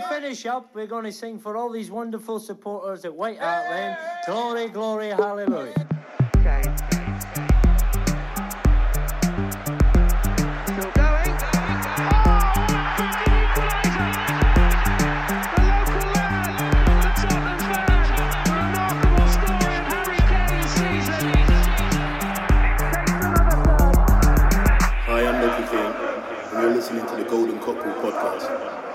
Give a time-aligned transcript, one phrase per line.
[0.00, 3.70] we finish up, we're going to sing for all these wonderful supporters at White Hart
[3.70, 3.96] Lane.
[4.26, 5.86] Glory, glory, hallelujah.
[6.36, 6.62] Okay.
[10.64, 11.36] Still going.
[25.06, 25.92] Hi, I'm Nicky King,
[26.52, 28.89] and you're listening to the Golden Cockerel podcast.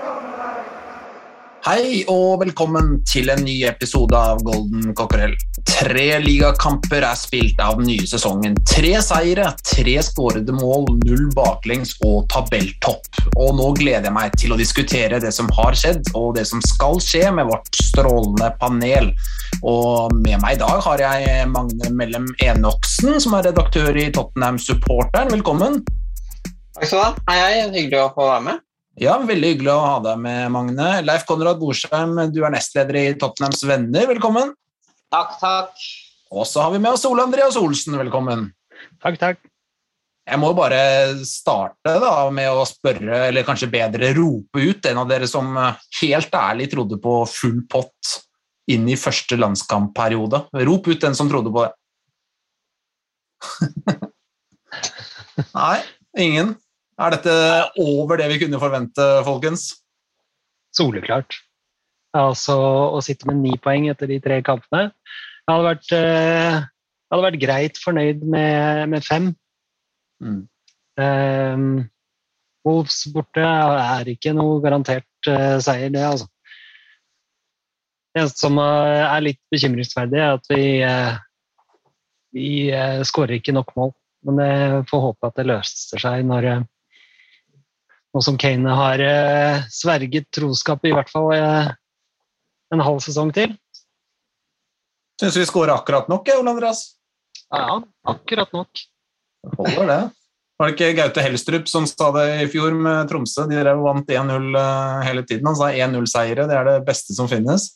[1.66, 5.32] Hei og velkommen til en ny episode av Golden Cockerel.
[5.66, 8.52] Tre ligakamper er spilt av den nye sesongen.
[8.70, 13.08] Tre seire, tre skårede mål, null baklengs og tabelltopp.
[13.32, 16.62] Og nå gleder jeg meg til å diskutere det som har skjedd og det som
[16.62, 19.10] skal skje med vårt strålende panel.
[19.66, 24.62] Og med meg i dag har jeg Magne Mellem Enoksen, som er redaktør i Tottenham
[24.62, 25.34] Supporteren.
[25.34, 25.82] Velkommen.
[26.78, 27.10] Takk skal du ha.
[27.32, 27.66] Hei, hei.
[27.74, 28.65] Hyggelig å få være med.
[28.96, 30.86] Ja, Veldig hyggelig å ha deg med, Magne.
[31.04, 34.06] Leif Konrad Borsheim, du er nestleder i Tottenhams Venner.
[34.08, 34.54] Velkommen.
[35.12, 35.82] Takk, takk.
[36.32, 37.98] Og så har vi med oss Ole Andreas Olsen.
[38.00, 38.46] Velkommen.
[39.04, 39.42] Takk, takk.
[40.26, 40.80] Jeg må bare
[41.28, 45.52] starte da med å spørre, eller kanskje bedre rope ut, en av dere som
[46.00, 48.16] helt ærlig trodde på full pott
[48.72, 50.46] inn i første landskampperiode.
[50.66, 51.72] Rop ut den som trodde på det.
[55.52, 55.82] Nei,
[56.16, 56.56] ingen.
[56.96, 57.32] Er dette
[57.82, 59.68] over det vi kunne forvente, folkens?
[60.76, 61.38] Soleklart.
[62.16, 62.56] Altså,
[62.96, 67.26] å sitte med ni poeng etter de tre kampene Jeg hadde vært, eh, jeg hadde
[67.26, 69.28] vært greit fornøyd med, med fem.
[70.24, 70.40] Mm.
[70.96, 71.66] Um,
[72.64, 76.26] Wolves borte er ikke noe garantert uh, seier, det, altså.
[78.16, 81.18] Det som eh, er litt bekymringsverdig, er at vi, uh,
[82.32, 83.92] vi uh, skårer ikke nok mål.
[84.26, 86.64] Men jeg får håpe at det løser seg når eh,
[88.16, 91.72] nå som Kane har eh, sverget troskap i hvert fall eh,
[92.72, 93.52] en halv sesong til.
[95.20, 96.86] Syns vi skårer akkurat nok, Ole Andreas.
[97.52, 98.72] Ja, akkurat nok.
[99.46, 100.02] Det Holder det.
[100.56, 103.44] Var det ikke Gaute Helstrup som sa det i fjor med Tromsø?
[103.50, 105.50] De drev og vant 1-0 eh, hele tiden.
[105.50, 107.74] Han sa 1-0-seire, det er det beste som finnes.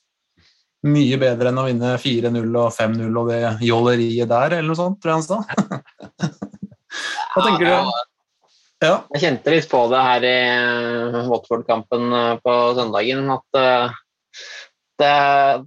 [0.88, 4.97] Mye bedre enn å vinne 4-0 og 5-0 og det jåleriet der, eller noe sånt,
[5.03, 6.38] tror jeg han sa.
[7.34, 8.09] Hva tenker du?
[8.80, 8.94] Ja.
[9.12, 13.26] Jeg kjente litt på det her i eh, Watford-kampen eh, på søndagen.
[13.34, 13.98] At eh,
[15.00, 15.14] det,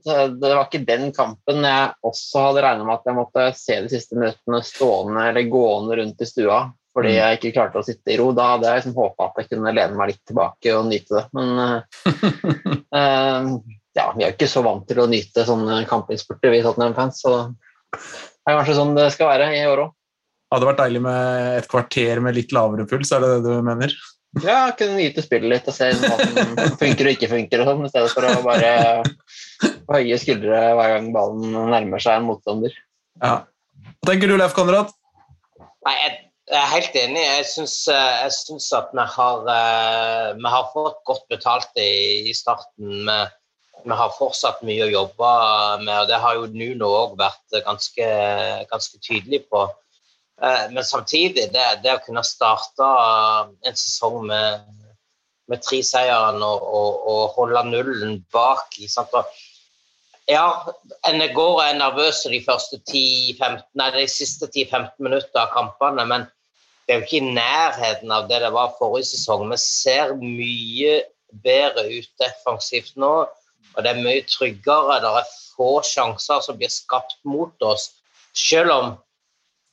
[0.05, 3.77] det, det var ikke den kampen jeg også hadde regna med at jeg måtte se
[3.85, 6.63] de siste minuttene stående eller gående rundt i stua
[6.93, 7.17] fordi Mm.
[7.17, 8.27] jeg ikke klarte å sitte i ro.
[8.37, 11.23] Da hadde jeg liksom håpa at jeg kunne lene meg litt tilbake og nyte det.
[11.33, 11.47] Men
[12.99, 13.47] eh,
[13.97, 17.23] ja, vi er jo ikke så vant til å nyte sånne kampinnspurter, vi Tottenham-fans.
[17.25, 17.33] Så
[17.97, 19.95] det er kanskje sånn det skal være i år òg.
[20.53, 23.95] Hadde vært deilig med et kvarter med litt lavere puls, er det det du mener?
[24.41, 27.85] Ja, kunne nyte spillet litt og se hva som funker og ikke funker, og sånn,
[27.85, 28.71] i stedet for å bare
[29.93, 32.73] høye skuldre hver gang ballen nærmer seg en motstander.
[33.21, 33.43] Ja.
[34.01, 34.89] Hva tenker du, Leif Konrad?
[35.85, 36.17] Nei, jeg,
[36.49, 37.21] jeg er helt enig.
[37.27, 41.93] Jeg syns, eh, jeg syns at vi har, eh, vi har fått godt betalt i,
[42.31, 43.05] i starten.
[43.05, 43.19] Vi,
[43.83, 45.31] vi har fortsatt mye å jobbe
[45.83, 48.09] med, og det har jo Nuno òg vært ganske,
[48.71, 49.67] ganske tydelig på.
[50.41, 52.89] Eh, Men samtidig, det, det å kunne starte
[53.67, 54.67] en sesong med,
[55.51, 59.13] med tre seire og, og, og holde nullen bak sant?
[59.13, 60.45] Og ja,
[61.09, 66.05] en går og er nervøs de første 10-15, nei, de siste 10-15 minutter av kampene,
[66.07, 66.27] men
[66.87, 69.49] det er jo ikke i nærheten av det det var forrige sesong.
[69.51, 71.01] Vi ser mye
[71.43, 73.13] bedre ut defensivt nå,
[73.73, 74.99] og det er mye tryggere.
[75.03, 77.89] Det er få sjanser som blir skapt mot oss,
[78.35, 78.93] selv om,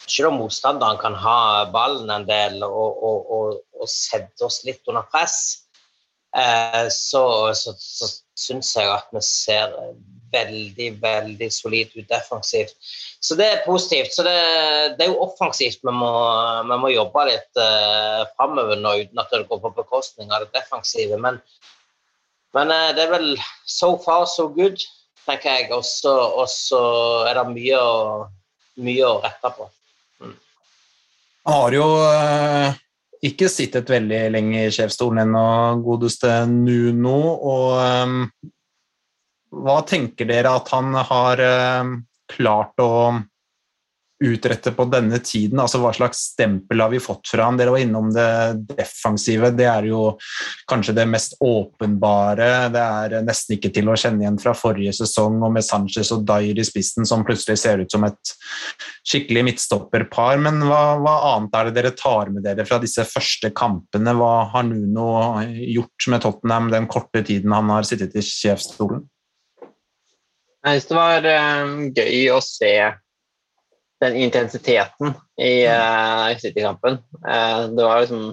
[0.06, 4.86] selv om motstanderen kan ha ballen en del og, og, og, og sette oss litt
[4.90, 5.66] under press.
[6.36, 7.24] Eh, så,
[7.58, 9.74] så, så syns jeg at vi ser
[10.32, 12.76] veldig, veldig solid ut defensivt.
[13.20, 14.14] Så det er positivt.
[14.14, 14.36] Så det,
[14.98, 16.12] det er jo offensivt vi må,
[16.68, 20.54] vi må jobbe litt uh, framover nå, uten at det går på bekostning av det
[20.56, 21.18] defensive.
[21.20, 21.40] Men,
[22.56, 23.28] men eh, det er vel
[23.66, 24.78] so far so good,
[25.26, 25.70] tenker jeg.
[25.74, 25.84] Og
[26.54, 26.84] så
[27.28, 28.00] er det mye å,
[28.86, 29.68] mye å rette på.
[31.48, 32.78] Han har jo eh,
[33.30, 35.44] ikke sittet veldig lenge i sjefsstolen ennå,
[35.84, 37.18] godeste Nuno.
[37.52, 38.50] Og eh,
[39.50, 41.94] hva tenker dere at han har eh,
[42.30, 42.92] klart å
[44.20, 45.60] utrette på denne tiden?
[45.62, 47.58] Altså Hva slags stempel har vi fått fra han?
[47.58, 48.26] Dere var innom det
[48.74, 49.52] defensive.
[49.56, 50.02] Det er jo
[50.70, 52.50] kanskje det mest åpenbare.
[52.74, 56.26] Det er nesten ikke til å kjenne igjen fra forrige sesong, og med Sanchez og
[56.28, 58.34] Dyer i spissen, som plutselig ser ut som et
[59.08, 60.40] skikkelig midtstopperpar.
[60.44, 64.16] Men hva, hva annet er det dere tar med dere fra disse første kampene?
[64.20, 65.08] Hva har Nuno
[65.48, 69.06] gjort med Tottenham den korte tiden han har sittet i sjefsstolen?
[70.60, 71.26] Jeg syns det var
[71.64, 72.74] um, gøy å se
[74.00, 77.00] den intensiteten i uh, City-kampen.
[77.24, 78.30] Uh, det var liksom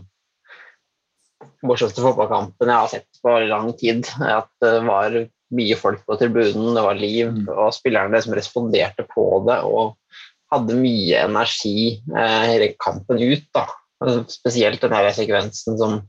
[1.68, 4.08] morsomste fotballkampen jeg har sett på lang tid.
[4.22, 5.18] At det var
[5.58, 7.48] mye folk på tribunen, det var liv, mm.
[7.54, 9.96] og spillerne som responderte på det og
[10.52, 13.48] hadde mye energi hele kampen ut.
[13.56, 13.66] da.
[14.04, 16.02] Altså, spesielt den her sekvensen som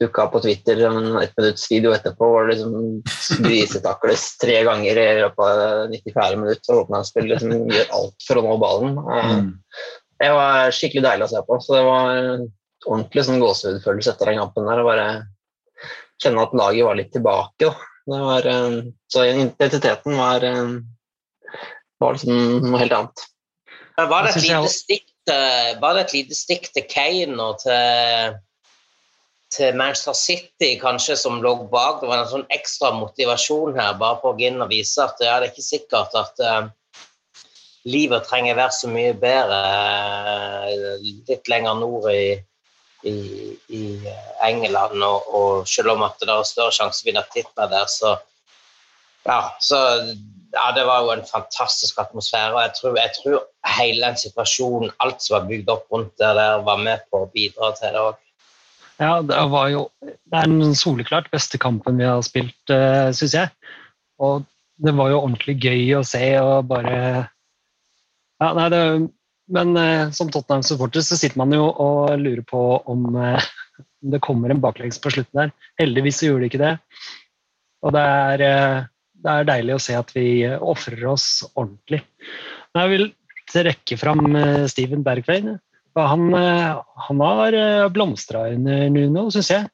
[0.00, 5.06] dukka på Twitter en ett minutts video etterpå hvor det liksom grisetakles tre ganger i
[5.22, 6.74] løpet av 94 minutter.
[6.74, 8.98] Og Åpningsspill liksom gjør alt for å nå ballen.
[9.00, 9.48] Mm.
[10.20, 11.58] Det var skikkelig deilig å se på.
[11.64, 12.20] Så det var
[12.86, 14.82] ordentlig sånn gåsehudfølelse etter den kampen der.
[14.82, 15.08] Å bare
[16.22, 17.72] kjenne at laget var litt tilbake.
[18.06, 18.50] Det var,
[19.10, 20.44] så identiteten var,
[22.00, 23.28] var liksom noe helt annet.
[23.96, 28.36] Var det et lite stikk til, var det et lite stikk til Kane og til
[29.56, 32.00] til Manchester City kanskje som lå bak.
[32.00, 35.20] Det var en sånn ekstra motivasjon her, bare på å gå inn og vise at
[35.22, 36.68] ja, det er ikke sikkert at uh,
[37.88, 39.60] livet trenger være så mye bedre
[40.68, 42.36] uh, litt lenger nord i,
[43.08, 43.16] i,
[43.72, 43.84] i
[44.46, 45.00] England.
[45.00, 48.16] Og, og, selv om at det er større sjanse for å vinne titler der, så
[49.26, 49.78] ja, så
[50.56, 52.54] ja, det var jo en fantastisk atmosfære.
[52.54, 53.40] og jeg tror, jeg tror
[53.78, 57.32] hele den situasjonen, alt som var bygd opp rundt det der, var med på å
[57.34, 58.22] bidra til det òg.
[58.96, 63.12] Ja, det var jo Det er den soleklart beste kampen vi har spilt, uh, eh,
[63.16, 63.52] syns jeg.
[64.22, 64.46] Og
[64.76, 66.96] det var jo ordentlig gøy å se og bare
[68.40, 68.80] Ja, nei, det
[69.52, 73.40] Men uh, som Tottenham-supporter så sitter man jo og lurer på om uh,
[74.00, 75.52] det kommer en baklengs på slutten der.
[75.80, 76.74] Heldigvis så gjorde det ikke det.
[77.84, 78.42] Og det er,
[79.22, 82.00] det er deilig å se at vi ofrer oss ordentlig.
[82.72, 83.06] Men jeg vil
[83.50, 84.38] trekke fram
[84.70, 85.58] Steven Bergveien.
[85.96, 86.76] Han, eh,
[87.08, 89.68] han har eh, blomstra under Nuno, syns jeg.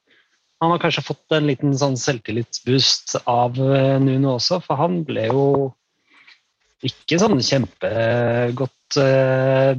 [0.63, 5.27] Han har kanskje fått en liten sånn selvtillitsboost av eh, Nuno også, for han ble
[5.27, 5.47] jo
[6.83, 9.71] ikke sånn kjempegodt uh,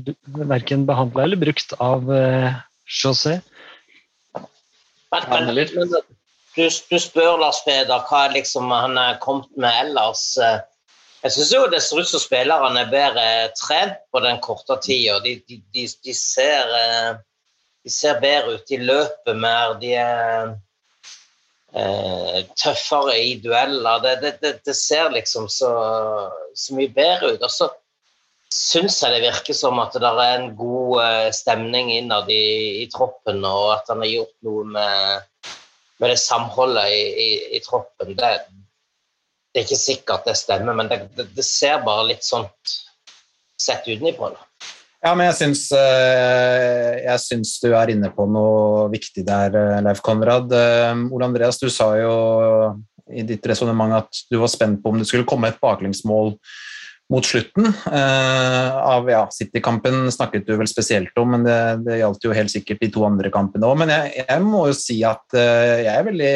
[0.49, 2.55] verken behandla eller brukt av uh,
[2.89, 3.39] José.
[5.13, 10.25] Men, men, du, du, spør Lars Peder hva liksom han er kommet med ellers.
[10.41, 10.65] Uh,
[11.25, 15.17] jeg syns jo det ser ut som spillerne er bedre trent på den korte tida.
[15.25, 17.15] De, de, de, de, ser, eh,
[17.81, 18.65] de ser bedre ut.
[18.69, 19.73] De løper mer.
[19.81, 20.51] De er
[21.73, 24.03] eh, tøffere i dueller.
[24.05, 25.73] Det, det, det ser liksom så,
[26.53, 27.47] så, mye bedre ut.
[27.49, 27.71] Og så
[28.53, 32.91] syns jeg det virker som at det er en god eh, stemning innad i, i,
[32.93, 35.49] troppen, og at han har gjort noe med,
[36.05, 38.13] med det samholdet i, i, i troppen.
[38.13, 38.35] Det,
[39.55, 42.49] det er ikke sikkert det stemmer, men det, det, det ser bare litt sånn
[43.61, 44.35] sett utenfra.
[45.05, 49.83] Ja, men jeg syns, eh, jeg syns, du er inne på noe viktig der, eh,
[49.85, 50.51] Leif Konrad.
[50.51, 52.15] Eh, Ole Andreas, du sa jo
[53.13, 56.33] i ditt resonnement at du var spent på om det skulle komme et baklengsmål
[57.13, 57.69] mot slutten.
[57.93, 62.81] Av ja, City-kampen snakket du vel spesielt om, men det, det, gjaldt jo helt sikkert
[62.81, 63.77] de to andre kampene òg.
[63.85, 66.33] Men jeg, jeg, må jo si at jeg er veldig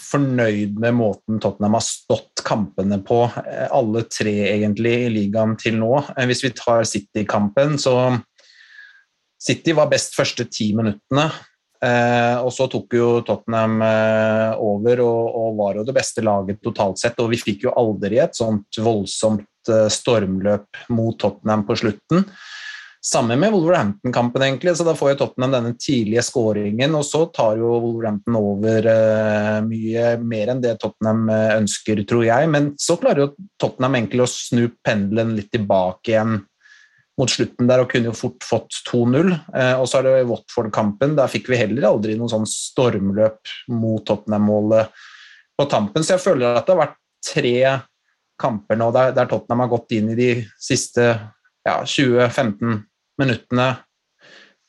[0.00, 5.78] fornøyd med måten Tottenham har stått kampene på, eh, alle tre egentlig i ligaen til
[5.80, 5.92] nå.
[6.16, 8.22] Eh, hvis vi tar City-kampen, så
[9.40, 11.30] City var best første ti minuttene.
[11.82, 13.80] Eh, og så tok jo Tottenham
[14.60, 17.18] over og, var jo det beste laget totalt sett.
[17.20, 22.26] Og vi fikk jo aldri et sånt voldsomt stormløp mot Tottenham på slutten.
[23.00, 24.76] Samme med Wolverhampton-kampen, egentlig.
[24.76, 29.60] så Da får jo Tottenham denne tidlige skåringen, og så tar jo Wolverhampton over uh,
[29.64, 32.50] mye mer enn det Tottenham uh, ønsker, tror jeg.
[32.52, 33.30] Men så klarer jo
[33.60, 36.42] Tottenham egentlig å snu pendelen litt tilbake igjen
[37.20, 39.32] mot slutten der og kunne jo fort fått 2-0.
[39.32, 41.16] Uh, eh, og så er det Watford-kampen.
[41.16, 44.92] Der fikk vi heller aldri noen sånn stormløp mot Tottenham-målet
[45.56, 47.56] på tampen, så jeg føler at det har vært tre
[48.40, 51.10] kamper nå der, der Tottenham har gått inn i de siste
[51.66, 52.78] ja, 20-15
[53.20, 53.70] minuttene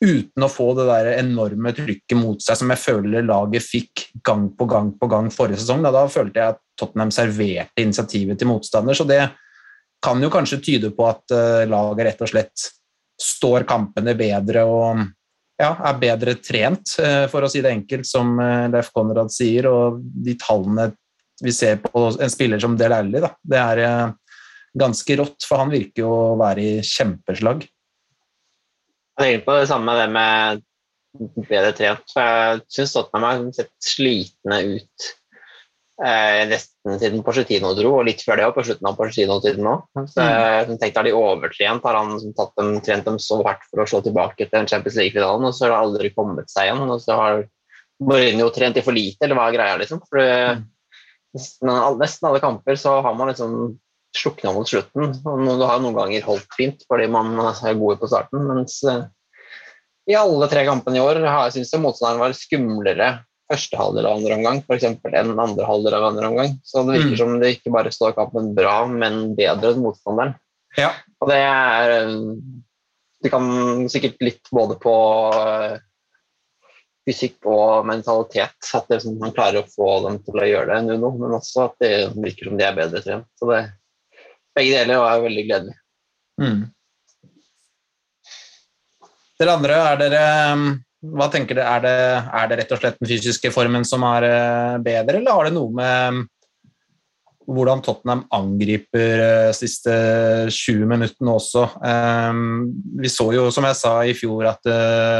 [0.01, 4.47] uten å få det der enorme trykket mot seg som jeg føler laget fikk gang
[4.57, 5.83] på gang på gang forrige sesong.
[5.85, 9.21] Da, da følte jeg at Tottenham serverte initiativet til motstander, så det
[10.01, 12.69] kan jo kanskje tyde på at uh, laget rett og slett
[13.21, 15.03] står kampene bedre og
[15.61, 19.69] ja, er bedre trent, uh, for å si det enkelt, som uh, Leif Konrad sier.
[19.69, 20.89] Og de tallene
[21.45, 23.79] vi ser på en spiller som Del Alli, det er
[24.77, 27.63] ganske rått, for han virker jo å være i kjempeslag.
[29.21, 30.61] Tenker på det samme det med
[31.47, 32.05] bedre trent.
[32.13, 35.09] for Jeg syns Tottenham har sett slitne ut
[36.05, 39.85] eh, nesten siden Porcetino dro, og litt før det, òg, på slutten av Porcetino-tiden òg.
[40.09, 41.85] Så jeg tenkte Har de overtrent?
[41.85, 45.49] Har han tatt dem, trent dem så hardt for å slå tilbake til Champions League-finalen,
[45.49, 46.85] og så har det aldri kommet seg igjen?
[46.87, 47.45] og så har
[48.01, 50.01] Mourinho trent i for lite, eller hva er greia, liksom?
[50.09, 50.65] For mm.
[51.37, 53.57] nesten, alle, nesten alle kamper så har man liksom
[54.17, 55.13] slukna mot slutten.
[55.25, 59.05] og Det har noen ganger holdt fint fordi man er gode på starten, mens eh,
[60.09, 63.11] i alle tre kampene i år har jeg syntes motstanderen var skumlere
[63.51, 66.57] første halvdel av andre omgang for eksempel, enn andre halvdel av andre omgang.
[66.63, 67.19] Så det virker Mm.
[67.19, 70.35] som det ikke bare står kampen bra, men bedre enn motstanderen.
[70.77, 70.91] Ja.
[71.19, 72.17] Og det er eh,
[73.21, 74.91] Det kan sikkert litt både på
[75.37, 75.77] eh,
[77.05, 81.11] fysikk og mentalitet at det, man klarer å få dem til å gjøre det, Nuno,
[81.19, 83.27] men også at det virker som de er bedre trent.
[83.37, 83.59] Så det,
[84.57, 85.77] begge deler er veldig gledelig.
[86.41, 86.61] Mm.
[89.41, 90.25] Dere andre, er dere
[91.01, 91.77] Hva tenker dere?
[91.77, 91.95] Er det,
[92.41, 95.55] er det rett og slett den fysiske formen som er eh, bedre, eller har det
[95.55, 96.21] noe med
[97.51, 99.95] hvordan Tottenham angriper eh, siste
[100.53, 101.63] 20 minuttene også.
[101.81, 102.69] Um,
[103.01, 104.69] vi så jo, som jeg sa i fjor, at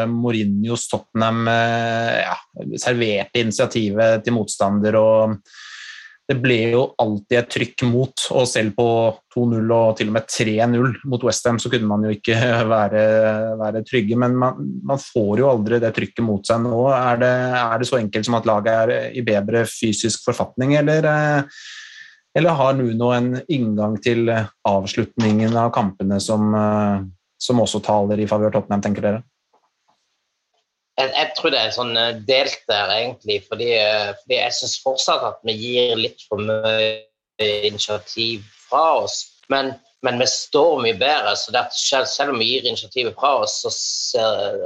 [0.07, 2.37] Mourinhos Tottenham ja,
[2.79, 5.35] serverte initiativet til motstander, og
[6.31, 8.87] det ble jo alltid et trykk mot, og selv på
[9.35, 12.37] 2-0 og til og med 3-0 mot Westham så kunne man jo ikke
[12.71, 13.03] være,
[13.59, 16.81] være trygge, men man, man, får jo aldri det trykket mot seg nå.
[16.95, 21.07] Er det, er det så enkelt som at laget er i bedre fysisk forfatning, eller
[21.11, 21.63] uh,
[22.31, 26.53] eller har Nuno en inngang til avslutningen av kampene som,
[27.35, 29.19] som også taler i favør Tottenham, tenker dere?
[31.01, 31.95] Jeg, jeg, tror det er sånn
[32.27, 33.41] delt der, egentlig.
[33.49, 33.69] Fordi,
[34.21, 36.91] fordi jeg syns fortsatt at vi gir litt for mye
[37.41, 39.23] initiativ fra oss.
[39.51, 39.73] Men,
[40.05, 41.35] men vi står mye bedre.
[41.35, 43.73] så selv, selv, om vi gir initiativet fra oss, så,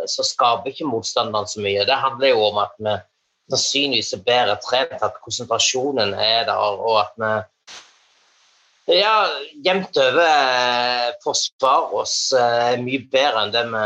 [0.08, 1.88] så skaper ikke motstanderen så mye.
[1.88, 2.96] Det handler jo om at vi
[3.51, 7.34] sannsynligvis er bedre trent, at konsentrasjonen er der, og at vi
[8.94, 9.27] ja,
[9.65, 13.86] jevnt over forsvarer oss uh, mye bedre enn det vi,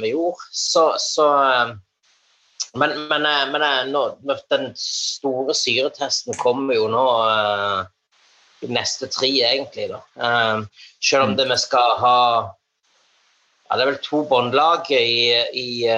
[0.00, 0.48] vi gjorde.
[0.50, 1.74] Så, så uh,
[2.76, 4.00] Men, men, men nå,
[4.52, 7.04] den store syretesten kommer jo nå
[8.60, 9.86] de neste tre, egentlig.
[9.88, 10.02] da.
[11.00, 15.88] selv om det vi skal ha ja, Det er vel to båndlag i, i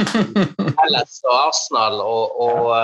[0.80, 2.74] Hellas og Arsenal, og, og,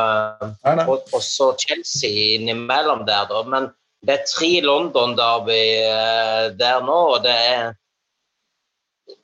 [0.87, 3.43] og, og så Chelsea innimellom der, da.
[3.43, 3.73] men
[4.05, 5.65] det er tre London-derby
[6.59, 7.73] der nå, og det er,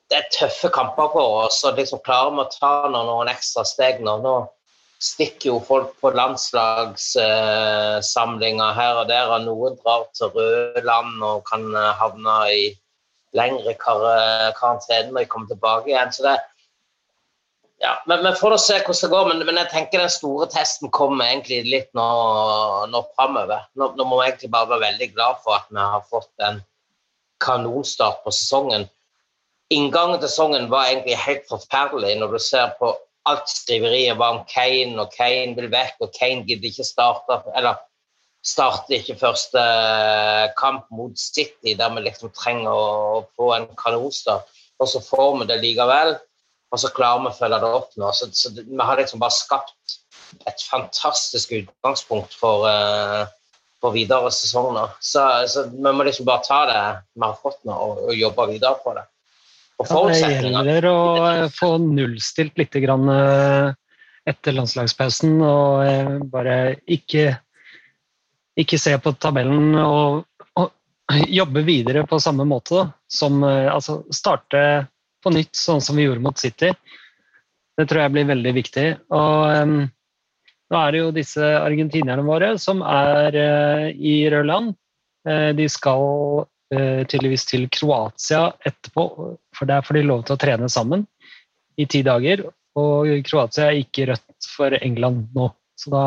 [0.09, 1.63] det er tøffe kamper på oss.
[1.67, 4.13] og liksom Klarer vi å ta noen, noen ekstra steg nå?
[4.23, 4.35] Nå
[5.03, 11.37] stikker jo folk på landslagssamlinger uh, her og der, og noen drar til Rødland og
[11.49, 11.63] kan
[11.99, 12.57] havne i
[13.35, 13.99] lengre kar
[14.59, 16.11] karantene når de kommer tilbake igjen.
[16.13, 16.37] så det
[17.81, 19.29] ja, men, men får se hvordan det går.
[19.29, 22.07] Men, men, jeg tenker den store testen kommer egentlig litt nå,
[22.91, 23.65] nå framover.
[23.79, 26.61] Nå, nå, må vi egentlig bare være veldig glad for at vi har fått en
[27.43, 28.87] kanonstart på sesongen.
[29.73, 32.93] Inngangen til sesongen var egentlig helt forferdelig når du ser på
[33.27, 37.79] alt skriveriet var om Kane, og Kane vil vekk, og Kane gidder ikke starte eller
[38.43, 39.61] starter ikke første
[40.59, 44.49] kamp mot City, der vi liksom trenger å få en kanonstart.
[44.83, 46.17] Og så får vi det likevel
[46.73, 48.09] og så klarer vi å følge det opp nå.
[48.17, 49.97] Så, så vi har liksom bare skapt
[50.49, 53.27] et fantastisk utgangspunkt for, uh,
[53.77, 54.95] for videre sesonger.
[54.97, 56.81] Så, så, vi må liksom bare ta det
[57.13, 59.05] vi har fått nå, og, og jobbe videre på det.
[59.83, 60.97] Og det gjelder å
[61.53, 63.09] få nullstilt litt grann
[64.23, 67.25] etter landslagspausen og bare ikke,
[68.61, 70.21] ikke se på tabellen og,
[70.61, 72.85] og jobbe videre på samme måte.
[73.11, 74.63] Som altså starte
[75.23, 76.73] på nytt, sånn som vi gjorde mot City.
[77.77, 78.87] Det tror jeg blir veldig viktig.
[79.15, 79.77] Og um,
[80.73, 84.75] nå er det jo disse argentinerne våre som er uh, i Rødland.
[85.27, 86.03] Uh, de skal
[86.43, 89.07] uh, tydeligvis til Kroatia etterpå,
[89.57, 91.07] for der får de lov til å trene sammen
[91.79, 92.45] i ti dager.
[92.77, 96.05] Og Kroatia er ikke rødt for England nå, så da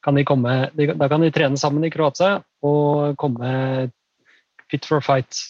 [0.00, 3.90] kan de, komme, da kan de trene sammen i Kroatia og komme
[4.70, 5.42] fit for fight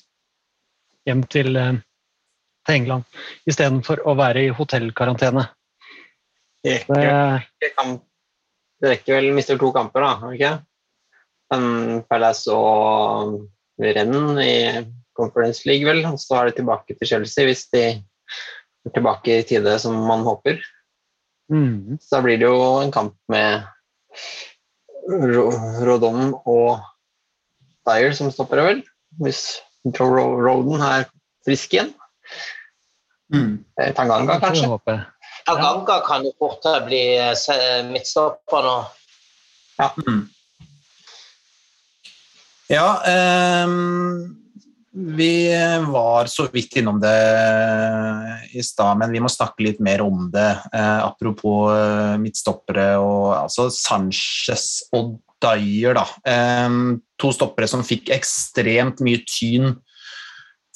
[1.06, 1.54] hjem til
[2.70, 5.46] til England istedenfor å være i hotellkarantene.
[6.64, 10.52] Det, det rekker vel mister to kamper, da, ikke
[11.50, 13.40] Men Palace og
[13.80, 14.84] Renn i
[15.16, 16.04] Conference League, vel.
[16.06, 20.22] Og så er det tilbake til Chelsea hvis de er tilbake i tide, som man
[20.22, 20.60] håper.
[21.50, 21.98] Mm.
[21.98, 23.66] Så da blir det jo en kamp med
[25.10, 26.78] Rodon og
[27.88, 28.84] Dyer som stopper vel?
[29.18, 29.58] hvis
[29.98, 31.08] Roden er
[31.46, 31.92] frisk igjen.
[33.34, 33.64] Mm.
[33.80, 34.98] Eh, Tanganga, kanskje.
[35.46, 38.76] Tanganga kan jo fort bli eh, midtstopper nå.
[40.06, 40.20] Mm.
[42.70, 43.02] Ja,
[43.64, 44.36] um,
[44.92, 45.50] vi
[45.86, 47.16] var så vidt innom det
[48.52, 50.50] i stad, men vi må snakke litt mer om det.
[50.74, 56.04] Eh, apropos eh, midtstoppere og altså Sanchez og Dyer, da.
[56.28, 59.78] Ehm, to stoppere som fikk ekstremt mye tyn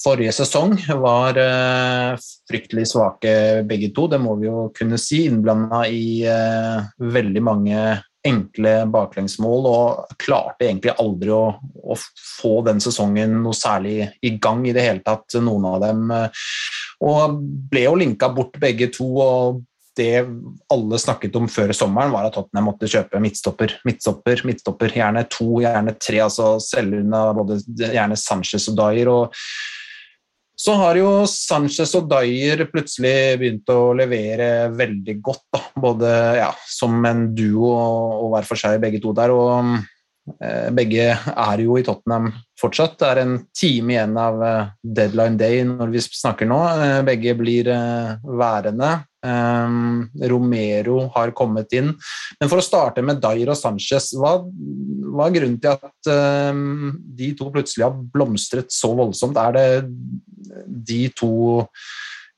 [0.04, 2.14] forrige sesong, var eh,
[2.48, 5.24] fryktelig svake begge to, det må vi jo kunne si.
[5.28, 7.84] Innblanda i eh, veldig mange
[8.24, 11.96] enkle baklengsmål og klarte egentlig aldri å, å
[12.40, 16.08] få den sesongen noe særlig i gang i det hele tatt, noen av dem.
[16.14, 16.48] eh,
[17.04, 17.38] Og
[17.70, 19.62] ble jo linka bort begge to, og
[19.94, 20.24] det
[20.72, 24.96] alle snakket om før sommeren, var at Tottenham måtte kjøpe midtstopper, midtstopper, midtstopper.
[24.98, 29.12] Gjerne to, gjerne tre, altså selge unna både gjerne Sanchez og Dyer.
[29.12, 29.44] og
[30.64, 35.60] så har jo Sanchez og Dyer plutselig begynt å levere veldig godt, da.
[35.76, 39.34] både ja, som en duo og hver for seg, begge to der.
[39.34, 39.74] og
[40.40, 42.30] eh, Begge er jo i Tottenham
[42.60, 42.96] fortsatt.
[42.96, 46.60] Det er en time igjen av eh, deadline day når vi snakker nå.
[46.72, 48.94] Eh, Begge blir eh, værende.
[49.20, 49.78] Eh,
[50.32, 51.92] Romero har kommet inn.
[52.40, 54.38] Men for å starte med Dyer og Sanchez, hva,
[55.12, 56.64] hva er grunnen til at eh,
[57.20, 59.36] de to plutselig har blomstret så voldsomt?
[59.44, 59.68] Er det
[60.66, 61.34] de to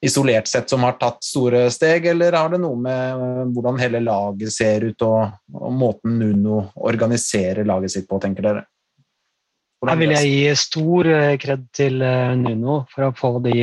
[0.01, 4.03] isolert sett som har tatt store steg, eller har det noe med eh, hvordan hele
[4.05, 8.67] laget ser ut og, og måten Nuno organiserer laget sitt på, tenker dere?
[9.87, 13.57] Her vil jeg gi stor eh, kred til eh, Nuno for å få de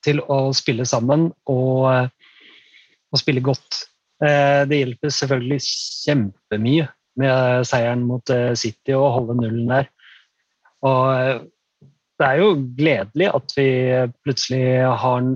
[0.00, 2.08] til å spille sammen og,
[3.12, 3.82] og spille godt.
[4.20, 6.86] Det hjelper selvfølgelig kjempemye
[7.20, 9.90] med seieren mot City å holde nullen der.
[10.88, 11.44] Og
[12.20, 13.70] det er jo gledelig at vi
[14.24, 14.64] plutselig
[15.02, 15.30] har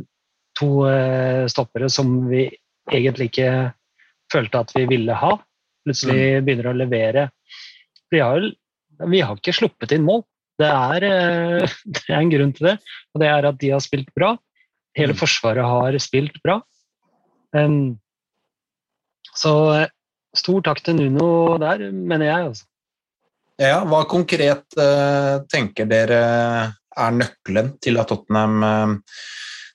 [0.58, 2.44] to eh, stoppere som vi
[2.92, 3.50] egentlig ikke
[4.32, 5.32] følte at vi ville ha.
[5.84, 7.26] Plutselig begynner å levere.
[8.12, 8.44] Vi har,
[9.00, 10.22] vi har ikke sluppet inn mål.
[10.60, 12.76] Det er, eh, det er en grunn til det,
[13.14, 14.34] og det er at de har spilt bra.
[14.94, 15.18] Hele Mm.
[15.18, 16.60] Forsvaret har spilt bra.
[19.34, 19.90] Så eh,
[20.36, 22.52] stor takk til Nuno der, mener jeg.
[22.52, 22.68] Altså.
[23.60, 26.20] Ja, hva konkret eh, tenker dere
[26.94, 28.94] er nøkkelen til at Tottenham eh,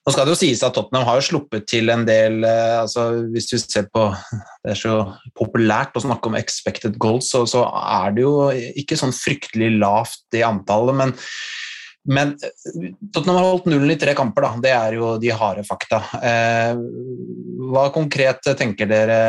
[0.00, 3.06] Nå skal det jo sies at Tottenham har jo sluppet til en del eh, altså
[3.32, 4.06] Hvis du ser på
[4.64, 4.98] Det er så
[5.36, 10.26] populært å snakke om expected goals, så, så er det jo ikke sånn fryktelig lavt,
[10.34, 10.98] det antallet.
[10.98, 11.14] Men,
[12.04, 14.50] men Tottenham har holdt nullen i tre kamper, da.
[14.66, 16.02] Det er jo de harde fakta.
[16.20, 16.76] Eh,
[17.72, 19.20] hva konkret tenker dere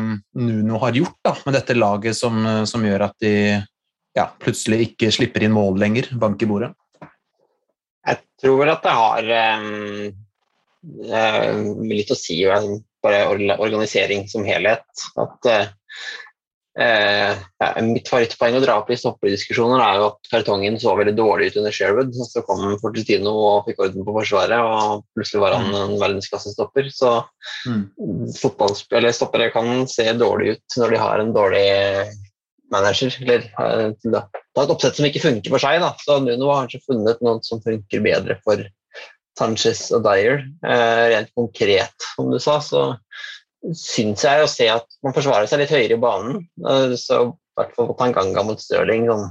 [0.00, 3.34] Nuno har gjort da, med dette laget som, som gjør at de
[4.16, 6.70] ja, plutselig ikke slipper inn mål lenger, bank i bordet.
[8.08, 10.06] Jeg tror vel at det har eh,
[11.90, 12.36] litt å si
[13.04, 13.20] bare
[13.58, 14.86] organisering som helhet.
[15.20, 15.66] At eh,
[16.80, 21.16] eh, ja, Mitt favorittpoeng å dra opp i stopperdiskusjoner er jo at kartongen så veldig
[21.18, 22.10] dårlig ut under Sherwood.
[22.16, 26.84] Så kom Fortitino og fikk orden på forsvaret, og plutselig var han en verdensklassestopper.
[26.94, 27.10] Så
[27.68, 27.82] mm.
[28.94, 31.68] eller stoppere kan se dårlig ut når de har en dårlig
[32.74, 35.80] manager, eller eh, til å ta et oppsett som ikke funker for seg.
[35.82, 35.92] Da.
[36.02, 38.64] Så Nuno har kanskje funnet noe som funker bedre for
[39.38, 40.44] Sanchez og Dyer.
[40.66, 42.90] Eh, rent konkret, som du sa, så
[43.74, 46.42] syns jeg å se at man forsvarer seg litt høyere i banen.
[46.64, 49.28] Eh, så i hvert fall Tanganga mot Stirling sånn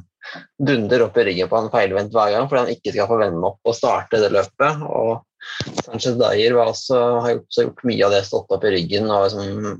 [0.60, 3.47] dunder opp i ryggen på han feilvendt hver gang fordi han ikke skal få vende
[3.47, 4.82] opp og starte det løpet.
[4.84, 9.30] Og Sanchez Dyer også, har gjort, gjort mye av det, stått opp i ryggen og
[9.30, 9.78] liksom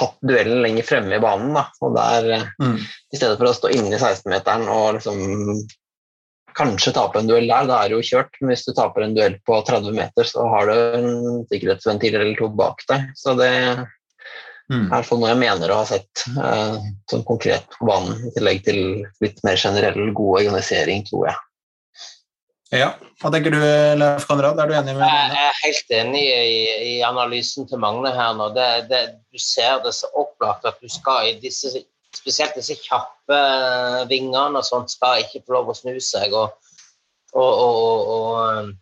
[0.00, 1.52] tatt duellen lenger fremme i banen.
[1.56, 1.66] Da.
[1.84, 2.78] Og der, eh, Mm.
[2.80, 5.62] I stedet for å stå inne i 16-meteren og liksom
[6.58, 8.34] kanskje tape en duell der, da er det jo kjørt.
[8.40, 12.36] Men hvis du taper en duell på 30 meter, så har du en sikkerhetsventil eller
[12.38, 13.10] to bak deg.
[13.16, 13.86] Så det
[14.70, 14.86] Mm.
[14.92, 16.76] er noe jeg mener å ha sett eh,
[17.10, 21.36] sånn konkret på banen, i tillegg til litt mer generell god organisering, tror jeg.
[22.70, 23.62] Ja, Hva tenker du,
[23.98, 24.60] Leif Konrad?
[24.62, 28.46] Er du enig med Jeg er helt enig i, i analysen til Magne her nå.
[28.54, 33.36] Det, det, du ser det så opplagt at du skal i disse Spesielt disse kjappe
[34.10, 36.32] vingene og sånt skal ikke få lov å snu seg.
[36.34, 36.72] Og,
[37.38, 38.72] og, og, og,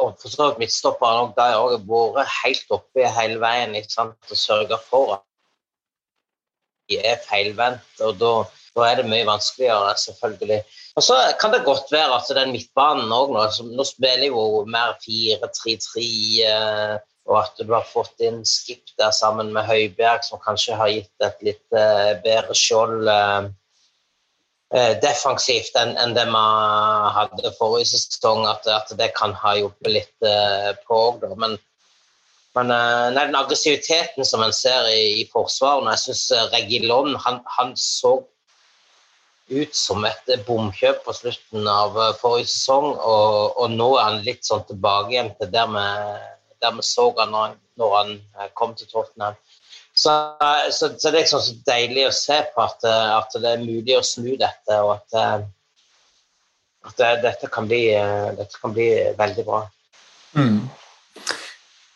[0.00, 4.16] og for så vidt midtstopperne òg, de har vært helt oppe hele veien ikke sant,
[4.32, 5.26] og sørga for at
[6.88, 7.92] de er feilvendt.
[8.08, 8.32] Og da,
[8.76, 10.60] da er det mye vanskeligere, selvfølgelig.
[10.96, 13.44] Og så kan det godt være at den midtbanen òg nå
[13.76, 16.02] Nå spiller jo mer 4-3-3,
[16.46, 16.96] eh,
[17.30, 21.26] og at du har fått inn Skip der sammen med Høibjerg, som kanskje har gitt
[21.26, 23.10] et litt eh, bedre skjold.
[23.10, 23.50] eh.
[25.02, 28.44] defensivt enn det man hadde forrige sesong.
[28.46, 30.28] At, det kan ha hjulpet litt
[30.86, 31.34] på òg, da.
[31.34, 31.56] Men,
[32.54, 37.74] men nei, den aggressiviteten som en ser i, i forsvaret Jeg syns Regilon han, han
[37.78, 38.20] så
[39.50, 44.20] ut som et bomkjøp på slutten av eh, forrige sesong, og, og nå er han
[44.26, 45.86] litt sånn tilbake igjen til der vi,
[46.62, 49.38] der så han når, når han eh, kom til Tottenham.
[49.90, 50.12] Så,
[50.70, 53.64] så, så, det er liksom så deilig å se på at, eh, at, det er
[53.64, 55.48] mulig å snu dette, og at,
[56.86, 57.88] at det, dette, kan bli,
[58.38, 59.64] dette, kan bli, veldig bra.
[60.38, 60.62] Mm.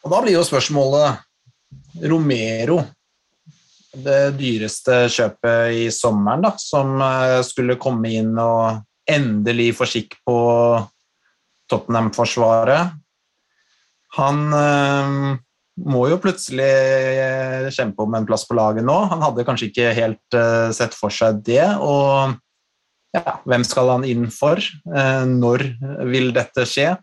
[0.04, 1.22] Og da blir jo spørsmålet
[2.10, 2.82] Romero
[4.02, 10.18] det dyreste kjøpet i sommeren, da, som eh, skulle komme inn og endelig få skikk
[10.26, 10.38] på
[11.70, 12.94] Tottenham-forsvaret.
[14.18, 15.36] Han øh,
[15.82, 18.96] må jo plutselig eh, kjempe om en plass på laget nå.
[19.10, 21.64] Han hadde kanskje ikke helt øh, sett for seg det.
[21.82, 22.36] Og
[23.14, 24.60] ja, hvem skal han inn for?
[24.60, 25.66] Eh, når
[26.10, 26.94] vil dette skje?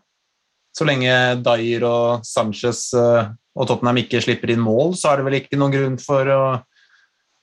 [0.72, 1.12] Så lenge
[1.44, 5.74] Dyer og Sanchez og Tottenham ikke slipper inn mål, så er det vel ikke noen
[5.74, 6.44] grunn for å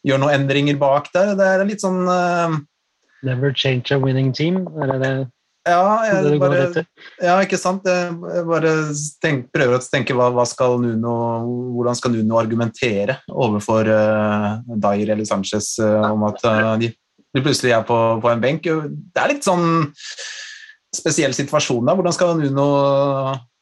[0.07, 1.33] gjør noen endringer bak der.
[1.39, 2.59] Det er litt sånn uh,
[3.25, 5.13] Never change a winning team, er det det?
[5.67, 6.83] Ja, jeg bare,
[7.19, 7.83] ja, ikke sant.
[7.85, 8.71] Jeg bare
[9.21, 11.15] tenk, prøver å tenke hva, hva, skal Nuno,
[11.75, 17.43] hvordan skal Nuno argumentere overfor uh, Dair eller Sanchez uh, om at uh, de, de,
[17.43, 18.65] plutselig er på, på, en benk.
[18.65, 19.89] Det er litt sånn
[20.95, 21.97] spesiell situasjon da.
[21.97, 22.69] Hvordan skal Nuno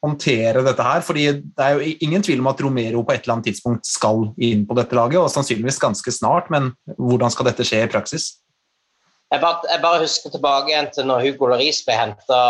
[0.04, 1.02] håndtere dette her.
[1.02, 4.30] fordi Det er jo ingen tvil om at Romero på et eller annet tidspunkt skal
[4.38, 8.36] inn på dette laget, og sannsynligvis ganske snart, men hvordan skal dette skje i praksis?
[9.32, 12.44] Jeg bare, jeg bare husker tilbake igjen til når Hugo Laris ble henta.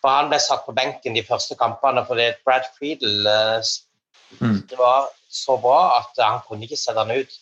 [0.00, 3.74] For han ble satt på benken de første kampene fordi Brad Friedel eh,
[4.40, 4.62] mm.
[4.70, 7.36] det var så bra at han kunne ikke sette han ut.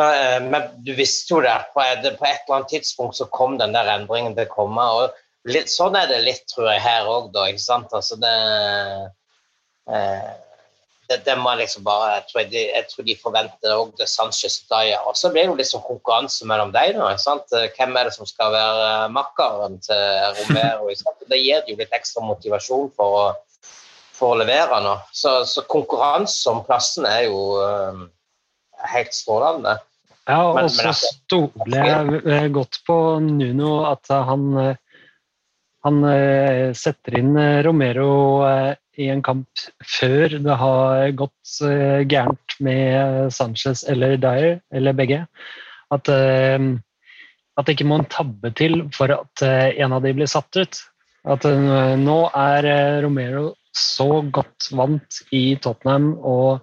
[0.00, 1.54] Eh, men du visste jo det.
[1.74, 4.88] På et eller annet tidspunkt så kom den der endringen til å komme.
[4.98, 7.48] og litt, sånn er det litt, tror jeg, her òg, da.
[7.50, 7.92] ikke sant?
[7.96, 8.32] Altså det,
[9.92, 10.32] eh,
[11.10, 14.60] det, det må liksom bare Jeg tror de, jeg tror de forventer òg det Sanchez
[14.70, 15.02] Daya.
[15.08, 16.98] Og så blir det jo liksom konkurranse mellom dem.
[16.98, 17.10] nå.
[17.12, 17.56] ikke sant?
[17.76, 20.04] Hvem er det som skal være makkeren til
[20.40, 20.88] Romero?
[20.88, 21.26] Ikke sant?
[21.30, 23.24] Det gir jo litt ekstra motivasjon for å,
[24.16, 24.96] for å levere nå.
[25.12, 28.06] Så, så konkurranse om plassen er jo eh,
[28.94, 29.76] helt strålende.
[30.24, 34.56] Ja, og så stoler jeg godt på Nuno, at han
[35.84, 38.08] han eh, setter inn eh, Romero
[38.48, 41.58] eh, i en kamp før det har gått
[42.08, 45.24] gærent med Sanchez eller Dyer, eller begge.
[45.90, 50.54] At, at det ikke må en tabbe til for at en av de blir satt
[50.54, 50.78] ut.
[51.26, 51.42] At
[51.98, 52.68] nå er
[53.02, 56.62] Romero så godt vant i Tottenham og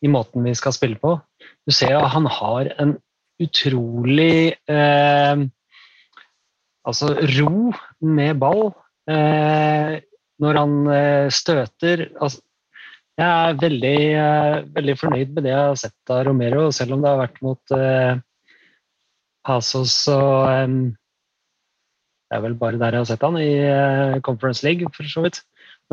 [0.00, 1.18] i måten vi skal spille på.
[1.68, 2.96] Du ser at han har en
[3.42, 5.44] utrolig eh,
[6.86, 8.68] altså ro med ball
[9.10, 9.96] eh,
[10.42, 12.06] når han eh, støter.
[12.20, 12.42] Altså,
[13.16, 17.02] jeg er veldig, eh, veldig, fornøyd med det jeg har sett av Romero, selv om
[17.02, 18.20] det har vært mot eh,
[19.46, 20.78] Pasos og eh,
[22.26, 25.22] Det er vel bare der jeg har sett han, i eh, Conference League, for så
[25.24, 25.44] vidt.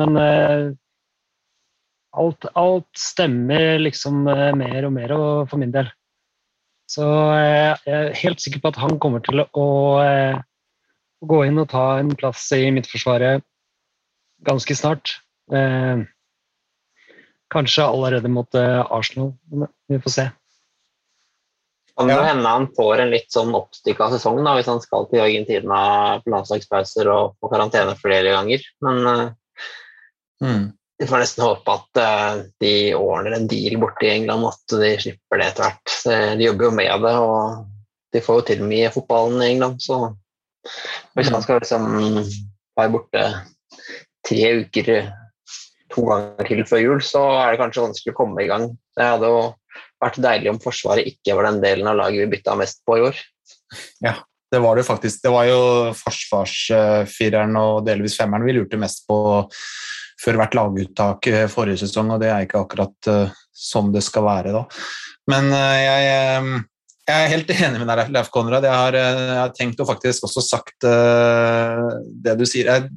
[0.02, 0.18] Men
[2.18, 5.86] alt, alt, stemmer liksom med Romero for min del.
[6.90, 7.06] Så
[7.38, 9.68] jeg er helt sikker på at han kommer til å
[11.28, 13.44] gå inn og ta en plass i Midtforsvaret
[14.44, 15.20] ganske snart.
[15.52, 16.04] Eh,
[17.52, 19.32] kanskje allerede mot eh, Arsenal.
[19.88, 20.28] Vi får se.
[21.96, 25.22] Kan det hende han får en litt sånn oppstykka sesong da, hvis han skal til
[25.22, 25.82] Argentina
[26.24, 28.64] på landslagspauser og på karantene flere ganger.
[28.82, 28.98] Men
[30.42, 30.64] vi mm.
[31.06, 35.38] får nesten håpe at uh, de ordner en deal borte i England, at de slipper
[35.38, 35.94] det etter hvert.
[36.34, 37.70] De jobber jo med det, og
[38.10, 40.00] de får jo til mye i fotballen i England, så
[41.14, 41.84] hvis man skal liksom
[42.78, 43.24] være borte
[44.24, 44.90] tre uker
[45.94, 48.68] to ganger til før jul, så er det kanskje vanskelig å komme i gang.
[48.96, 49.42] Det hadde jo
[50.02, 53.04] vært deilig om Forsvaret ikke var den delen av laget vi bytta mest på i
[53.08, 53.20] år.
[54.04, 54.16] Ja,
[54.52, 55.22] det var det faktisk.
[55.22, 55.60] Det var jo
[55.98, 59.18] forsvarsfireren og delvis femmeren vi lurte mest på
[60.24, 64.54] før hvert laguttak forrige sesong, og det er ikke akkurat uh, som det skal være
[64.54, 64.62] da.
[65.30, 66.62] Men uh, jeg
[67.04, 68.64] jeg er helt enig med deg, Leif Konrad.
[68.64, 71.90] Jeg har, eh, jeg har, tenkt og faktisk også sagt uh,
[72.24, 72.70] det du sier.
[72.70, 72.88] Jeg,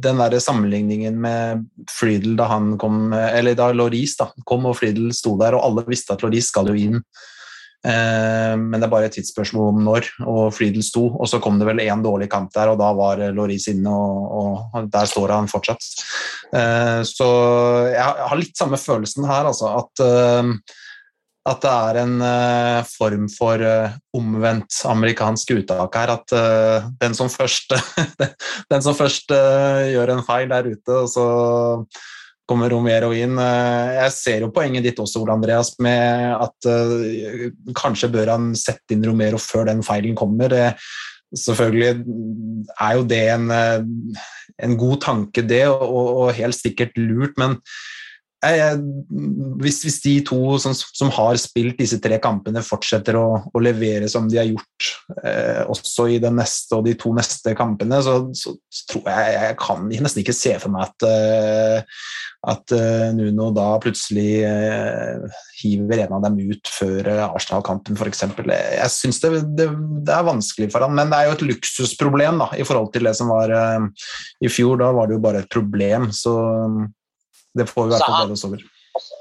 [0.00, 5.12] den der sammenligningen med Friedel da han kom Eller da Loris da, kom og Friedel
[5.16, 7.04] sto der, og alle visste at Loris skal jo inn.
[7.84, 11.10] Uh, men det er bare et tidsspørsmål om når, og Friedel sto.
[11.20, 14.72] Og så kom det vel én dårlig kamp der, og da var Loris inne, og,
[14.72, 15.84] og der står han fortsatt.
[17.06, 17.26] Så
[17.92, 19.76] jeg har litt samme følelsen her, altså.
[19.84, 20.64] At
[21.48, 26.12] at det er en uh, form for uh, omvendt amerikansk uttak her.
[26.18, 27.72] At uh, den som først,
[28.72, 31.26] den som først gjør en feil der ute, og så
[32.50, 33.38] kommer Romero inn.
[33.38, 36.66] Jeg ser jo poenget ditt også, Ole Andreas, med at
[37.78, 40.50] kanskje bør han sette inn Romero før den feilen kommer.
[41.30, 42.02] Selvfølgelig
[42.74, 47.54] er jo det en, en god tanke, det, og, og helt sikkert lurt, men
[48.40, 54.08] hvis, hvis, de to som, som, har spilt disse tre kampene, fortsetter å, å levere
[54.08, 54.88] som de har gjort
[55.20, 58.54] eh, også i den neste og de to neste kampene, så, så,
[58.88, 61.98] tror jeg jeg kan nesten ikke se for meg at, uh,
[62.48, 68.24] at uh, Nuno da plutselig eh, hiver en av dem ut før Arsenal-kampen, f.eks.
[68.40, 69.68] Jeg syns det, det,
[70.06, 73.04] det, er vanskelig for han, men det er jo et luksusproblem da, i forhold til
[73.04, 73.52] det som var
[74.40, 74.80] i fjor.
[74.80, 76.08] Da var det jo bare et problem.
[76.16, 76.38] så
[77.58, 78.64] det får vi i hvert fall glede oss over.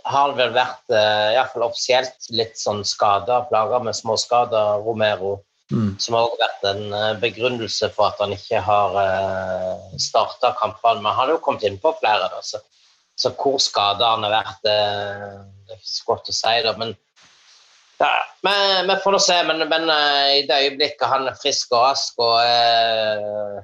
[0.09, 5.39] Har vel vært, uh, iallfall offisielt, litt sånn skada, plaga med småskader, Romero.
[5.69, 5.91] Mm.
[6.01, 11.03] Som har også vært en uh, begrunnelse for at han ikke har uh, starta kampene.
[11.03, 12.61] Men han har jo kommet innpå flere, da, så,
[13.19, 14.79] så hvor skada han har vært, det,
[15.67, 16.55] det er ikke så godt å si.
[16.65, 16.97] da, men
[17.99, 18.13] ja,
[18.87, 19.37] vi får nå se.
[19.47, 23.59] Men, men uh, i det øyeblikket han er frisk og rask og uh,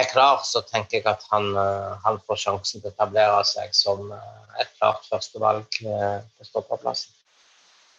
[0.00, 3.74] er klar, så tenker jeg at han, eh, han, får sjansen til å etablere seg
[3.76, 7.14] som eh, et klart førstevalg eh, på stopperplassen.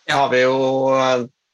[0.09, 0.57] Ja, har vi jo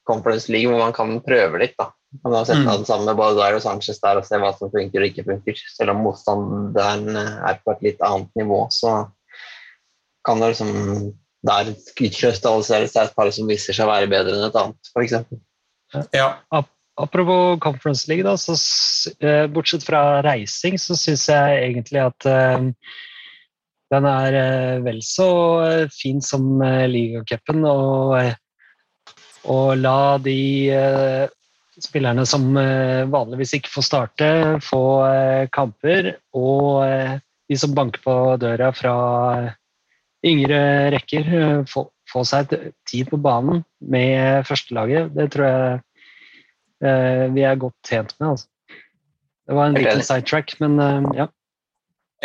[0.07, 1.75] Conference League hvor man kan prøve litt.
[1.79, 1.89] da.
[2.23, 2.71] Man har sett mm.
[2.71, 5.59] det samme med Baudar og Sanchez der og se hva som funker og ikke funker.
[5.75, 9.01] Selv om motstanderen er på et litt annet nivå, så
[10.25, 11.11] kan det liksom
[11.45, 15.19] der utkrystalliseres et par som viser seg å være bedre enn et annet, f.eks.
[16.15, 16.29] Ja.
[16.97, 18.55] Apropos Conference League, da, så,
[19.19, 22.69] uh, bortsett fra reising, så syns jeg egentlig at uh,
[23.91, 25.27] den er uh, vel så
[25.91, 27.65] fin som uh, ligacupen.
[27.67, 28.15] Og,
[29.43, 30.39] og, la de
[31.83, 32.55] spillerne som
[33.11, 34.27] vanligvis ikke får starte,
[34.63, 34.79] få
[35.53, 36.13] kamper.
[36.33, 36.79] Og
[37.51, 38.93] de som banker på døra fra
[40.25, 40.61] yngre
[40.95, 41.27] rekker,
[41.67, 42.55] få, få seg
[42.87, 45.11] tid på banen med førstelaget.
[45.19, 45.84] Det tror jeg Eh,
[46.81, 48.35] vi er godt tjent med.
[48.35, 48.47] Altså.
[49.45, 51.27] Det var en liten sidetrack, men eh, ja.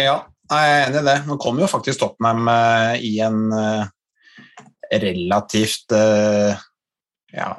[0.00, 0.16] Ja,
[0.50, 1.16] jeg er enig i det.
[1.28, 3.52] Nå kommer jo faktisk Tottenham uh, i en
[4.90, 5.92] relativt
[7.30, 7.50] ja,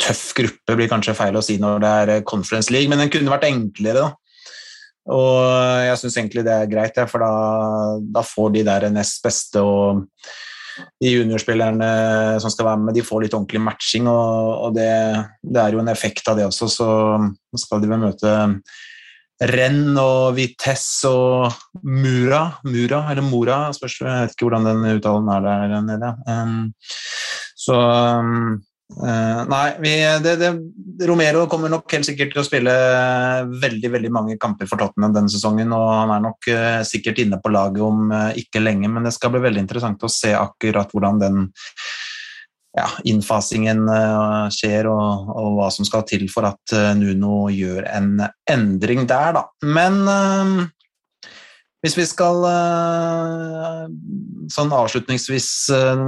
[0.00, 3.32] tøff gruppe, blir kanskje feil å si når det er Conference League, men den kunne
[3.34, 4.06] vært enklere.
[4.06, 4.14] da.
[5.10, 5.42] Og
[5.84, 7.32] jeg syns egentlig det er greit, ja, for da,
[8.14, 10.06] da, får de der nest beste og
[11.00, 11.90] de juniorspillerne
[12.42, 14.92] som skal være med, de får litt ordentlig matching, og, og det,
[15.42, 16.70] det, er jo en effekt av det også.
[16.72, 16.88] Så
[17.64, 18.36] skal de vel møte
[19.40, 21.54] Renn og Vitesse og
[21.88, 26.10] Mura, Mura eller Mora, spørs, jeg vet ikke hvordan den uttalen er der nede.
[26.28, 26.58] Um,
[27.56, 27.78] så
[28.20, 28.58] um,
[28.90, 29.92] Uh, nei, vi,
[30.24, 30.50] det, det,
[31.06, 32.72] Romero kommer nok helt sikkert til å spille
[33.62, 37.38] veldig veldig mange kamper for Tottenham denne sesongen, og han er nok uh, sikkert inne
[37.40, 40.90] på laget om uh, ikke lenge, men det skal bli veldig interessant å se akkurat
[40.92, 41.46] hvordan den
[42.76, 43.88] ja, innfasingen
[44.54, 48.12] skjer, og, og, hva som skal til for at Nuno gjør en
[48.46, 49.42] endring der, da.
[49.66, 50.68] Men
[51.80, 53.84] hvis vi skal eh,
[54.52, 56.02] sånn avslutningsvis, eh,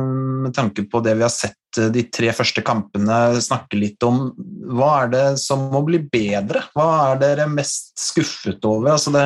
[0.45, 4.27] med tanke på det vi har sett eh, de tre første kampene, snakke litt om
[4.73, 6.67] hva er det som må bli bedre?
[6.77, 8.93] Hva er dere mest skuffet over?
[8.99, 9.25] Altså det,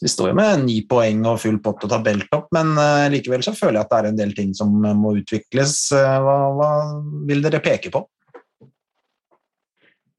[0.00, 2.72] vi står jo med ni poeng og full pott og tabelltopp, men
[3.12, 5.76] likevel så føler jeg at det er en del ting som må utvikles.
[5.92, 6.72] Hva, hva
[7.28, 8.06] vil dere peke på?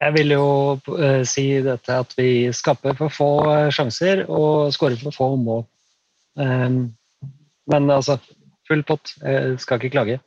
[0.03, 4.99] Jeg vil jo uh, si dette at vi skaper for få uh, sjanser og skårer
[4.99, 5.63] for få mål.
[6.35, 6.91] Um,
[7.71, 8.17] men altså,
[8.67, 9.13] full pott.
[9.23, 10.19] Jeg skal ikke klage.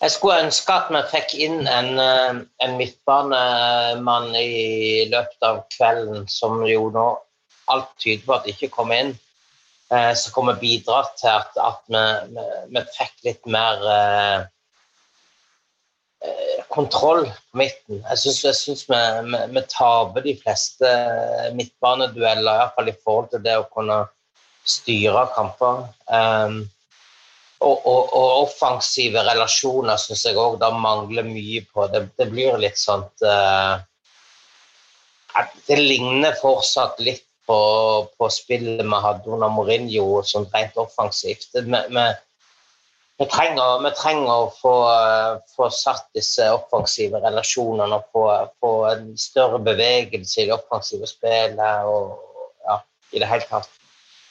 [0.00, 6.28] Jeg skulle ønske at vi fikk inn en, eh, en midtbanemann i løpet av kvelden,
[6.30, 7.06] som jo nå
[7.74, 9.10] alt tyder på at ikke kommer inn.
[9.90, 12.04] Eh, som kommer bidra til at, at vi,
[12.36, 14.46] vi, vi, fikk litt mer eh,
[16.18, 18.02] Eh, kontroll på midten.
[18.10, 18.98] Jeg syns vi,
[19.32, 20.92] vi, vi, taper de fleste
[21.56, 24.02] midtbanedueller, iallfall i forhold til det å kunne
[24.68, 25.86] styre kamper.
[26.12, 26.60] Um,
[27.58, 31.88] og, og, og, offensive relasjoner syns jeg òg det mangler mye på.
[31.92, 33.80] Det, det blir litt sånn uh,
[35.66, 37.58] Det ligner fortsatt litt på,
[38.18, 41.48] på spillet vi hadde under Mourinho, sånn rent offensivt.
[41.54, 42.06] Det, vi,
[43.18, 44.86] vi trenger, vi trenger, å få,
[45.56, 48.22] få, satt disse offensive relasjonene og få,
[48.62, 52.04] få, en større bevegelse i det offensive spillet og
[52.66, 52.76] ja,
[53.10, 53.70] i det hele tatt.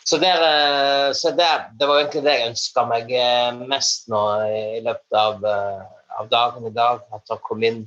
[0.08, 4.24] Så, der, eh, så der, det var egentlig det jeg ønska meg eh, mest nå
[4.48, 5.84] i løpet av, eh,
[6.22, 7.04] av dagen i dag.
[7.12, 7.84] At det kom inn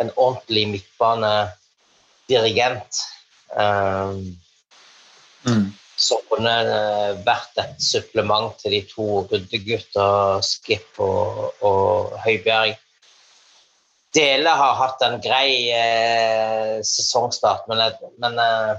[0.00, 3.04] en ordentlig midtbanedirigent.
[3.52, 4.40] Um,
[5.46, 5.70] Mm.
[5.96, 10.08] Som kunne eh, vært et supplement til de to ryddegutta
[10.44, 12.76] Skip og, og Høibjerg.
[14.16, 17.82] Dele har hatt en grei eh, sesongstart, men,
[18.22, 18.72] men eh,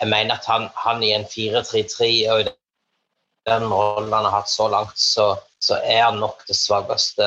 [0.00, 2.48] jeg mener at han, han i en 4-3-3 og i
[3.48, 7.26] den rollen han har hatt så langt, så, så er han nok det svakeste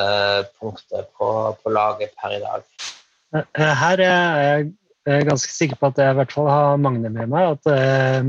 [0.58, 1.28] punktet på,
[1.60, 2.66] på laget per i dag.
[3.34, 4.66] Eh, Her er
[5.04, 7.56] jeg er ganske sikker på at jeg i hvert fall har Magne med meg.
[7.58, 8.28] at eh,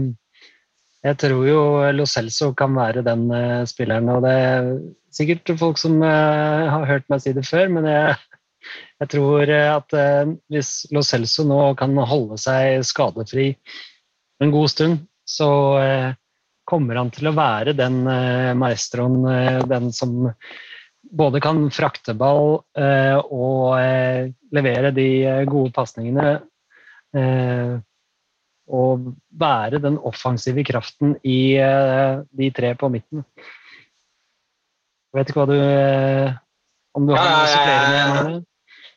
[1.06, 1.62] Jeg tror jo
[1.96, 4.10] Lo Celso kan være den eh, spilleren.
[4.12, 4.72] og Det er
[5.16, 8.18] sikkert folk som eh, har hørt meg si det før, men jeg,
[9.02, 13.54] jeg tror eh, at eh, hvis Lo Celso nå kan holde seg skadefri
[14.44, 16.10] en god stund, så eh,
[16.68, 18.00] kommer han til å være den
[18.58, 19.20] maestroen,
[19.70, 20.32] den som
[21.06, 23.68] både kan frakte ball og
[24.58, 25.06] levere de
[25.46, 26.40] gode pasningene.
[27.16, 27.76] Eh,
[28.66, 33.22] og være den offensive kraften i eh, de tre på midten.
[35.14, 36.32] Jeg vet ikke hva du eh,
[36.98, 37.84] Om du har Ja, noe å ja,
[38.32, 38.40] ja.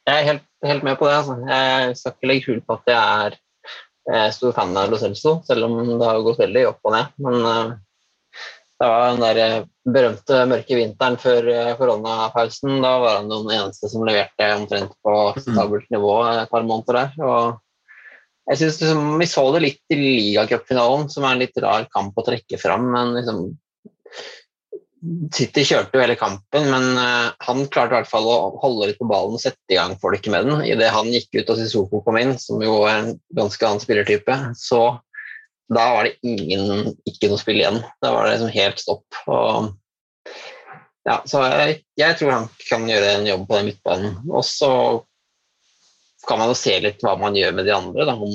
[0.09, 1.19] Jeg er helt, helt med på det.
[1.19, 1.37] Altså.
[1.45, 3.37] Jeg skal ikke legge skjul på at jeg er
[4.15, 7.13] eh, stor fan av Lo Celso, selv om det har gått veldig opp og ned.
[7.27, 7.77] Men eh,
[8.79, 12.79] det var den der berømte mørke vinteren før koronapausen.
[12.81, 17.27] Da var han den eneste som leverte omtrent på akseptabelt nivå et par måneder der.
[17.27, 17.59] Og
[18.49, 22.17] jeg synes liksom, Vi så det litt i ligacupfinalen, som er en litt rar kamp
[22.17, 22.91] å trekke fram.
[22.95, 23.49] men liksom
[25.31, 28.99] City kjørte jo hele kampen, men eh, han klarte i hvert fall å holde litt
[28.99, 30.65] på ballen og sette i gang folk med den.
[30.67, 34.39] Idet han gikk ut og Sissoko kom inn, som jo er en ganske annen spillertype,
[34.59, 34.83] så
[35.71, 37.83] da var det ingen, ikke noe spill igjen.
[38.03, 39.21] Da var det liksom helt stopp.
[39.31, 39.71] Og,
[41.07, 44.17] ja, så jeg, jeg tror han kan gjøre en jobb på den midtbanen.
[44.33, 44.73] Og så
[46.27, 48.07] kan man jo se litt hva man gjør med de andre.
[48.09, 48.17] Da.
[48.17, 48.33] Om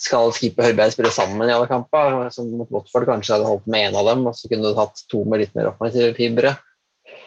[0.00, 3.68] skal skipet og Høibjerg spille sammen i alle kamper, som mot Watford kanskje hadde holdt
[3.70, 6.56] med én av dem, og så kunne du hatt to med litt mer offensive fibre.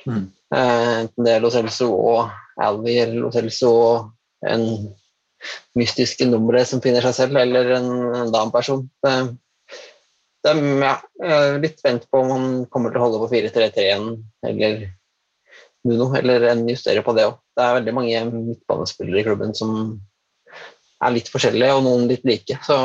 [0.05, 0.27] Mm.
[0.55, 4.67] Eh, Enten det er Lo Celso og Alvi, eller Lo Celso og en
[5.77, 8.83] mystisk nummer som finner seg selv, eller en, en annen person.
[9.03, 9.15] Det,
[10.45, 14.11] det, ja, jeg er litt spent på om han kommer til å holde på 4-3-3-en
[14.45, 14.85] eller
[15.85, 17.39] Nuno, eller en justere på det òg.
[17.55, 19.71] Det er veldig mange midtbanespillere i klubben som
[21.05, 22.57] er litt forskjellige, og noen litt like.
[22.65, 22.75] Så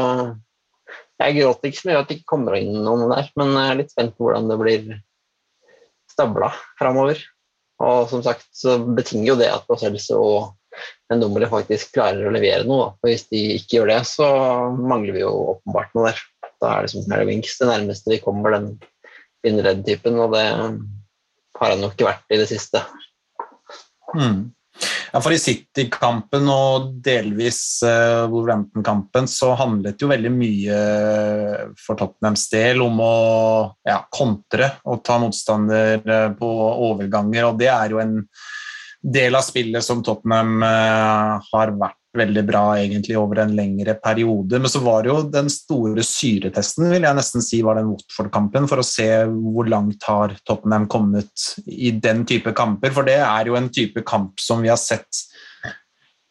[1.20, 3.80] jeg gråter ikke så mye at det ikke kommer inn noen der, men jeg er
[3.82, 4.86] litt spent på hvordan det blir
[6.10, 7.20] stabla framover.
[7.80, 10.56] Og som sagt så betinger jo det at Procels og
[11.10, 12.92] en faktisk klarer å levere noe.
[13.00, 14.28] Og hvis de ikke gjør det, så
[14.76, 16.22] mangler vi jo åpenbart noe der.
[16.60, 18.72] Da er det som Harry Winks det nærmeste vi kommer den
[19.44, 22.82] binderedd-typen, og det har han nok ikke vært i det siste.
[24.12, 24.50] Mm.
[25.10, 30.80] Ja, for I City-kampen og delvis uh, Wolverhampton-kampen så handlet jo veldig mye
[31.80, 33.14] for Tottenhams del om å
[33.86, 36.50] ja, kontre og ta motstander eh, på
[36.90, 38.14] overganger, og det er jo en
[39.00, 44.58] del av spillet som Tottenham uh, har vært veldig bra egentlig over en lengre periode.
[44.58, 48.66] Men så var det jo den store syretesten, vil jeg nesten si, var den Watford-kampen,
[48.70, 52.94] for å se hvor langt har Tottenham kommet i den type kamper.
[52.96, 55.24] For det er jo en type kamp som vi har sett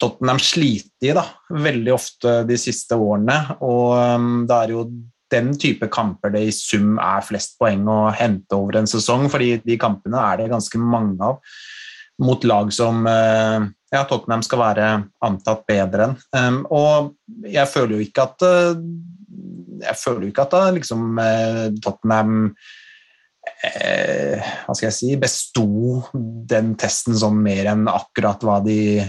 [0.00, 3.40] Tottenham slite i da, veldig ofte de siste årene.
[3.64, 4.84] Og um, det er jo
[5.30, 9.60] den type kamper det i sum er flest poeng å hente over en sesong, fordi
[9.64, 11.38] de kampene er det ganske mange av
[12.20, 14.90] mot lag som eh, ja, Tottenham skal være
[15.26, 16.18] antatt bedre enn.
[16.36, 18.84] Um, og jeg føler jo ikke at uh,
[19.80, 22.52] Jeg føler jo ikke at da, liksom, uh, Tottenham
[23.64, 25.66] eh, hva skal jeg si, besto
[26.12, 29.02] den testen som mer enn akkurat hva de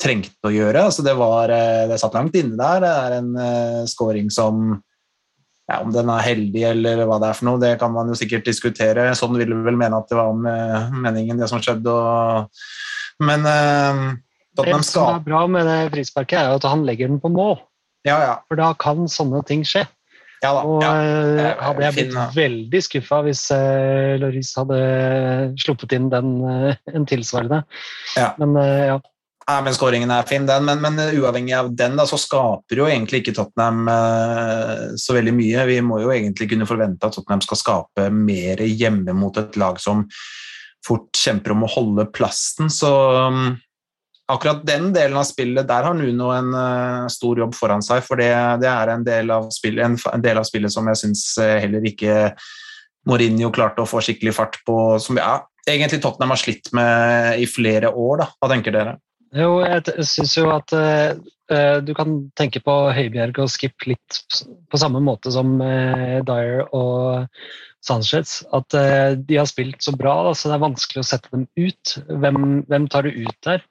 [0.00, 0.86] trengte å gjøre.
[0.88, 2.82] Altså, det, var, eh, det satt langt inne der.
[2.84, 4.72] Det er en uh, scoring som
[5.70, 8.16] ja, Om den er heldig eller hva det er for noe, det kan man jo
[8.18, 9.12] sikkert diskutere.
[9.16, 11.92] Sånn vil vi vel mene at det var med meningen, det som skjedde.
[11.94, 12.64] Og,
[13.20, 14.12] men uh,
[14.56, 17.32] Tottenham Det som er bra med det frisparket, er jo at han legger den på
[17.32, 17.56] mål.
[18.06, 18.34] Ja, ja.
[18.50, 19.84] For da kan sånne ting skje.
[20.42, 20.90] ja, da, Og ja.
[20.98, 24.80] eh, er hadde jeg blitt fin, veldig skuffa hvis uh, Loris hadde
[25.62, 27.62] sluppet inn den uh, en tilsvarende.
[28.18, 28.32] Ja.
[28.42, 28.98] Men eh, ja.
[29.42, 32.86] Nei, men Skåringen er fin, den, men, men uavhengig av den da, så skaper jo
[32.86, 35.64] egentlig ikke Tottenham eh, så veldig mye.
[35.66, 39.82] Vi må jo egentlig kunne forvente at Tottenham skal skape mer hjemme mot et lag
[39.82, 40.04] som
[40.86, 42.70] fort kjemper om å holde plassen.
[42.72, 43.54] Så um,
[44.32, 48.20] akkurat den delen av spillet, der har Nuno en uh, stor jobb foran seg, for
[48.20, 51.56] det, det er en del, spillet, en, en del, av spillet, som jeg syns uh,
[51.62, 52.34] heller ikke
[53.08, 57.48] Mourinho klarte å få skikkelig fart på, som ja, egentlig Tottenham har slitt med i
[57.50, 58.22] flere år.
[58.22, 58.28] Da.
[58.38, 58.98] Hva tenker dere?
[59.34, 61.16] Jo, jeg syns jo at uh,
[61.82, 64.22] du kan tenke på Høibjerg og Skip litt
[64.70, 67.26] på samme måte som Dyer og
[67.82, 68.40] Sanchez.
[68.54, 71.96] At de har spilt så bra, da, så det er vanskelig å sette dem ut.
[72.08, 72.38] Hvem,
[72.70, 73.64] hvem tar du ut der?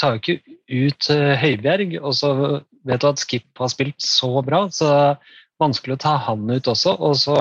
[0.00, 2.32] tar jo ikke ut uh, Høibjerg, og så
[2.88, 6.46] vet du at Skip har spilt så bra, så det er vanskelig å ta han
[6.48, 6.94] ut også.
[6.96, 7.40] Og så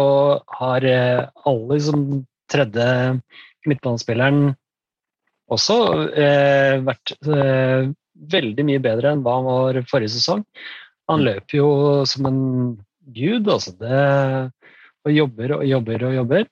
[0.60, 2.04] har uh, alle som
[2.52, 2.90] tredje
[3.70, 4.54] midtbanespilleren
[5.50, 5.80] også
[6.14, 7.16] uh, vært
[8.30, 10.44] veldig mye bedre enn hva han var forrige sesong.
[11.10, 11.70] Han løper jo
[12.10, 12.42] som en
[13.16, 13.74] gud, altså.
[13.80, 14.02] Det,
[15.10, 16.48] og jobber og jobber og jobber.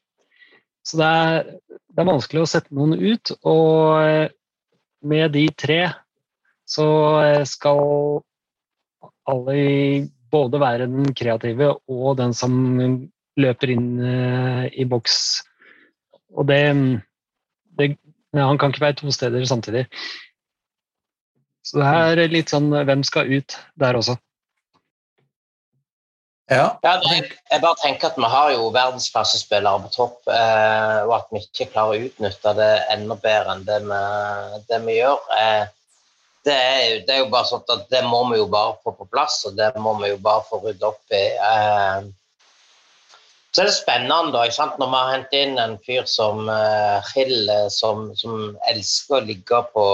[0.87, 3.33] Så det er, det er vanskelig å sette noen ut.
[3.47, 5.81] Og med de tre
[6.67, 6.87] så
[7.47, 8.21] skal
[9.27, 9.57] alle
[10.31, 12.55] både være den kreative og den som
[13.37, 15.17] løper inn eh, i boks.
[16.35, 16.61] Og det,
[17.79, 17.93] det
[18.35, 19.85] Han kan ikke være to steder samtidig.
[21.65, 24.17] Så det er litt sånn hvem skal ut der også.
[26.47, 26.77] Ja.
[26.79, 31.67] jeg bare tenker at vi har jo verdensklassespillere på topp, eh, og at vi ikke
[31.73, 33.97] klarer å utnytte det enda bedre enn det vi,
[34.69, 35.25] det vi gjør.
[35.35, 35.65] Eh,
[36.47, 39.09] det, er, det, er, jo bare sånn at det må vi jo bare få på
[39.11, 41.25] plass, og det må vi jo bare få rydde opp i.
[41.35, 42.07] Eh,
[43.51, 44.79] så er det spennende da, ikke sant?
[44.79, 46.47] når vi har hentet inn en fyr som
[47.11, 49.85] Hill, som, som elsker å ligge på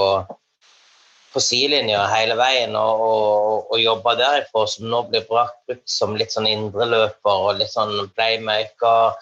[1.34, 6.34] på sidelinja hele veien og, og, og jobba derifra, som nå blir brukt som litt
[6.36, 9.18] sånn indreløper og litt sånn playmaker.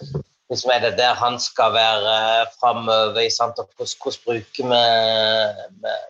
[0.52, 2.14] Liksom er det der han skal være
[2.58, 3.16] framover?
[3.16, 3.54] Hvordan,
[4.04, 5.62] hvordan bruker vi med,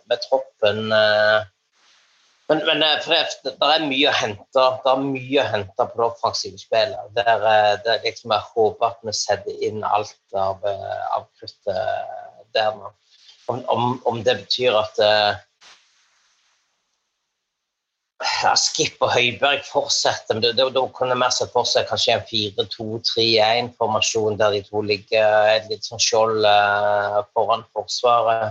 [0.09, 0.87] med, troppen?
[0.97, 1.43] Eh?
[2.49, 6.07] Men, men eh, det, er mye å hente Det er mye å hente på det
[6.07, 7.13] offensive spillet.
[7.19, 12.17] Der, eh, der liksom jeg håper at vi setter inn alt av, av kruttet
[12.57, 12.89] der nå.
[13.51, 14.97] Om, om, om, det betyr at
[18.21, 20.37] ja, Skip og Høiberg fortsetter.
[20.37, 25.65] men Da kunne vi sett for seg kanskje en 4-2-3-1-formasjon der de to ligger et
[25.71, 28.47] litt sånn skjold eh, foran Forsvaret.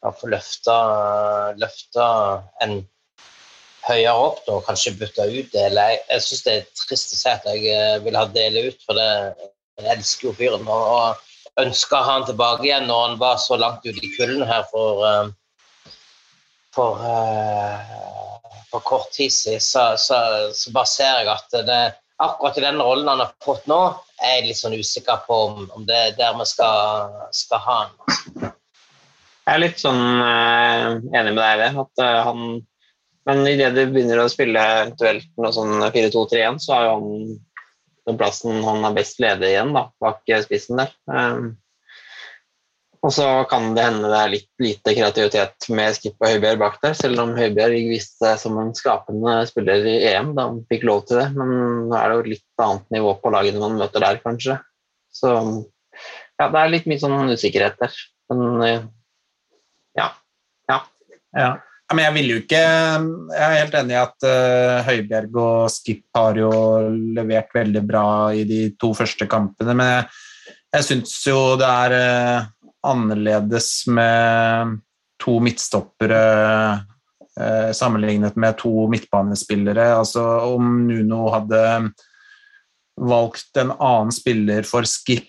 [0.00, 0.76] Og få løfta,
[1.60, 2.04] løfta
[2.64, 2.72] en
[3.84, 5.80] høyere opp da, og kanskje bytte ut Dele.
[5.92, 8.80] Jeg, jeg syns det er trist å si at jeg eh, vil ha Dele ut,
[8.86, 9.10] for det,
[9.80, 10.64] jeg elsker jo fyren.
[10.64, 10.80] Og,
[11.60, 14.90] og ha han tilbake igjen når han var så langt ute i kulden her for,
[15.04, 15.26] eh,
[16.72, 16.90] for
[18.70, 20.20] for kort tid siden, så, så,
[20.54, 21.80] så bare ser jeg at det,
[22.22, 23.80] akkurat i den rollen han har fått nå,
[24.20, 27.76] er jeg litt sånn usikker på om, om det er der vi skal, skal ha
[27.82, 28.50] han.
[29.40, 31.70] Jeg er litt sånn uh, enig med deg i det.
[31.82, 32.42] at han
[33.26, 37.08] Men idet du begynner å spille eventuelt noe sånn 4-2-3-1, så har jo han
[38.08, 40.92] den plassen han er best ledig igjen, da, bak spissen der.
[41.10, 41.52] Um,
[43.00, 46.74] og så kan det hende det er litt lite kreativitet med Skip og Høibjerg bak
[46.82, 50.84] der, selv om Høibjerg viste seg som en skapende spiller i EM da han fikk
[50.88, 51.30] lov til det.
[51.32, 51.54] Men
[51.88, 54.58] nå er det jo litt annet nivå på lagene man møter der, kanskje.
[55.16, 57.96] Så ja, det er litt mye sånn usikkerhet der.
[58.30, 58.84] Men eh,
[59.96, 60.12] ja.
[60.68, 60.78] Ja.
[61.32, 61.50] ja.
[61.90, 66.38] Men jeg vil jo ikke Jeg er helt enig i at uh, og Skip har
[66.38, 66.52] jo
[67.16, 70.06] levert veldig bra i de to første kampene, men jeg,
[70.76, 72.48] jeg syns jo det er uh,
[72.86, 74.78] annerledes med
[75.20, 76.22] to midtstoppere
[77.40, 79.92] eh, sammenlignet med to midtbanespillere.
[79.96, 80.24] Altså
[80.54, 81.64] om Nuno hadde
[83.00, 85.28] valgt en annen spiller for Skip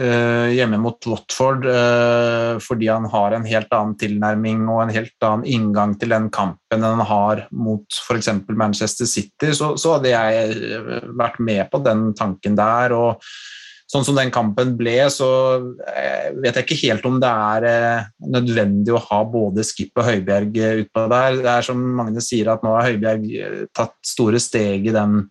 [0.00, 5.26] uh, hjemme mot Watford uh, fordi han har en helt annen tilnærming og en helt
[5.26, 8.30] annen inngang til den kampen enn han har mot f.eks.
[8.48, 12.96] Manchester City, så, så, hadde jeg vært med på den tanken der.
[12.96, 13.34] og
[13.92, 15.28] sånn som den kampen ble, så
[15.92, 20.08] eh, vet jeg ikke helt om det er eh, nødvendig å ha både Skip og
[20.08, 21.40] Høibjerg eh, utpå der.
[21.44, 23.26] Det er som Magne sier, at nå har Høibjerg
[23.76, 25.26] tatt store steg i den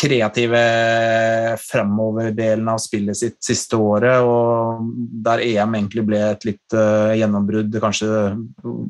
[0.00, 0.60] kreative
[1.58, 4.86] framover-delen av spillet sitt siste året, og
[5.26, 8.06] der EM egentlig ble et litt uh, gjennombrudd kanskje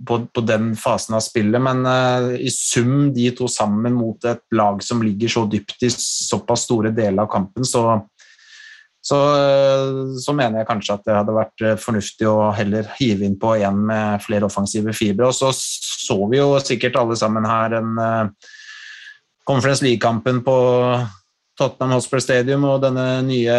[0.07, 4.45] på, på, den fasen av spillet, men uh, i sum de to sammen mot et
[4.53, 8.03] lag som ligger så dypt i såpass store deler av kampen, så
[9.01, 9.19] så,
[10.21, 13.55] så, mener jeg kanskje at det hadde vært eh, fornuftig å heller hive inn på
[13.57, 15.31] en med flere offensive fibre.
[15.31, 15.53] Og så
[16.11, 18.51] så vi jo sikkert alle sammen her en uh,
[19.49, 20.57] Conference League-kampen på
[21.61, 23.57] Tottenham Hospital Stadium og denne nye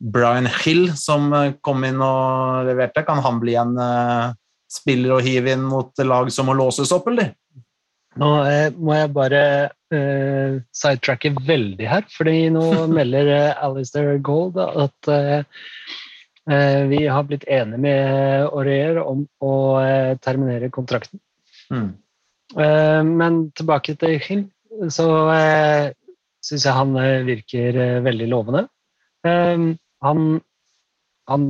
[0.00, 3.04] Brian Hill som eh, kom inn og leverte.
[3.06, 4.32] Kan han bli en uh,
[4.70, 7.34] spiller og hive inn mot lag som må låses opp, eller?
[8.18, 9.42] Nå eh, må jeg bare
[9.94, 12.64] eh, sidetracke veldig her, fordi nå
[12.98, 15.44] melder eh, Alistair Gold at eh,
[16.50, 19.54] eh, vi har blitt enige med Aurier om å
[19.84, 21.22] eh, terminere kontrakten.
[21.70, 21.92] Mm.
[22.58, 24.44] Eh, men tilbake til Hill,
[24.90, 25.90] så eh,
[26.42, 26.94] syns jeg han
[27.26, 28.68] virker veldig lovende.
[29.22, 30.40] Han
[31.30, 31.42] han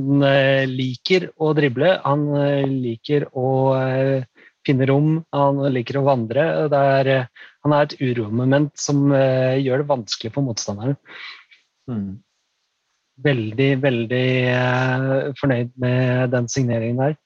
[0.69, 2.25] liker å drible, han
[2.83, 3.45] liker å
[4.67, 6.45] finne rom, han liker å vandre.
[6.71, 7.11] Det er,
[7.65, 10.97] han er et uromoment som eh, gjør det vanskelig for motstanderen.
[11.89, 12.21] Mm.
[13.21, 15.09] Veldig, veldig eh,
[15.39, 17.19] fornøyd med den signeringen der.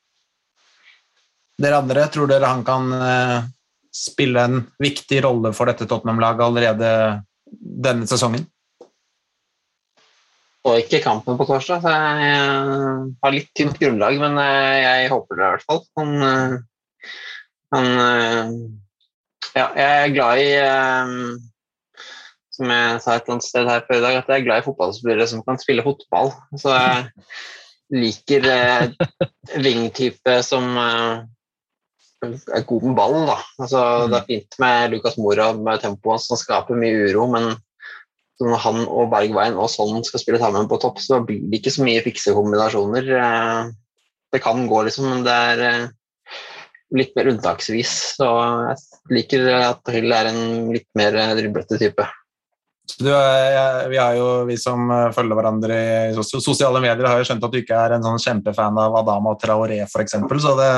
[1.62, 3.38] Dere andre, tror dere han kan eh,
[3.96, 6.92] spille en viktig rolle for dette Tottenham-laget allerede
[7.46, 8.44] denne sesongen?
[10.66, 12.38] Og ikke kampen på torsdag, så jeg
[13.22, 15.82] har litt tynt grunnlag, men jeg håper det i hvert fall.
[16.02, 16.64] Han,
[17.74, 18.56] han eh,
[19.56, 21.14] Ja, jeg er glad i eh,
[22.56, 24.64] Som jeg sa et eller annet sted her før i dag, at jeg er glad
[24.64, 26.32] i fotballspillere som kan spille fotball.
[26.56, 27.08] Så jeg
[27.96, 28.86] liker eh,
[29.60, 33.36] wing-type som er god med ball, da.
[33.60, 37.52] Altså, Det er fint med Lukas Mora med tempoet som skaper mye uro, men
[38.40, 41.76] når han og Bergveien og sånn skal spille sammen på topp, så blir det ikke
[41.76, 43.12] så mye fikse kombinasjoner.
[44.32, 45.86] Det kan gå, liksom, men det er
[46.98, 47.96] litt mer unntaksvis.
[48.20, 52.08] Så jeg liker at Hill er en litt mer eh, driblete type.
[53.00, 55.78] Du, jeg, vi, har jo, vi som eh, følger hverandre
[56.12, 59.34] i sosiale medier, har jo skjønt at du ikke er en sånn kjempefan av Adama
[59.42, 60.20] Traoré, f.eks.
[60.44, 60.74] Så det,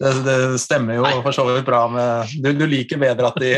[0.00, 3.54] det, det stemmer jo for så vidt bra med du, du liker bedre at de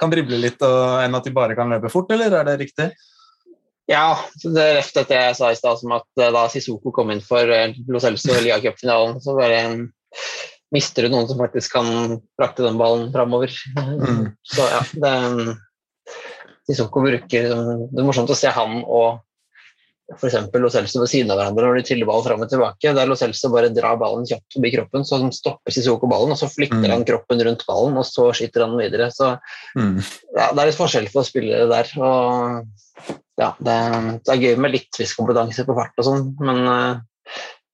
[0.00, 2.90] kan drible litt og, enn at de bare kan løpe fort, eller er det riktig?
[3.86, 6.90] Ja, det er rett etter det jeg sa i stad, som at eh, da Sissoko
[6.94, 9.76] kom inn for eh, Lo Celso i ligacupfinalen, så var det eh,
[10.74, 13.52] mister du noen som faktisk kan frakte den ballen framover.
[13.76, 14.32] Mm.
[14.42, 15.14] Så ja, det
[16.66, 19.22] Sissoko bruker Det er morsomt å se han og
[20.14, 20.36] f.eks.
[20.54, 22.92] Lo Celso ved siden av hverandre når de triller ball fram og tilbake.
[22.94, 26.38] Der Lo Celso bare drar ballen kjapt forbi kroppen, så han stopper Sissoko ballen, og
[26.38, 26.92] så flytter Mm.
[26.92, 29.10] han kroppen rundt ballen, og så skyter han den videre.
[29.10, 29.32] Så
[29.74, 29.98] Mm.
[30.36, 31.90] ja, det er litt forskjell på spillere der.
[31.98, 32.68] Og
[33.36, 33.76] ja, det,
[34.22, 37.00] det er gøy med litt viss kompetanse på fart og sånn, men eh,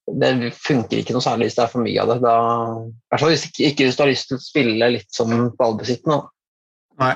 [0.07, 2.19] det funker ikke noe særlig hvis det er for mye av det.
[2.25, 2.37] Da,
[2.83, 5.35] I hvert fall hvis ikke, ikke hvis du har lyst til å spille litt som
[5.59, 6.23] ballbesittende.
[7.03, 7.13] Nei.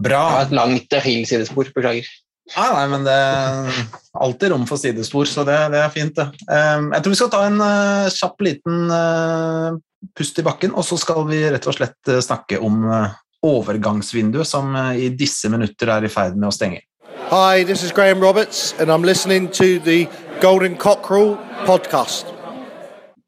[0.00, 0.20] Bra.
[0.20, 2.08] Det var et langt Hill-sidespor, beklager.
[2.50, 3.80] Nei, nei, men det er
[4.24, 6.26] alltid rom for sidespor, så det, det er fint, det.
[6.50, 9.78] Um, jeg tror vi skal ta en eh, kjapp liten eh,
[10.18, 14.48] pust i bakken, og så skal vi rett og slett eh, snakke om eh, overgangsvinduet
[14.50, 16.82] som eh, i disse minutter er i ferd med å stenge.
[17.30, 20.08] Hi, this is Graham Roberts, and I'm listening to the
[20.40, 21.34] Golden Cockerel
[21.66, 22.30] podcast.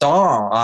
[0.00, 0.16] Da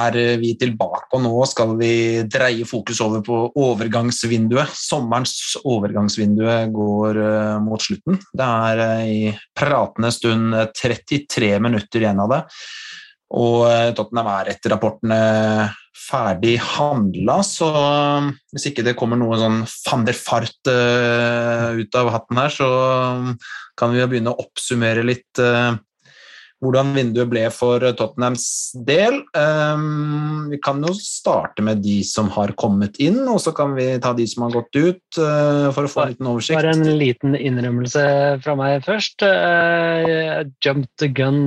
[0.07, 1.90] er eh, vi tilbake, og nå skal vi
[2.24, 4.72] dreie fokus over på overgangsvinduet.
[4.72, 8.16] Sommerens overgangsvinduet går eh, mot slutten.
[8.32, 12.40] Det er eh, i pratende stund eh, 33 minutter igjen av det.
[13.36, 15.18] Og eh, Tottenham er etter rapportene
[16.09, 22.01] ferdig handla, så eh, hvis ikke det kommer noe sånn van der Fart eh, ut
[22.01, 22.70] av hatten her, så
[23.78, 25.76] kan vi begynne å oppsummere litt eh,
[26.64, 28.46] hvordan vinduet ble for Tottenhams
[28.86, 29.20] del.
[29.36, 33.86] Um, vi kan jo starte med de som har kommet inn, og så kan vi
[34.02, 36.59] ta de som har gått ut, uh, for å få en liten oversikt.
[36.59, 38.04] Bare en liten innrømmelse
[38.42, 39.22] fra meg først.
[39.22, 41.46] Eh, jumped the gun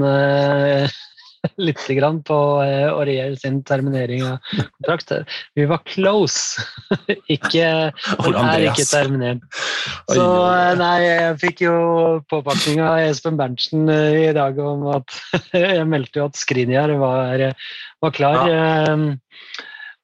[1.67, 5.13] litt grann på eh, Aurier sin terminering av kontrakt.
[5.57, 6.61] Vi var close.
[7.35, 9.45] ikke, den er ikke terminert.
[10.11, 11.75] Så eh, nei, jeg fikk jo
[12.31, 15.17] påpakning av Espen Berntsen eh, i dag om at
[15.55, 17.47] jeg meldte jo at Skriniar var,
[18.03, 19.07] var klar eh,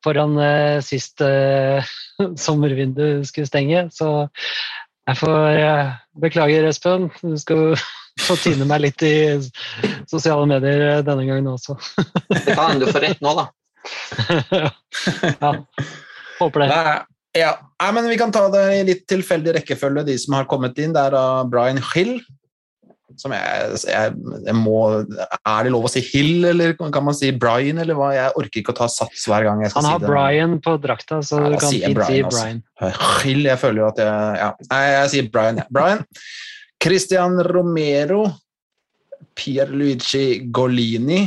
[0.05, 0.37] foran
[0.85, 1.19] sist
[2.39, 3.87] sommervindu skulle stenge.
[3.91, 4.09] Så
[5.07, 5.57] jeg får
[6.21, 7.09] beklager, Espen.
[7.19, 7.75] Du skal
[8.21, 9.15] få tine meg litt i
[10.09, 11.77] sosiale medier denne gangen også.
[12.33, 13.47] Det kan hende du får rett nå, da.
[15.43, 15.51] ja,
[16.39, 16.71] håper det.
[16.71, 16.97] Nei,
[17.37, 17.53] ja.
[17.81, 20.95] Nei, men vi kan ta det i litt tilfeldig rekkefølge, de som har kommet inn.
[20.95, 22.17] Det er da Brian Hill.
[23.17, 24.15] Som jeg, jeg,
[24.45, 28.09] jeg må Er det lov å si Hill, eller kan man si Brian, eller hva?
[28.13, 29.93] Jeg orker ikke å ta sats hver gang jeg skal si det.
[29.93, 30.11] Han har si.
[30.11, 32.91] Brian på drakta, så Ja, du kan fint si Brian, altså.
[33.23, 35.63] Hill, jeg føler jo at jeg Ja, Nei, jeg sier Brian.
[35.63, 35.67] ja.
[35.73, 36.03] Brian.
[36.87, 38.23] Christian Romero.
[39.35, 41.25] Pierluigi Golini.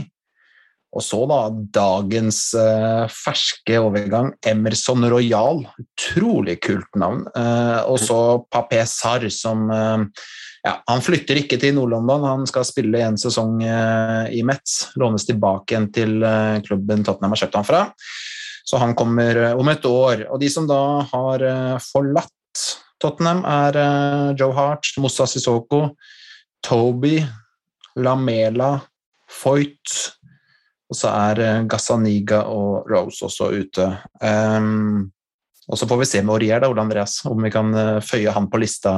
[0.90, 1.38] Og så da
[1.76, 5.62] dagens eh, ferske overgang, Emerson Royal.
[5.78, 7.26] Utrolig kult navn.
[7.28, 8.18] Eh, og så
[8.50, 10.24] Papé Sarr, som eh,
[10.64, 14.90] ja, han flytter ikke til Nord-London, han skal spille en sesong i Metz.
[15.00, 16.18] Lånes tilbake igjen til
[16.66, 17.86] klubben Tottenham har kjøpt han fra.
[18.68, 20.26] Så han kommer om et år.
[20.28, 21.46] Og de som da har
[21.80, 22.66] forlatt
[23.00, 25.86] Tottenham, er eh, Joe Hart, Moussa Sissoko,
[26.66, 27.18] Toby,
[27.96, 28.74] Lamela,
[29.30, 29.94] Foyt,
[30.90, 33.86] og så er eh, Gazzaniga og Rose også ute.
[34.20, 35.08] Um,
[35.70, 38.34] og så får vi se med Aurier, da, Ole Andreas, om vi kan eh, føye
[38.34, 38.94] han på lista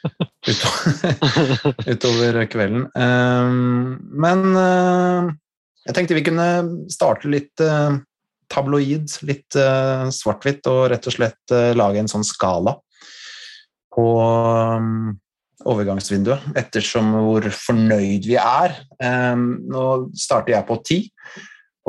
[0.48, 2.88] utover, utover kvelden.
[2.96, 5.30] Um, men uh,
[5.84, 6.48] jeg tenkte vi kunne
[6.90, 8.00] starte litt uh,
[8.48, 12.78] tabloid, litt uh, svart-hvitt, og rett og slett lage en sånn skala
[13.98, 15.16] på um,
[15.66, 18.76] overgangsvinduet, ettersom hvor fornøyd vi er.
[19.02, 20.98] Um, nå starter jeg på ti,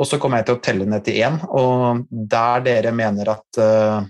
[0.00, 1.36] og så kommer jeg til å telle ned til én.
[1.54, 4.00] Og der dere mener at uh,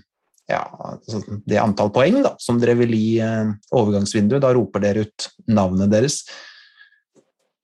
[0.49, 5.05] ja, altså det antall poeng da, som dere vil gi uh, overgangsvinduet, da roper dere
[5.05, 6.23] ut navnet deres.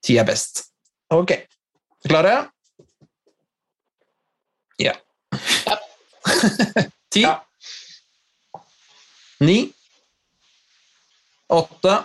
[0.05, 0.67] Ti er best.
[1.15, 1.33] Ok.
[2.05, 2.35] Klare?
[4.77, 4.93] Ja.
[7.09, 7.25] Ti.
[7.25, 7.39] Ja.
[9.41, 9.57] Ni.
[11.47, 12.03] Åtte.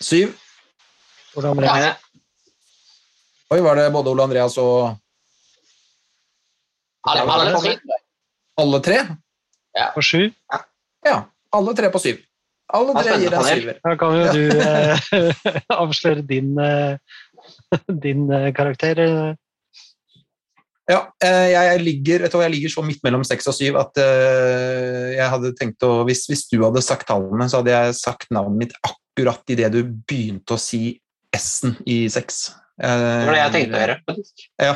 [0.00, 0.36] Syv.
[1.36, 1.78] Ole Andreas.
[1.78, 1.92] Nei,
[3.50, 4.94] Oi, var det både Ole Andreas og
[7.08, 7.96] alle, alle på
[8.60, 8.98] alle tre?
[9.94, 10.28] På sju.
[11.06, 11.16] Ja,
[11.56, 12.20] alle tre på syv.
[12.70, 13.78] Alle tre gir deg syver.
[13.82, 16.98] Da kan jo du eh, avsløre din, eh,
[18.04, 19.00] din eh, karakter.
[20.90, 25.12] Ja, eh, jeg ligger, du jeg ligger så midt mellom seks og syv at eh,
[25.14, 28.64] jeg hadde tenkt å hvis, hvis du hadde sagt tallene, så hadde jeg sagt navnet
[28.64, 30.98] mitt akkurat idet du begynte å si
[31.36, 32.48] S-en i seks.
[32.80, 33.96] Det var det jeg tenkte å gjøre.
[34.08, 34.44] faktisk.
[34.60, 34.74] Ja.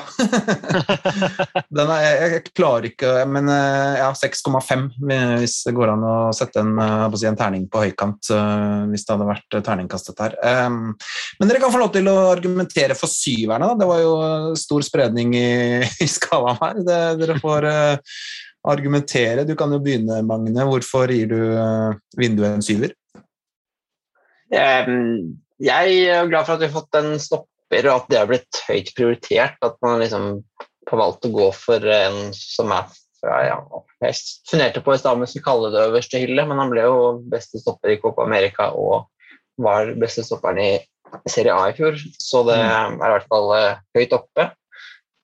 [1.78, 4.84] Den er, jeg, jeg klarer ikke Men eh, ja, 6,5
[5.40, 8.82] hvis det går an å sette en, eh, å si, en terning på høykant eh,
[8.92, 10.36] hvis det hadde vært eh, terningkastet her.
[10.44, 10.92] Um,
[11.40, 13.70] men dere kan få lov til å argumentere for syverne.
[13.70, 13.78] Da.
[13.80, 14.14] Det var jo
[14.60, 15.46] stor spredning i,
[16.04, 16.82] i skalaen her.
[16.84, 18.18] Det, dere får eh,
[18.64, 19.46] argumentere.
[19.48, 20.68] Du kan jo begynne, Magne.
[20.68, 22.94] Hvorfor gir du eh, vinduet en syver?
[24.54, 27.53] Ehm, Jeg er glad for at vi har fått en stopper,
[27.88, 29.58] og at det har blitt høyt prioritert.
[29.64, 30.28] At man liksom
[30.90, 32.88] har valgt å gå for en som er
[33.24, 33.58] fra ja,
[34.04, 34.18] Jeg
[34.50, 36.98] funderte på i stad om vi skulle kalle det øverste hylle, men han ble jo
[37.32, 39.08] beste stopper i Copa America og
[39.64, 40.72] var beste stopperen i
[41.30, 44.48] Serie A i fjor, så det er i hvert fall eh, høyt oppe.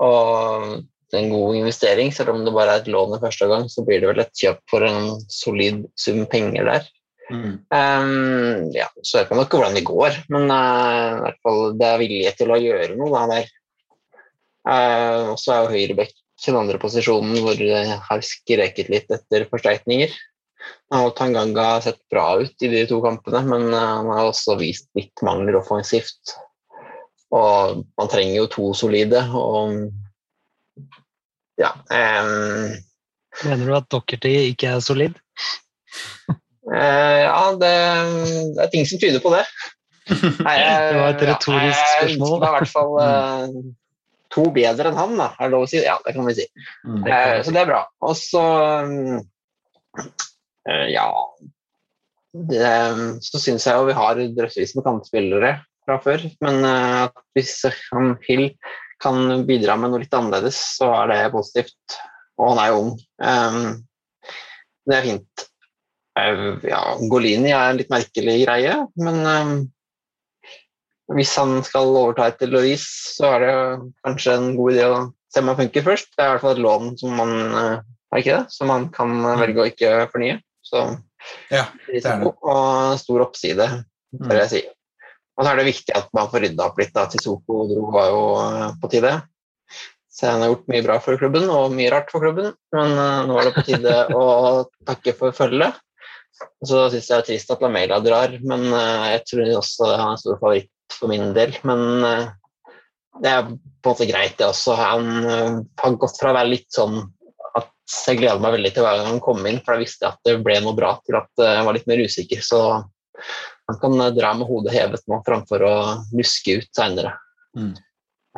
[0.07, 3.83] Og en god investering, selv om det bare er et lån i første gang, så
[3.87, 6.87] blir det vel et kjøp for en solid sum penger der.
[7.31, 11.87] Ehm, ja, så vet man ikke hvordan det går, men uh, i hvert fall det
[11.87, 13.53] er vilje til å gjøre noe da, der.
[14.61, 16.17] Uh, og så er jo høyrebekk
[16.47, 20.13] den andre posisjonen hvor det har skreket litt etter forsterkninger.
[20.97, 24.59] Og Tanganga har sett bra ut i de to kampene, men eh, han har også
[24.61, 26.35] vist litt mangler offensivt.
[27.33, 29.89] Og man trenger jo to solide, og
[31.61, 32.77] ja um...
[33.45, 35.17] Mener du at Dockerty ikke er solid?
[36.71, 37.75] Eh, ja, det,
[38.57, 39.45] det er ting som tyder på det.
[40.11, 42.35] Nei, jeg- Det var et retorisk spørsmål.
[42.41, 43.47] Det er i hvert fall eh,
[44.31, 45.81] to bedre enn han, da, er det lov å si?
[45.83, 46.47] Ja, det kan vi si.
[46.87, 47.03] Mm.
[47.11, 47.81] Eh, så det er bra.
[48.07, 48.45] Og så
[50.69, 51.09] eh, Ja
[52.31, 52.71] det,
[53.27, 55.51] Så syns jeg jo vi har drøssevis med kantspillere
[55.83, 56.61] fra før, men
[57.35, 57.57] hvis
[57.91, 58.45] han Hill
[59.03, 61.97] kan bidra med noe litt annerledes, så er det positivt.
[62.39, 62.93] Og han er jo ung.
[64.87, 65.45] Det er fint.
[66.19, 66.81] Eh, ja,
[67.11, 69.53] Golini er en litt merkelig greie, men um,
[71.15, 72.87] hvis han skal overta etter Louise,
[73.17, 73.55] så er det
[74.07, 74.99] kanskje en god idé å
[75.31, 76.13] se om han funker først.
[76.15, 78.89] Det er i hvert fall et lån som man eh, er ikke det, som man
[78.95, 80.41] kan eh, velge å ikke fornye.
[80.67, 80.85] Så
[81.53, 82.31] Ja, er det.
[82.31, 83.67] og stor oppside,
[84.15, 84.63] vil jeg si.
[85.37, 86.95] Og så er det viktig at man får rydda opp litt.
[86.95, 87.07] da.
[87.11, 88.23] Tisoko dro var jo
[88.83, 89.13] på tide.
[90.11, 92.53] Så han har gjort mye bra for klubben, og mye rart for klubben.
[92.77, 92.97] Men
[93.29, 94.25] nå er det på tide å
[94.89, 95.79] takke for følget.
[96.65, 100.05] Så syns jeg det er trist at Lamela drar, men eh, jeg tror også han
[100.05, 101.55] er en stor favoritt for min del.
[101.69, 102.27] Men eh,
[103.21, 104.77] det er på en måte greit, det også.
[104.79, 107.01] Han eh, har gått fra å være litt sånn
[107.59, 107.71] at
[108.07, 110.29] jeg gleder meg veldig til hver gang han kom inn, for da visste jeg at
[110.29, 112.45] det ble noe bra, til at jeg var litt mer usikker.
[112.45, 112.61] Så
[113.71, 115.77] han kan dra med hodet hevet nå framfor å
[116.17, 117.17] luske ut seinere.
[117.59, 117.75] Mm.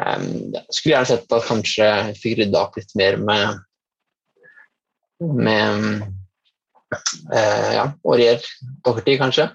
[0.03, 3.61] Jeg skulle gjerne sett at kanskje jeg fikk rydda opp litt mer med
[5.22, 6.03] med
[6.93, 8.43] eh, ja, Aurier
[8.84, 9.51] Doherty, kanskje.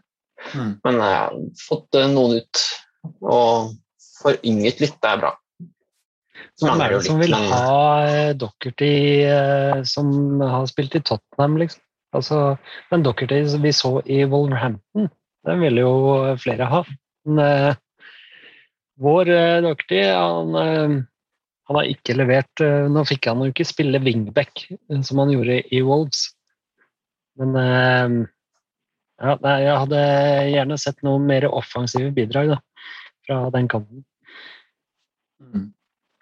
[0.53, 0.77] Mm.
[0.85, 2.63] Men jeg har fått eh, noen ut
[3.23, 3.75] og
[4.21, 5.33] forynget litt, det er bra.
[6.57, 8.93] Så Hvem er det som vil ha eh, Dockerty
[9.29, 10.07] eh, som
[10.41, 11.83] har spilt i Tottenham, liksom?
[12.15, 12.39] Altså,
[12.89, 15.11] den Dockerty som vi så i Wolverhampton,
[15.45, 16.81] Den ville jo flere ha.
[17.27, 17.75] Men eh,
[18.97, 20.95] vår eh, Doherty, han, eh,
[21.69, 25.33] han har ikke levert eh, Nå fikk han jo ikke spille wingback, eh, som han
[25.35, 26.31] gjorde i Wolves.
[27.37, 28.17] Men eh,
[29.17, 30.03] ja, nei, jeg hadde
[30.51, 32.59] gjerne sett noen mer offensive bidrag da,
[33.25, 34.03] fra den kanten.
[35.41, 35.65] Mm.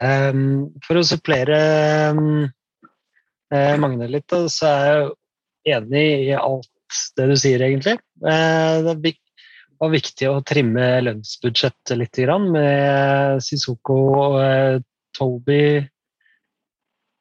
[0.06, 0.40] Um,
[0.84, 1.58] for å supplere
[2.12, 2.48] um,
[3.52, 4.88] eh, Magne litt, da, så er
[5.66, 6.72] jeg enig i alt
[7.18, 7.98] det du sier, egentlig.
[8.24, 9.16] Eh, det
[9.82, 14.00] var viktig å trimme lønnsbudsjettet litt grann, med Sisoko,
[14.44, 14.80] eh,
[15.16, 15.64] Toby.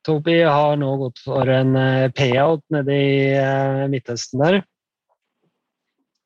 [0.05, 4.61] Toby har nå gått for en eh, payout nede i eh, Midtøsten der.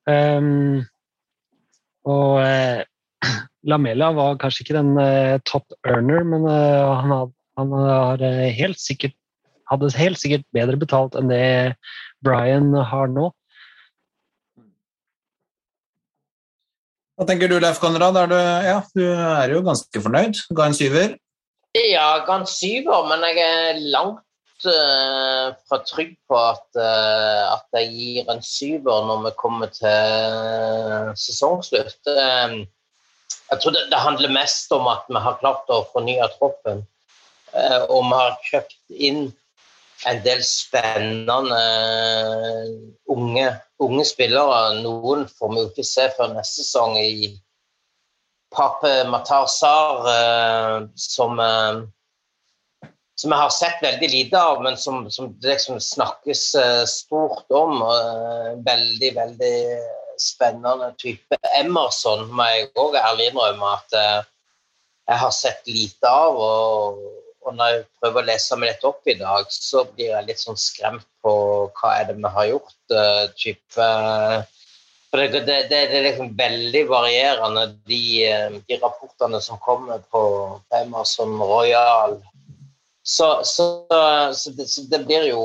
[0.08, 0.86] Um,
[2.08, 2.82] og eh,
[3.70, 8.48] Lamella var kanskje ikke den eh, top earner, men eh, han, had, han har eh,
[8.56, 9.16] helt sikkert,
[9.70, 11.74] hadde helt sikkert bedre betalt enn det
[12.24, 13.28] Brian har nå.
[17.18, 18.16] Hva tenker du, Leif Konrad?
[18.16, 20.38] Er du, ja, du er jo ganske fornøyd.
[20.54, 21.16] Ga en syver.
[21.76, 24.24] Ja, ga en syver, men jeg er langt
[24.64, 31.10] eh, fra trygg på at, eh, at jeg gir en syver når vi kommer til
[31.20, 32.00] sesongslutt.
[32.08, 32.54] Eh,
[33.48, 36.86] jeg tror det, det handler mest om at vi har klart å fornye troppen.
[37.88, 39.20] og vi har kjøpt inn
[40.06, 41.38] en del spennende
[43.08, 43.46] unge,
[43.80, 44.82] unge spillere.
[44.84, 47.32] Noen får vi jo ikke se før neste sesong i
[48.50, 51.82] Pape Matar Sar, eh, som, eh,
[53.14, 57.50] som jeg har sett veldig lite av, men som, som det liksom snakkes eh, stort
[57.50, 57.82] om.
[58.64, 59.56] veldig, veldig
[60.18, 61.36] spennende type.
[61.60, 66.36] Emerson må jeg òg ærlig innrømme at jeg har sett lite av.
[66.36, 66.98] Og,
[67.46, 70.42] og når jeg prøver å lese meg litt opp i dag, så blir jeg litt
[70.42, 71.32] sånn skremt på
[71.78, 72.78] hva er det vi har gjort.
[73.38, 73.90] type
[75.10, 80.22] for det, det, det, er liksom veldig varierende, de, eh, de rapportene som kommer på
[80.82, 82.18] Emerson Royal.
[83.02, 83.68] Så, så,
[84.34, 85.44] så, det, så det blir jo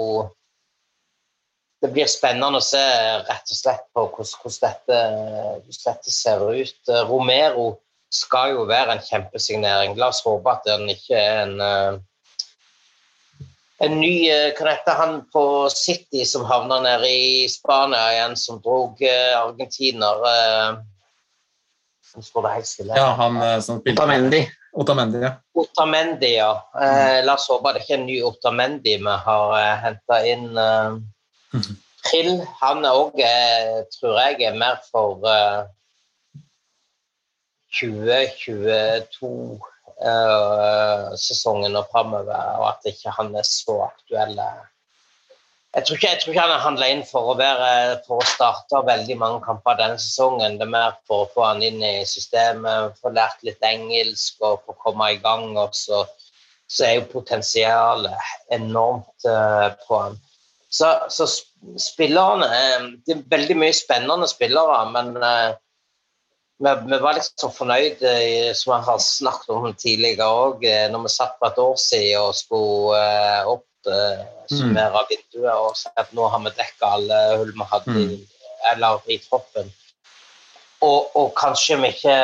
[1.84, 2.80] Det blir spennende å se
[3.28, 5.00] rett og slett på hvordan, hvordan, dette,
[5.66, 6.92] hvordan dette ser ut.
[7.10, 7.66] Romero
[8.14, 9.98] skal jo være en kjempesignering.
[10.00, 11.98] La oss håpe at den ikke er en eh,
[13.86, 18.62] en ny eh, Hva heter han på City som havna nede i Spania igjen, som
[18.64, 20.82] drog eh, argentiner eh,
[22.14, 22.98] Nå står det helt stille.
[22.98, 24.44] Ja, han eh, som spilte Otamendi.
[24.74, 25.32] Otamendi, ja.
[25.58, 26.52] Otamendi, ja.
[26.78, 30.20] Eh, la oss håpe det er ikke er en ny Otamendi vi har eh, henta
[30.30, 30.52] inn.
[30.58, 31.72] Eh,
[32.04, 35.64] Trill, han er òg, eh, tror jeg, er mer for eh,
[40.02, 44.40] 2022-sesongen og framover, og at ikke han er så aktuell.
[45.74, 47.70] Jeg tror ikke, jeg tror ikke han er handla inn for å, være,
[48.06, 50.60] for å starte veldig mange kamper denne sesongen.
[50.60, 54.62] Det er mer for å få han inn i systemet, få lært litt engelsk og
[54.68, 55.58] få komme i gang.
[55.58, 56.04] Og så,
[56.84, 58.14] er jo potensialet
[58.54, 60.22] enormt eh, på han.
[60.74, 61.28] Så, så
[61.78, 65.58] spillerne eh, Det er veldig mye spennende spillere, men eh,
[66.58, 71.14] vi, vi var liksom fornøyd, eh, som jeg har snakket om tidligere òg, når vi
[71.14, 73.04] satt for et år siden og skulle
[73.90, 74.76] eh, mm.
[75.10, 78.20] vinduet og si at nå har vi dekka alle hull vi hadde i,
[78.72, 79.72] eller i troppen.
[80.84, 82.18] Og, og kanskje vi ikke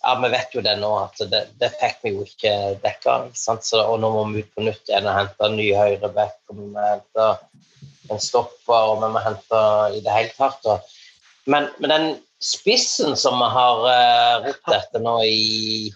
[0.00, 3.18] Ja, vi vet jo det nå, at det, det fikk vi jo ikke dekka.
[3.36, 3.66] Sant?
[3.68, 6.56] Så, og nå må vi ut på nytt igjen og hente en ny høyreback, og
[6.56, 7.26] vi må hente
[8.08, 9.60] en stopper, og vi må hente
[9.92, 10.88] i det hele tatt.
[11.44, 12.08] Men, men den
[12.40, 15.90] spissen som vi har uh, ropt etter nå i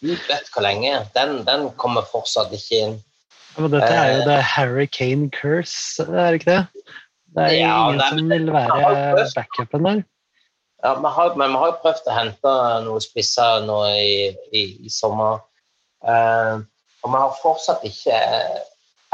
[0.00, 2.94] Gud vet hvor lenge, den, den kommer fortsatt ikke inn.
[3.56, 6.92] Ja, men dette er jo the Hurricane curse, er det ikke det?
[7.36, 10.00] Det er Ja, ingen nei, som vil være backupen der.
[10.84, 12.54] Ja, vi har, men vi har jo prøvd å hente
[12.86, 14.16] noen spisser nå i,
[14.52, 15.42] i, i sommer.
[16.06, 16.64] Uh,
[17.02, 18.16] og vi har fortsatt ikke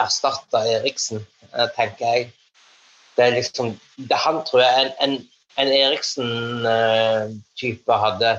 [0.01, 2.31] erstatta Eriksen, eh, tenker jeg.
[3.17, 5.19] Det er liksom det, Han tror jeg en, en,
[5.61, 8.31] en Eriksen-type hadde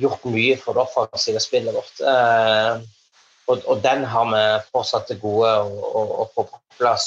[0.00, 2.00] gjort mye for det offensive spillet vårt.
[2.00, 2.74] Eh,
[3.50, 4.42] og, og den har vi
[4.72, 7.06] fortsatt til gode å, få på plass.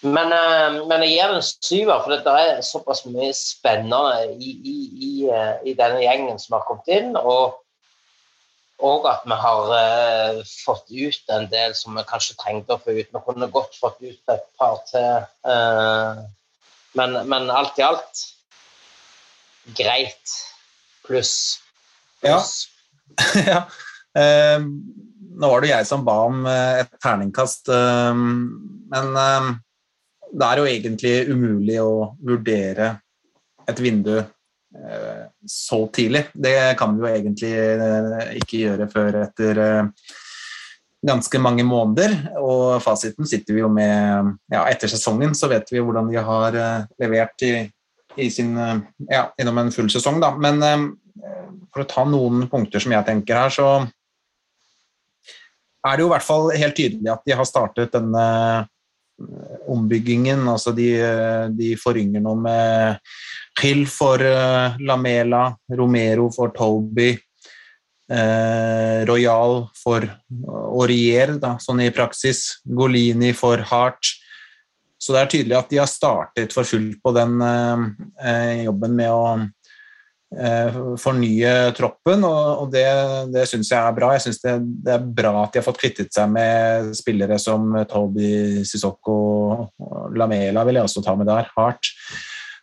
[0.00, 4.54] Men, eh, men jeg gir den en syver, for det er såpass mye spennende i,
[4.56, 4.76] i,
[5.08, 7.10] i, eh, i denne gjengen som har kommet inn.
[7.20, 7.44] Og,
[8.80, 12.94] og at vi har uh, fått ut en del som vi kanskje trengte å få
[12.96, 13.10] ut.
[13.12, 15.26] Vi kunne godt fått ut et par til.
[15.44, 16.24] Uh,
[16.96, 18.24] men, men alt i alt
[19.76, 20.36] greit.
[21.06, 21.60] Pluss.
[22.22, 22.38] Ja.
[22.38, 22.68] Pluss.
[23.46, 23.64] ja.
[24.18, 24.60] Eh,
[25.40, 28.22] nå var det jeg som ba om eh, et terningkast, eh,
[28.92, 29.50] men eh,
[30.30, 32.92] det er jo egentlig umulig å vurdere
[33.70, 36.26] et vindu eh, så tidlig.
[36.34, 39.62] Det kan vi jo egentlig eh, ikke gjøre før etter
[41.06, 42.16] ganske mange måneder.
[42.42, 46.58] Og fasiten sitter vi jo med ja, etter sesongen, så vet vi hvordan de har
[47.00, 47.54] levert i,
[48.18, 48.56] i sin,
[49.06, 50.18] ja, gjennom en full sesong.
[50.22, 50.32] Da.
[50.40, 50.58] Men
[51.70, 53.68] for å ta noen punkter som jeg tenker her, så
[55.86, 58.26] er det jo i hvert fall helt tydelig at de har startet denne
[59.70, 60.42] ombyggingen.
[60.48, 60.90] Altså de,
[61.56, 63.00] de forynger noe med
[63.60, 64.22] Hill for
[64.80, 67.12] Lamela, Romero for Toby,
[68.10, 70.06] eh, Royal for
[70.80, 74.16] Aurier, sånn i praksis, Golini for Hart.
[75.00, 79.10] Så det er tydelig at de har startet for fullt på den uh, jobben med
[79.14, 79.24] å
[81.02, 82.84] fornye troppen, og, det,
[83.34, 84.12] det syns jeg er bra.
[84.14, 84.52] Jeg syns det,
[84.86, 89.16] det, er bra at de har fått kvittet seg med spillere som Toby Sissoko
[89.82, 91.50] og Lamela, vil jeg også ta med der.
[91.56, 91.90] hardt.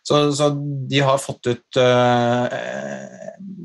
[0.08, 0.48] Så, så,
[0.88, 2.46] de har fått ut uh,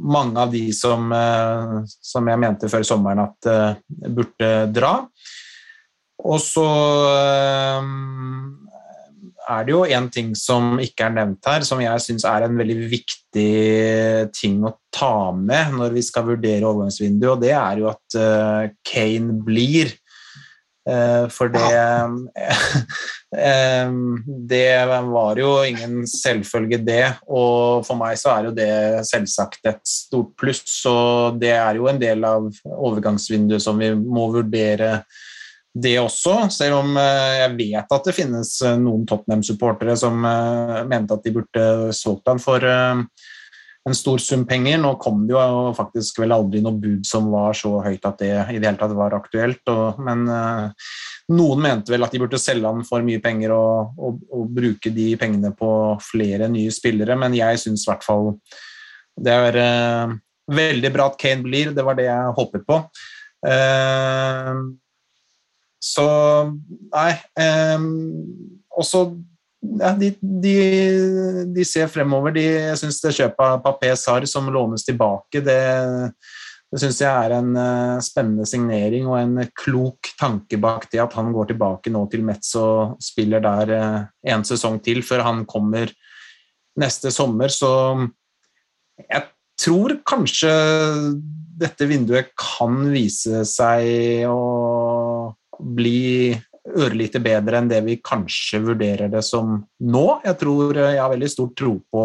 [0.03, 4.97] mange av de som, uh, som, jeg mente før sommeren at uh, burde dra.
[6.24, 6.65] Og så
[9.50, 12.60] er det jo en ting som ikke er nevnt her, som jeg syns er en
[12.60, 13.50] veldig viktig
[14.36, 18.18] ting å ta med når vi skal vurdere overgangsvinduet, og det er jo at
[18.88, 19.91] Kane blir.
[21.32, 21.64] For det
[23.34, 27.06] Det var jo ingen selvfølge, det.
[27.26, 28.74] Og for meg så er jo det
[29.10, 30.62] selvsagt et stort pluss.
[30.70, 30.96] Så
[31.41, 35.00] det er jo en del av overgangsvinduet som vi må vurdere
[35.74, 40.82] det også, selv om eh, jeg vet at det finnes eh, noen Tottenham-supportere som eh,
[40.89, 41.63] mente at de burde
[41.97, 44.78] solgt han for en stor sum penger.
[44.80, 48.30] Nå kom det jo faktisk vel aldri noe bud som var så høyt at det
[48.53, 49.74] i det hele tatt var aktuelt.
[49.99, 50.21] Men
[51.34, 54.93] noen mente vel at de burde selge han for mye penger og, og, og bruke
[54.93, 55.71] de pengene på
[56.05, 58.32] flere nye spillere, men jeg syns i hvert fall
[59.19, 60.15] det er
[60.47, 62.80] veldig bra at Kane blir, det var det jeg håpet på.
[65.84, 66.08] Så
[66.94, 67.88] nei Eh,
[68.74, 69.04] Også
[69.64, 70.56] ja, de, de,
[71.56, 72.34] de, ser fremover.
[72.36, 75.60] De, jeg syns det kjøpet av Papé Sar som lånes tilbake, det
[76.74, 81.14] det syns jeg er en uh, spennende signering og en klok tanke bak det at
[81.14, 84.00] han går tilbake nå til Metz og spiller der uh,
[84.34, 85.92] en sesong til før han kommer
[86.82, 87.54] neste sommer.
[87.54, 87.70] Så
[88.98, 89.22] jeg
[89.62, 90.50] tror kanskje
[91.62, 94.40] dette vinduet kan vise seg å
[95.64, 96.34] bli
[96.80, 100.07] ørlite bedre enn det vi kanskje vurderer det som nå.
[100.24, 102.03] Jeg tror jeg har veldig stor tro på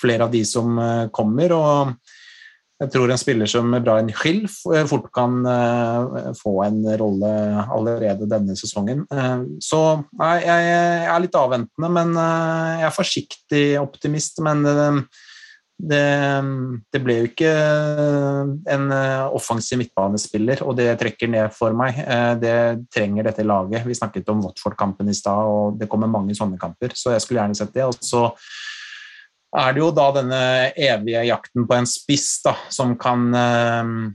[0.00, 0.78] flere av de som
[1.14, 1.52] kommer.
[1.56, 1.94] og
[2.80, 4.46] jeg tror en spiller som Brian Hill
[4.88, 5.42] fort kan
[6.38, 7.32] få en rolle
[7.66, 9.02] allerede denne sesongen.
[9.60, 9.80] Så
[10.16, 10.70] nei, jeg,
[11.04, 14.40] er litt avventende, men jeg er forsiktig optimist.
[14.46, 14.64] Men
[15.80, 16.06] det,
[16.92, 17.50] det, ble jo ikke
[18.74, 18.90] en
[19.36, 22.00] offensiv midtbanespiller, og det trekker ned for meg.
[22.42, 22.56] Det
[22.92, 23.86] trenger dette laget.
[23.88, 27.40] Vi snakket om Watford-kampen i stad, og det kommer mange sånne kamper, så jeg skulle
[27.40, 27.86] gjerne sett det.
[27.88, 28.26] Og så
[29.56, 30.40] er det jo da denne
[30.78, 34.10] evige jakten på en spiss da, som kan eh, eh,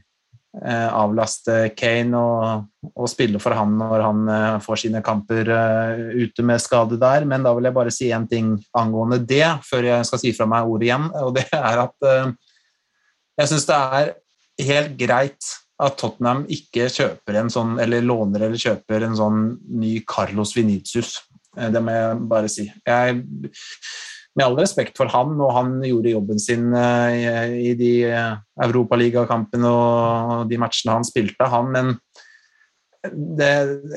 [0.64, 6.46] avlaste Kane og, og, spille for han når han eh, får sine kamper eh, ute
[6.48, 7.28] med skade der.
[7.28, 10.48] Men da vil jeg bare si én ting angående det, før jeg skal si fra
[10.50, 11.10] meg ordet igjen.
[11.26, 12.34] Og det er at eh,
[13.42, 14.12] jeg syns det er
[14.70, 15.54] helt greit
[15.84, 19.42] at Tottenham ikke kjøper en sånn, eller låner eller kjøper en sånn
[19.76, 21.18] ny Carlos Venitius.
[21.58, 22.70] Eh, det må jeg bare si.
[22.88, 23.26] Jeg
[24.36, 28.36] med all respekt for han, og han gjorde jobben sin eh, i de eh,
[28.68, 31.96] europaligakampene og de matchene han spilte, han, men
[33.06, 33.50] det,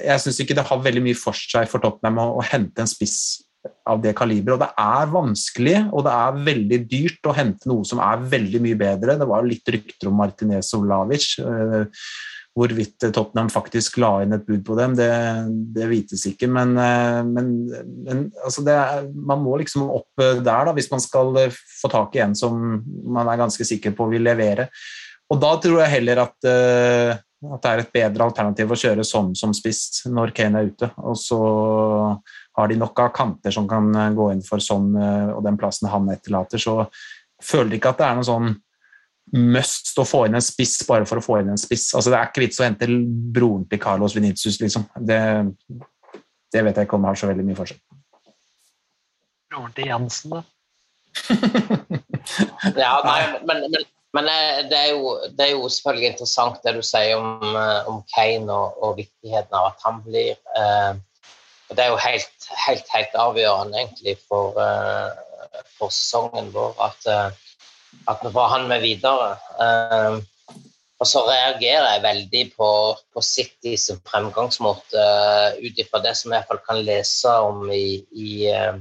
[0.05, 2.91] jeg syns ikke det har veldig mye for seg for Tottenham å, å hente en
[2.91, 3.19] spiss
[3.89, 4.57] av det kaliberet.
[4.57, 8.61] Og det er vanskelig, og det er veldig dyrt å hente noe som er veldig
[8.65, 9.17] mye bedre.
[9.19, 11.31] Det var litt rykter om Martinez og Lavic.
[11.43, 12.05] Eh,
[12.59, 15.11] Hvorvidt Tottenham faktisk la inn et bud på dem, det,
[15.77, 16.49] det vites ikke.
[16.51, 17.53] Men, eh, men,
[18.07, 22.25] men altså er, man må liksom opp der da, hvis man skal få tak i
[22.25, 22.59] en som
[23.07, 24.69] man er ganske sikker på vil levere.
[25.29, 29.35] Og da tror jeg heller at, at det er et bedre alternativ å kjøre sånn
[29.37, 30.89] som spiss når Kane er ute.
[31.05, 31.41] Og så
[32.57, 36.09] har de nok av kanter som kan gå inn for sånn og den plassen han
[36.15, 36.63] etterlater.
[36.63, 36.81] Så
[37.45, 38.57] føler ikke at det er noen sånn
[39.33, 41.91] must å få inn en spiss bare for å få inn en spiss.
[41.97, 42.89] Altså, det er ikke vits å hente
[43.35, 44.87] broren til Carlos Venitius, liksom.
[44.97, 45.21] Det,
[46.53, 47.83] det, vet jeg ikke om har så veldig mye for seg.
[49.53, 50.45] Broren til Jansen, da?
[52.85, 56.77] ja, nei, men, men, men eh, det, er jo, det, er jo, selvfølgelig interessant det
[56.77, 61.01] du sier om, eh, om Kane og, og, viktigheten av at han blir eh,
[61.77, 67.48] det er jo helt, helt, helt avgjørende egentlig for, eh, for sesongen vår at, eh,
[68.07, 69.33] at vi får han med videre.
[69.61, 70.21] Eh,
[70.99, 72.69] og så reagerer jeg veldig på,
[73.15, 78.33] på Citys fremgangsmåte uh, ut ifra det som jeg iallfall kan lese om i, i,
[78.51, 78.81] uh,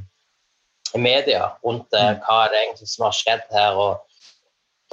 [0.97, 3.77] i media rundt uh, hva det egentlig som har skjedd her.
[3.77, 4.01] Og,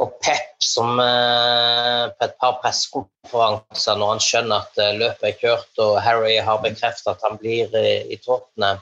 [0.05, 6.01] og Pep som på et par pressekonferanser, når han skjønner at løpet er kjørt og
[6.03, 8.81] Harry har bekreftet at han blir i, i Tottenham,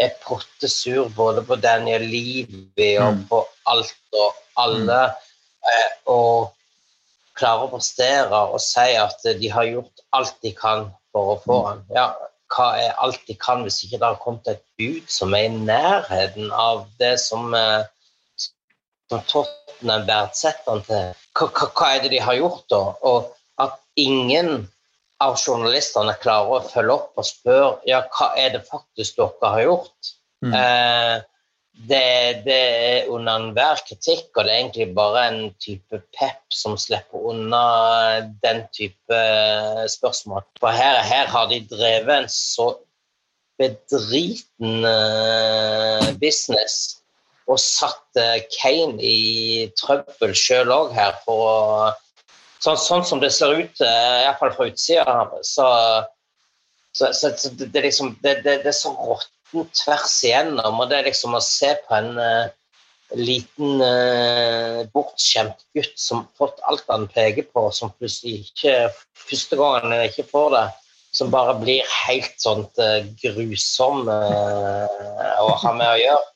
[0.00, 3.22] er pottesur både på Daniel Levy og mm.
[3.28, 5.04] på alt og alle.
[6.10, 6.52] og
[7.38, 11.58] klarer å prestere og si at de har gjort alt de kan for å få
[11.68, 11.82] han.
[11.94, 12.10] Ja,
[12.52, 15.54] hva er alt de kan hvis ikke det har kommet et bud som er i
[15.54, 17.84] nærheten av det som, eh,
[19.08, 21.08] som Tottenham verdsetter han til?
[21.38, 22.82] Hva, hva, hva, er det de har gjort, da?
[23.08, 23.32] Og
[23.64, 24.68] at ingen
[25.22, 29.64] av journalistene klarer å følge opp og spørre ja, hva er det faktisk dere har
[29.66, 30.12] gjort?
[30.42, 30.54] Mm.
[30.58, 31.14] Eh,
[31.72, 36.76] det, det, er under enhver kritikk, og det er egentlig bare en type pep som
[36.78, 37.62] slipper unna
[38.44, 39.20] den type
[39.90, 40.44] spørsmål.
[40.60, 42.74] For her, her har de drevet en så
[43.60, 47.02] bedriten uh, business
[47.50, 51.56] og satt uh, Kane i trøbbel sjøl òg her for å
[52.62, 55.68] sånn, sånn, som det ser ut, uh, iallfall fra utsida, så,
[56.94, 59.32] så, så, det, det, liksom, det, det, er så råttent
[59.76, 60.80] tvers igjennom.
[60.80, 62.52] Og det er liksom å se på en uh,
[63.18, 68.76] liten uh, bortskjemt gutt som fått alt han peker på, som plutselig ikke
[69.26, 70.66] første gangen ikke får det,
[71.12, 76.28] som bare blir helt sånt uh, grusom å ha med å gjøre.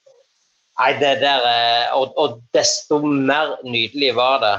[0.76, 1.46] Nei, det der
[1.96, 4.56] og, og, desto mer nydelig var det.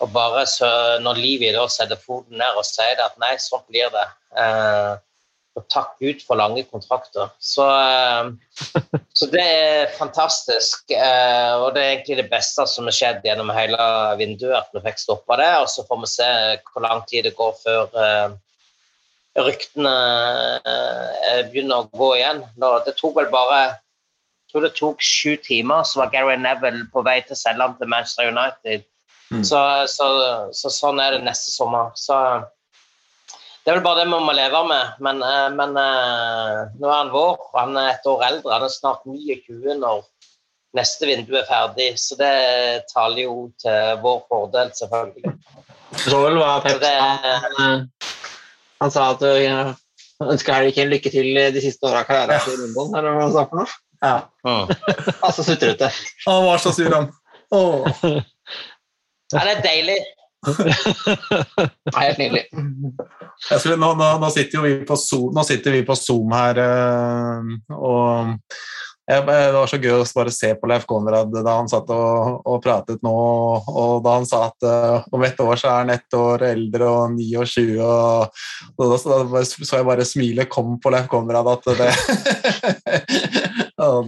[0.00, 0.68] Og bare så,
[1.04, 4.06] når Livi da setter foten ned og sier at nei, sånn blir det.
[4.40, 4.94] Eh,
[5.58, 7.32] og takk Gud for lange kontrakter.
[7.42, 8.30] Så, eh,
[9.12, 10.86] så, det er fantastisk.
[10.94, 13.88] Eh, og det er egentlig det beste som har skjedd gjennom hele
[14.20, 15.50] vinduet, at vi fikk stoppa det.
[15.64, 16.30] Og så får vi se
[16.70, 18.38] hvor lang tid det går før eh,
[19.40, 19.94] ryktene
[21.50, 22.42] begynner å gå igjen.
[22.86, 27.04] Det tok vel bare jeg tror det tok sju timer, så var Gary Neville på
[27.06, 28.82] vei til å selge ham til Manchester United.
[29.30, 29.44] Mm.
[29.46, 30.06] Så, så,
[30.52, 31.92] så, sånn er det neste sommer.
[31.94, 32.16] Så
[33.64, 34.96] det er vel bare det vi må leve med.
[35.06, 38.54] Men, eh, men eh, nå er han vår, og han er et år eldre.
[38.56, 40.02] Han er snart 29 når
[40.78, 42.34] neste vindu er ferdig, så det
[42.92, 45.32] taler jo til vår fordel, selvfølgelig.
[46.06, 46.84] Du var Pep?
[46.86, 47.88] Han,
[48.78, 52.54] han, sa at du ønska Harry Kane lykke til de siste åra av karrieren ja.
[52.54, 53.78] i London, eller hva han sa for noe?
[54.00, 54.18] Ja.
[54.40, 54.70] Oh.
[55.20, 55.90] altså sutrete.
[56.24, 57.10] Han var så sur, han.
[57.50, 57.84] Oh.
[59.32, 59.98] Ja, det er deilig.
[62.00, 62.44] Helt nydelig.
[63.44, 67.74] Skulle, nå, nå, nå, sitter vi på Zoom, nå sitter vi på Zoom her, eh,
[67.76, 68.36] og
[69.10, 72.44] jeg, det var så gøy å bare se på Leif Konrad da han satt og,
[72.46, 73.14] og pratet nå,
[73.66, 76.86] og da han sa at uh, om ett år så er han ett år eldre
[76.86, 78.44] og 29, og,
[78.76, 79.18] og da, så,
[79.56, 81.90] så jeg bare smilet kom på Leif Konrad at det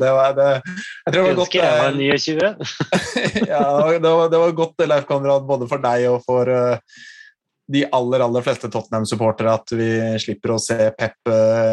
[0.00, 3.48] det var det Jeg tror det var godt jeg var 29.
[3.52, 3.64] ja,
[3.96, 7.00] det var, det var godt, Leif Konrad, både for deg og for uh,
[7.72, 11.30] de aller aller fleste Tottenham-supportere at vi slipper å se Pep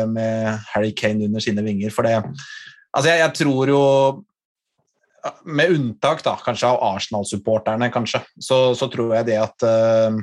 [0.07, 1.91] med Harry Kane under sine vinger.
[1.91, 2.21] For det,
[2.95, 3.83] Altså, jeg, jeg, tror jo
[5.45, 10.15] Med unntak da, kanskje av Arsenal-supporterne, kanskje, så, så, tror jeg det at, uh,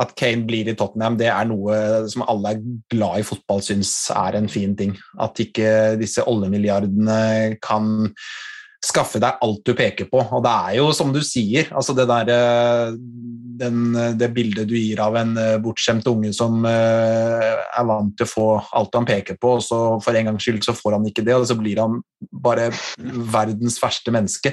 [0.00, 1.76] at Kane blir i Tottenham, det er noe
[2.12, 4.92] som alle er glad i fotball syns er en fin ting.
[5.22, 8.10] At ikke disse oljemilliardene kan
[8.84, 10.20] skaffe deg alt du peker på.
[10.20, 12.96] Og det er jo som du sier, altså det der eh,
[13.56, 18.26] den, det bildet du gir av en eh, bortskjemt unge som uh, er vant til
[18.26, 21.06] å få alt han peker på, og så for en gangs skyld så får han
[21.08, 22.02] ikke det, og så blir han
[22.44, 22.68] bare
[23.32, 24.52] verdens verste menneske.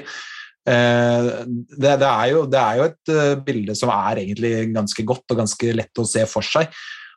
[0.64, 1.44] Uh,
[1.76, 5.34] det, det, er jo, det, er jo, et uh, bilde som er egentlig ganske godt
[5.34, 6.72] og ganske lett å se for seg.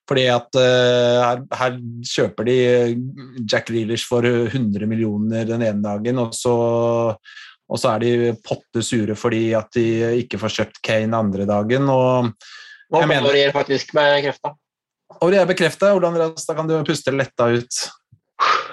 [0.08, 1.78] Fordi at uh, her, her,
[2.08, 2.58] kjøper de
[3.48, 6.56] Jack Reelers for 100 millioner den ene dagen, og så,
[7.68, 9.88] og så er de potte sure fordi at de
[10.24, 11.88] ikke får kjøpt Kane andre dagen.
[11.91, 12.32] og
[12.91, 14.56] Hva Aurier faktisk bekrefta?
[15.22, 15.95] Aurier bekrefta.
[15.95, 17.84] Hvordan da kan du puste letta ut?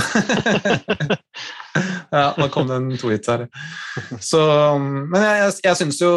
[2.10, 3.46] ja, nå kom det en tweet her.
[4.22, 4.40] Så,
[4.80, 6.12] men jeg, jeg, jeg syns jo,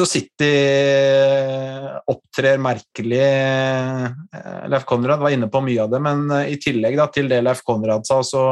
[0.00, 0.50] jo City
[2.12, 3.22] opptrer merkelig.
[3.22, 7.30] Eh, Leif Konrad var inne på mye av det, men eh, i tillegg da, til
[7.32, 8.42] det Leif Konrad sa, så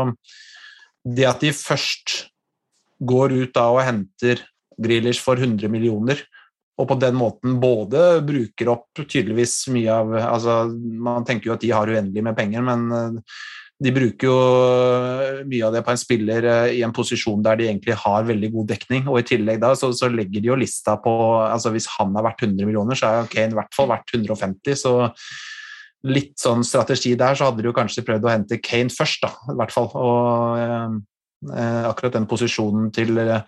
[1.04, 2.06] det at de først
[3.04, 4.40] går ut da og henter
[4.80, 6.18] Grealish for 100 millioner,
[6.80, 11.62] og på den måten både bruker opp tydeligvis mye av altså Man tenker jo at
[11.62, 13.20] de har uendelig med penger, men eh,
[13.82, 14.34] de bruker jo
[15.50, 18.50] mye av det på en spiller eh, i en posisjon der de egentlig har veldig
[18.52, 19.08] god dekning.
[19.10, 22.26] Og i tillegg da så, så legger de jo lista på altså Hvis han er
[22.26, 24.78] verdt 100 millioner, så er Kane i hvert fall verdt 150.
[24.78, 24.94] Så
[26.06, 29.32] litt sånn strategi der, så hadde de jo kanskje prøvd å hente Kane først, da,
[29.50, 29.90] i hvert fall.
[29.90, 31.00] Og eh,
[31.54, 33.42] eh akkurat den posisjonen til eh,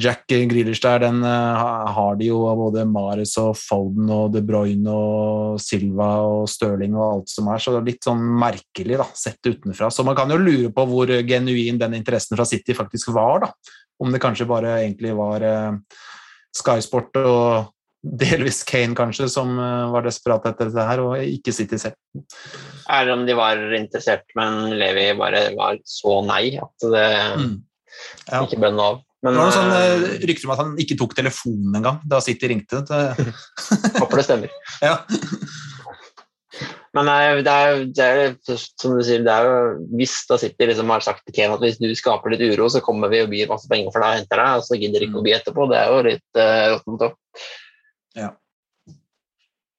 [0.00, 4.42] Jack Grealish der, den uh, har de jo av både Mares og Foden og De
[4.42, 8.98] Bruyne og Silva og Stirling og alt som er, så det er litt sånn merkelig
[8.98, 9.92] da, sett utenfra.
[9.94, 13.78] Så man kan jo lure på hvor genuin den interessen fra City faktisk var, da.
[14.02, 16.02] Om det kanskje bare egentlig var Skysport
[16.58, 17.70] Sky Sport og
[18.04, 21.96] delvis Kane kanskje, som uh, var desperat etter dette her, og ikke City selv.
[22.84, 27.08] Eller om de var interessert, men Levi bare var så nei at det
[27.40, 27.54] mm.
[28.28, 28.42] ja.
[28.42, 29.02] ikke ble noe av.
[29.24, 32.18] Men, det var noen sånne eh, rykter om at han ikke tok telefonen engang da
[32.20, 32.82] City ringte.
[34.02, 34.58] Håper det stemmer.
[34.84, 34.98] ja.
[36.94, 40.68] Men eh, det er, det er, som du sier, det er jo hvis da City
[40.68, 43.32] liksom har sagt til Ken at hvis du skaper litt uro, så kommer vi og
[43.32, 45.66] byr masse penger for deg og henter deg, og så gidder ikke å by etterpå.
[45.72, 47.16] Det er jo litt uh, råttent òg.
[48.20, 48.28] Ja.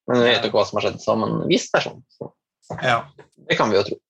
[0.10, 2.04] Men vi vet jo ikke hva som har skjedd, så, men hvis det er sånn,
[2.18, 2.34] så
[2.82, 2.98] ja.
[3.46, 4.02] det kan vi jo tro.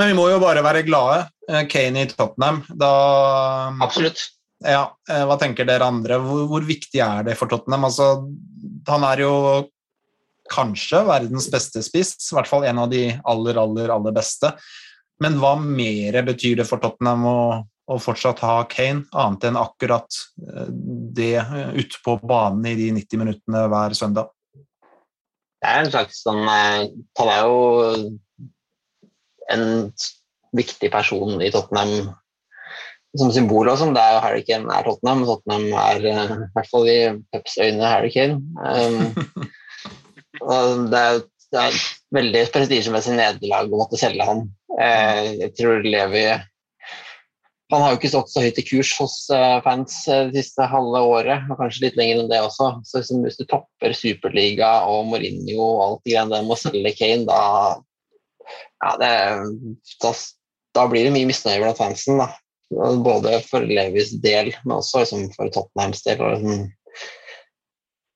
[0.00, 1.26] Men vi må jo bare være glade.
[1.44, 2.92] Eh, Kane i Tottenham, da
[3.84, 4.30] Absolutt.
[4.64, 6.16] Ja, eh, Hva tenker dere andre?
[6.24, 7.84] Hvor, hvor, viktig er det for Tottenham?
[7.84, 8.06] Altså,
[8.88, 9.34] han er jo
[10.50, 14.54] kanskje verdens beste spiss, i hvert fall en av de aller, aller, aller beste.
[15.20, 17.42] Men hva mer betyr det for Tottenham å,
[17.92, 20.72] å fortsatt ha Kane, annet enn akkurat eh,
[21.20, 21.44] det
[21.76, 24.32] ute på banen i de 90 minuttene hver søndag?
[25.60, 27.56] Det er en slags sånn Han er jo
[29.54, 29.64] en
[30.56, 32.10] viktig person i Tottenham
[33.18, 33.68] som symbol.
[33.68, 35.24] og sånn, Det er jo Harry Kane er Tottenham.
[35.26, 37.00] Tottenham er uh, i hvert fall i
[37.32, 38.38] Peps øyne Harry Kane.
[38.62, 39.10] Um,
[40.92, 41.80] det, er, det er
[42.14, 44.46] veldig prestisjemessig nederlag å måtte selge han.
[44.76, 46.28] Uh, jeg tror Levi
[47.70, 51.04] han har jo ikke stått så høyt i kurs hos uh, fans det siste halve
[51.06, 52.72] året, og kanskje litt lenger enn det også.
[52.82, 56.92] Så Hvis du topper Superliga og Mourinho og alt det greiene der med å selge
[56.98, 57.78] Kane, da
[58.80, 59.12] ja, det,
[60.02, 60.12] da,
[60.76, 62.20] da, blir det mye misnøye blant fansen.
[62.22, 62.30] Da.
[63.04, 66.22] Både for Levis del, men også liksom for Tottenhams del.
[66.24, 66.68] Og liksom,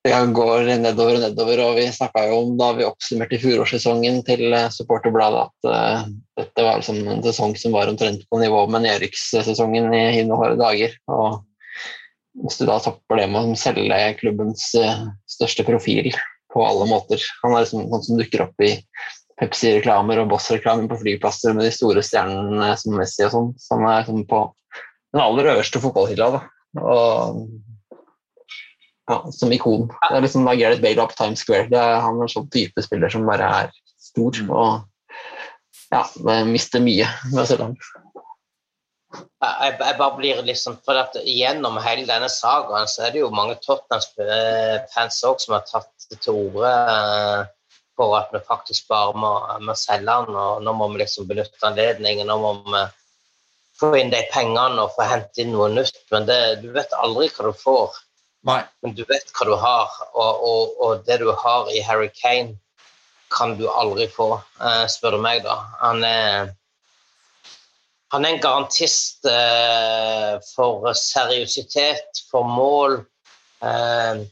[0.04, 4.52] det går nedover og nedover, og vi snakka jo om da vi oppsummerte fjorårssesongen til
[4.52, 6.02] eh, supporterbladet at uh,
[6.36, 10.60] dette var liksom en sesong som var omtrent på nivå med nedrykkssesongen i hine hårde
[10.60, 10.92] dager.
[11.08, 11.40] og
[12.42, 16.10] hvis du da topper det med å selge klubbens uh, største profil
[16.52, 18.74] på alle måter Han er liksom sånn som dukker opp i
[19.40, 24.06] Pepsi-reklamer og Boss-reklamer på flyplasser med de store stjernene som Messi og sånn, som er
[24.06, 24.44] sånn på
[25.14, 26.28] den aller øverste fotballhylla.
[26.82, 27.42] Og,
[29.10, 29.88] ja, som ikon.
[29.90, 31.68] Det er liksom da Gareth Bale opp Times Square.
[31.72, 34.70] Det er, han er en sånn type spiller som bare er stor og
[35.92, 36.02] ja,
[36.48, 37.76] mister mye ved å se ham.
[39.14, 43.30] Jeg, jeg, bare blir liksom, for at Gjennom hele denne sagaen så er det jo
[43.34, 46.72] mange Tottenham-fans òg som har tatt til orde
[47.96, 49.32] for at vi faktisk bare må,
[49.62, 50.34] må selge den.
[50.34, 52.26] og Nå må vi liksom benytte anledningen.
[52.30, 52.82] Nå må vi
[53.78, 56.02] få inn de pengene og få hente inn noe nytt.
[56.14, 58.02] Men det, du vet aldri hva du får.
[58.50, 58.60] Nei.
[58.84, 59.94] Men du vet hva du har.
[60.12, 62.58] Og, og, og, det du har i Harry Kane,
[63.34, 64.28] kan du aldri få,
[64.62, 65.56] eh, spør du meg, da.
[65.80, 66.52] Han er,
[68.14, 73.00] han er en garantist eh, for seriøsitet, for mål.
[73.64, 74.22] Eh,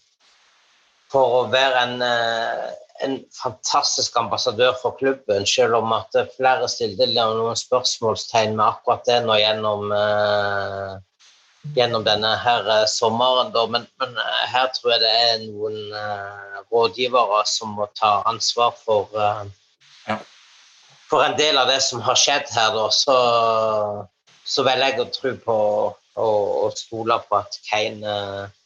[1.13, 2.69] for å være en eh,
[3.03, 9.19] en fantastisk ambassadør for klubben, selv om at flere stilte noen spørsmålstegn med akkurat det
[9.25, 10.93] nå gjennom, eh,
[11.77, 13.53] gjennom denne her uh, sommeren.
[13.75, 15.79] Men, men uh, her tror jeg det er noen
[16.73, 19.11] rådgivere som må ta ansvar for,
[20.09, 20.17] ja.
[21.11, 22.75] for en del av det som har skjedd her.
[22.79, 22.89] Da.
[22.95, 23.19] Så,
[24.45, 25.61] så velger jeg å tro på
[26.23, 28.62] og, stole på at Kane når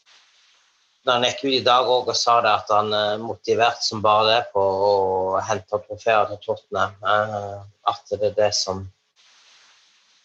[1.13, 4.43] han gikk ut i dag og sa det at han er motivert som bare det
[4.55, 4.93] på å
[5.47, 6.95] hente trofeer til Tottenham.
[7.01, 7.57] Eh,
[7.91, 8.83] at det er det som,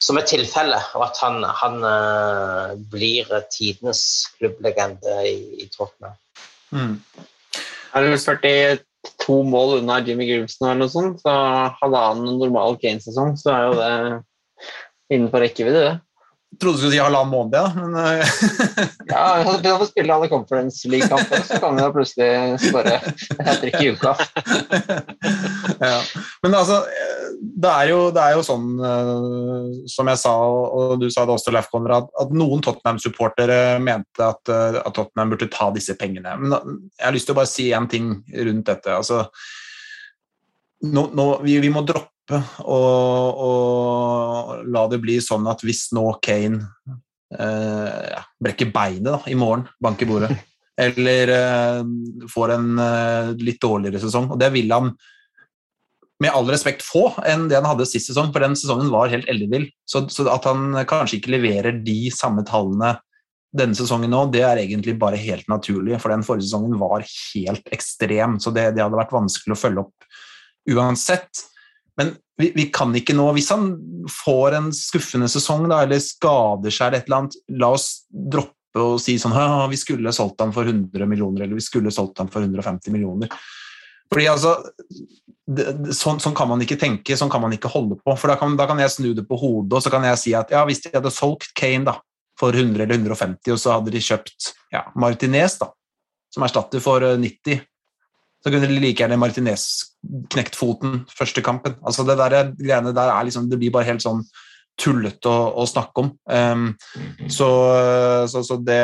[0.01, 4.01] som er tilfellet, og at han, han uh, blir tidenes
[4.39, 6.17] klubblegende i, i Tottenham.
[6.73, 6.95] Mm.
[7.93, 11.35] Er 42 mål unna Jimmy Grimson eller noe sånt, så
[11.83, 13.93] halvannen normal Kane-sesong, så er jo det
[15.11, 15.99] innenfor rekkevidde, det
[16.59, 17.71] trodde du skulle si halvannen måned, ja.
[17.75, 18.27] Men, eh,
[19.13, 23.61] ja, hvis han får spille alle Conference League-kamper, så kan vi da plutselig skåre hat
[23.61, 24.15] trick i uka.
[25.87, 26.01] ja.
[26.43, 26.81] Men altså,
[27.39, 31.35] det er jo, det er jo sånn, uh, som jeg sa, og du sa det
[31.37, 36.35] også, Leif Konrad, at noen Tottenham-supportere mente at, uh, at, Tottenham burde ta disse pengene.
[36.41, 36.57] Men
[36.97, 38.99] jeg har lyst til å bare si én ting rundt dette.
[38.99, 39.23] Altså,
[40.81, 42.09] nå, nå, vi, vi, må droppe
[42.39, 43.51] å
[44.67, 46.61] la det bli sånn at hvis nå Kane
[47.35, 50.33] uh, brekker beinet da, i morgen, banker bordet,
[50.85, 51.29] eller
[52.31, 52.69] får en
[53.37, 54.93] litt dårligere sesong, og det vil han
[56.21, 59.29] med all respekt få enn det han hadde sist sesong, for den sesongen var helt
[59.31, 59.67] ellevill.
[59.89, 62.95] Så, så, at han kanskje ikke leverer de samme tallene
[63.57, 67.73] denne sesongen nå, det er egentlig bare helt naturlig, for den forrige sesongen var helt
[67.75, 70.05] ekstrem, så det, det hadde vært vanskelig å følge opp
[70.71, 71.41] uansett.
[72.01, 73.69] Men vi, vi, kan ikke nå Hvis han
[74.23, 78.81] får en skuffende sesong da, eller skader seg eller et eller annet, la oss droppe
[78.81, 79.35] å si sånn
[79.69, 83.27] vi skulle solgt ham for 100 millioner, eller vi skulle solgt ham for 150 millioner.
[84.11, 84.53] Fordi altså,
[85.47, 85.65] det,
[85.95, 88.15] sånn, sånn, kan man ikke tenke, sånn kan man ikke holde på.
[88.15, 90.33] For da kan, da kan, jeg snu det på hodet og så kan jeg si
[90.37, 91.97] at ja, hvis de hadde solgt Kane da,
[92.39, 95.67] for 100 eller 150, og så hadde de kjøpt ja, Martinez, da,
[96.31, 97.67] som erstatter for 90, eh,
[98.41, 99.90] så kunne de like gjerne Martinez
[100.33, 101.75] knekt foten første kampen.
[101.85, 104.23] Altså Det der, greiene der er liksom, det blir bare helt sånn
[104.81, 106.13] tullete å, å, snakke om.
[106.25, 106.69] Um,
[107.29, 107.49] så,
[108.31, 108.81] så, så, det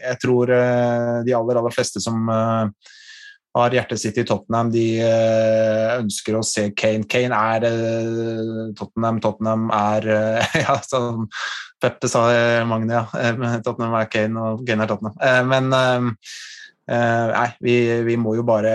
[0.00, 2.66] Jeg tror uh, de aller, aller fleste som uh,
[3.56, 4.70] har hjertet sitt i Tottenham.
[4.74, 7.06] De uh, ønsker å se Kane.
[7.10, 11.28] Kane er uh, Tottenham, Tottenham er eh, Ja, sånn,
[11.80, 12.26] Peppe sa
[12.68, 13.58] Magne, ja.
[13.64, 15.46] Tottenham er Kane, og Kane er Tottenham.
[15.48, 16.16] Men
[16.90, 18.70] nei, vi, vi, må jo bare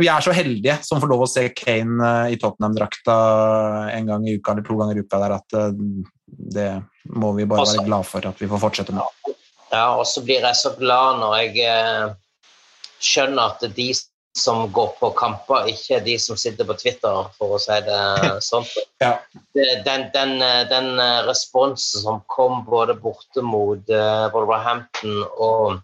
[0.00, 3.16] Vi er så heldige som får lov å se Kane i Tottenham-drakta
[3.92, 5.58] en gang i uka eller to ganger i uka der at
[6.56, 6.70] det
[7.12, 9.34] må vi bare være glad for at vi får fortsette med.
[9.70, 11.70] Ja, og så blir jeg så glad når jeg
[13.04, 13.90] skjønner at de
[14.36, 18.00] som går på kamper, ikke de som sitter på Twitter, for å si det
[18.48, 18.66] sånn.
[19.00, 19.14] Ja.
[19.56, 20.36] Den, den,
[20.70, 20.90] den,
[21.26, 23.88] responsen som kom både borte mot
[24.34, 25.80] Wolverhampton og,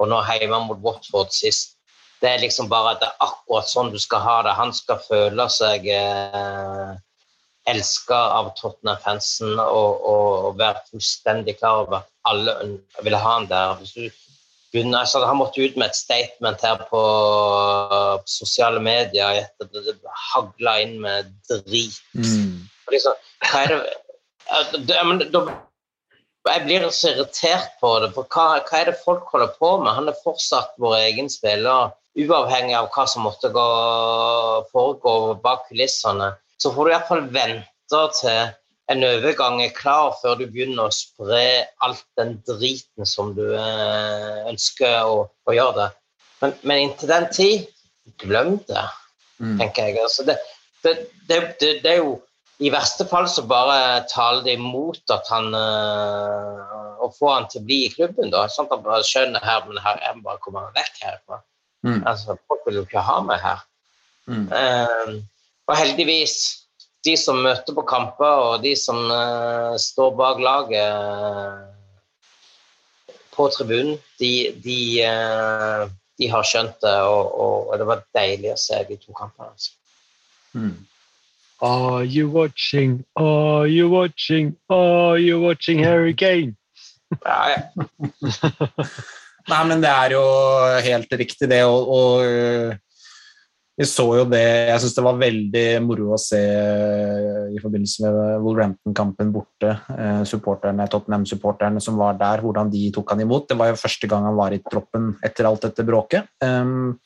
[0.00, 1.76] og nå hjemme mot Watford sist,
[2.20, 4.56] det er liksom bare at det er akkurat sånn du skal ha det.
[4.58, 6.90] Han skal føle seg eh,
[7.70, 12.56] elska av Tottenham-fansen og, og, og, være fullstendig klar over at alle
[13.04, 13.72] vil ha han der.
[13.80, 14.04] Hvis du
[14.72, 19.88] begynne, altså, Han måtte ut med et statement her på, på sosiale medier etter at
[19.88, 19.96] det
[20.34, 22.00] hagla inn med drit.
[22.12, 22.68] Mm.
[22.92, 23.16] Liksom,
[23.48, 23.82] hva er det,
[24.90, 25.44] Ja, men, da,
[26.48, 28.12] Jeg blir så irritert på det.
[28.14, 29.92] for hva, hva, er det folk holder på med?
[29.98, 33.66] Han er fortsatt vår egen spiller, uavhengig av hva som måtte gå,
[34.72, 36.32] foregå bak kulissene.
[36.60, 38.56] Så får du iallfall vente til
[38.90, 44.40] en overgang er klar før du begynner å spre alt den driten som du eh,
[44.50, 45.88] ønsker å, å gjøre det.
[46.40, 47.68] Men, men, inntil den tid,
[48.22, 48.86] glem det,
[49.38, 49.58] mm.
[49.60, 50.00] tenker jeg.
[50.02, 50.38] Altså det,
[50.82, 50.96] det,
[51.28, 51.40] det,
[51.84, 52.16] det, er jo
[52.60, 57.62] i verste fall så bare taler det imot at han uh, Å få han til
[57.62, 58.44] å bli i klubben, da.
[58.52, 61.40] Sånn at han bare skjønner her, men her jeg må bare komme vekk herfra.
[61.86, 62.02] Mm.
[62.04, 63.62] Altså, folk vil jo ikke ha meg her.
[64.28, 64.44] Mm.
[64.52, 65.14] Uh,
[65.70, 66.36] og heldigvis
[67.06, 71.64] de som møter på kamper, og de som uh, står bak laget uh,
[73.32, 74.78] på tribunen, de, de,
[75.08, 75.88] uh,
[76.20, 79.48] de, har skjønt det, og, og, det var deilig å se de to kampene.
[79.54, 79.72] Altså.
[80.52, 80.76] Hmm.
[81.62, 83.04] Are you watching?
[83.16, 84.56] Are you watching?
[84.70, 85.84] Are you watching
[87.24, 88.86] ja, ja.
[89.50, 90.22] Nei, men det er jo
[90.84, 91.64] helt riktig, det.
[91.66, 92.76] Og, og
[93.80, 98.04] vi så jo det Jeg syns det var veldig moro å se eh, i forbindelse
[98.04, 99.72] med Wolverhampton-kampen borte.
[99.96, 103.48] Eh, supporterne, Tottenham-supporterne som var der, hvordan de tok han imot.
[103.48, 106.28] Det var jo første gang han var i troppen etter alt dette bråket.
[106.44, 107.00] Um,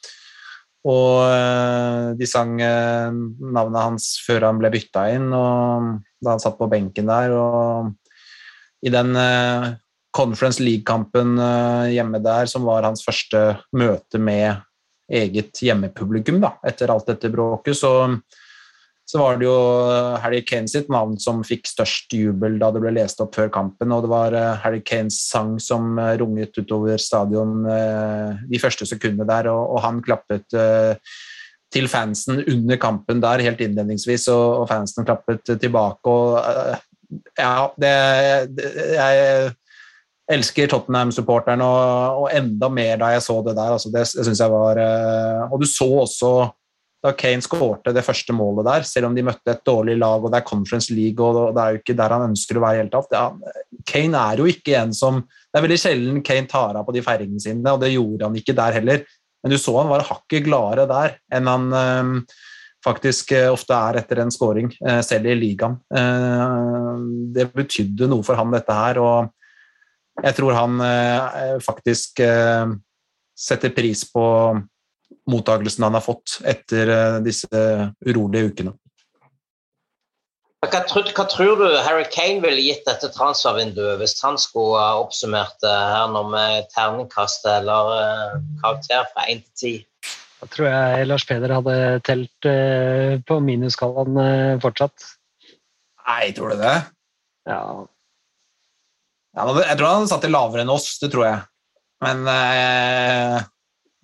[0.84, 3.08] og uh, de sang uh,
[3.56, 7.32] navnet hans før han ble bytta inn, og da han satt på benken der.
[7.32, 9.72] Og i den uh,
[10.14, 11.34] Conference League-kampen
[11.90, 13.40] hjemme der, som var hans første
[13.74, 14.60] møte med
[15.10, 17.74] eget hjemmepublikum da, etter alt dette bråket.
[17.74, 17.90] Så,
[19.04, 19.56] så var det jo
[20.22, 23.92] Harry Kane sitt navn som fikk størst jubel da det ble lest opp før kampen.
[23.92, 28.88] Og det var eh, Harry Kanes sang som eh, runget utover stadion eh, de første
[28.88, 30.46] sekundene der, og, han klappet
[31.74, 36.08] til fansen under kampen der helt innledningsvis, og, fansen klappet tilbake.
[36.08, 36.38] og
[37.36, 37.92] ja, det,
[38.56, 39.52] det jeg
[40.32, 43.76] elsker Tottenham-supporterne, og, og, enda mer da jeg så det der.
[43.76, 44.80] Altså det, det synes jeg var
[45.50, 46.34] Og du så også
[47.04, 50.32] da Kane skårte det første målet der, selv om de møtte et dårlig lag, og
[50.32, 52.80] det er Conference League, og det er jo ikke der han ønsker å være i
[52.80, 53.42] hele tatt.
[53.90, 57.02] Kane er jo ikke en som Det er veldig sjelden Kane tar av på de
[57.04, 59.04] feiringene sine, og det gjorde han ikke der heller.
[59.44, 62.16] Men du så han var hakket gladere der enn han um,
[62.84, 65.78] faktisk eh, ofte er etter en scoring, eh, selv i ligaen.
[65.94, 67.04] Eh,
[67.36, 70.78] det betydde noe for han, dette her, og jeg tror han
[71.58, 72.20] faktisk
[73.34, 74.26] setter pris på
[75.30, 77.60] mottagelsen han har fått etter eh, disse
[78.04, 78.74] urolige ukene.
[80.64, 85.58] Hva tror, hva tror du Harry Kane ville gitt dette transfervinduet hvis han skulle oppsummert
[85.60, 90.14] det her nå med terningkast eller eh, karakter fra 1 til 10?
[90.40, 95.10] Da tror jeg Lars Peder hadde telt eh, på minusskalaen fortsatt.
[96.04, 96.76] Nei, tror du det?
[97.48, 97.60] Ja,
[99.34, 101.40] Ja, jeg tror han satte lavere enn oss, det tror jeg.
[102.04, 103.46] Men eh,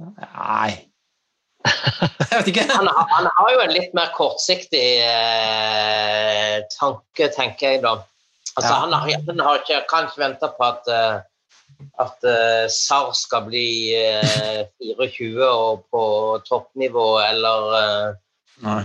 [0.01, 0.89] Nei.
[2.70, 7.99] Han, han har jo en litt mer kortsiktig eh, tanke, tenker jeg da.
[8.57, 8.78] Altså, Ja.
[8.85, 11.19] han, han har ikke, kan ikke vente på at, eh,
[12.03, 16.03] at uh, SAR skal bli uh, 24 og på
[16.49, 18.81] toppnivå, eller uh,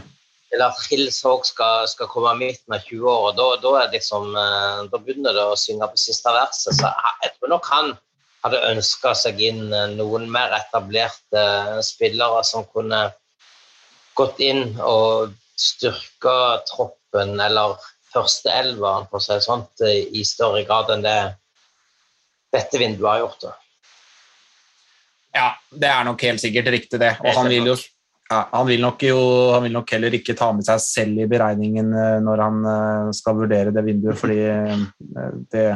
[0.56, 3.34] eller at Hills Hawk skal, skal komme midten av 20-åra.
[3.36, 6.78] Da, da, liksom, eh, da begynner det å synge på siste verset.
[6.80, 6.92] Så
[7.24, 7.94] jeg tror nok han
[8.46, 13.08] hadde ønska seg inn eh, noen mer etablerte eh, spillere som kunne
[14.16, 17.76] gått inn og styrka troppen, eller
[18.14, 21.20] førsteelveren, for å si det sånn, i større grad enn det
[22.56, 23.48] dette vinduet har gjort.
[25.36, 27.18] Ja, det er nok helt sikkert riktig, det.
[27.20, 27.76] Og han vil jo
[28.26, 29.18] ja, han, vil jo,
[29.54, 33.10] han vil nok heller ikke ta med seg selv i beregningen eh, når han eh,
[33.14, 35.68] skal vurdere det vinduet, fordi eh, det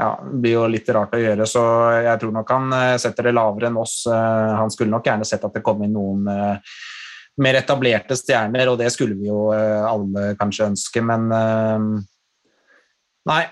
[0.00, 1.46] ja, blir jo litt rart å gjøre.
[1.48, 1.62] Så
[2.00, 4.00] jeg tror nok han eh, setter det lavere enn oss.
[4.08, 6.76] Eh, Han skulle nok gjerne sett at det kom inn noen eh,
[7.40, 11.30] mer etablerte stjerner, og det skulle vi jo alle kanskje ønske, men
[13.30, 13.44] Nei.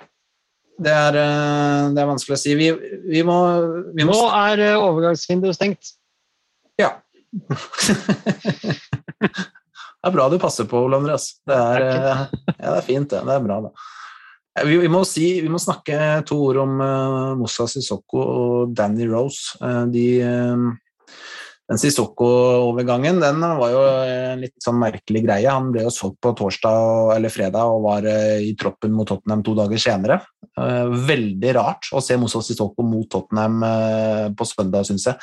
[0.78, 1.16] Det er,
[1.94, 2.52] det er vanskelig å si.
[2.58, 2.68] Vi,
[3.08, 3.36] vi må,
[3.96, 5.94] vi må Nå er overgangsvinduet stengt.
[6.78, 6.90] ja.
[9.22, 11.30] det er bra du passer på, Ole Andreas.
[11.48, 12.18] Det er, ja,
[12.58, 13.24] det er fint, det.
[13.24, 13.72] Det er bra, da.
[14.64, 19.06] Vi, vi, må si, vi må snakke to ord om uh, Moussa Sissoko og Danny
[19.10, 19.58] Rose.
[19.60, 21.16] Uh, de, uh,
[21.68, 25.50] den Sissoko-overgangen den var jo en litt sånn merkelig greie.
[25.52, 29.52] Han ble jo solgt på torsdag eller fredag og var i troppen mot Tottenham to
[29.58, 30.16] dager senere.
[30.56, 33.60] Veldig rart å se Moussa Sissoko mot Tottenham
[34.32, 35.20] på søndag, syns jeg.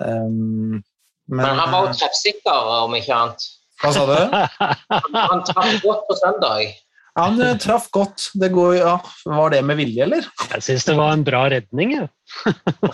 [0.00, 0.80] Um,
[1.28, 3.48] Men han var jo treffsikker, om ikke annet.
[3.82, 4.16] Hva sa du?
[4.24, 6.72] Han, han traff godt på søndag.
[7.18, 8.28] Han traff godt.
[8.38, 8.94] Det går, ja.
[9.26, 10.28] Var det med vilje, eller?
[10.52, 11.96] Jeg syns det var en bra redning.
[11.96, 12.08] jeg.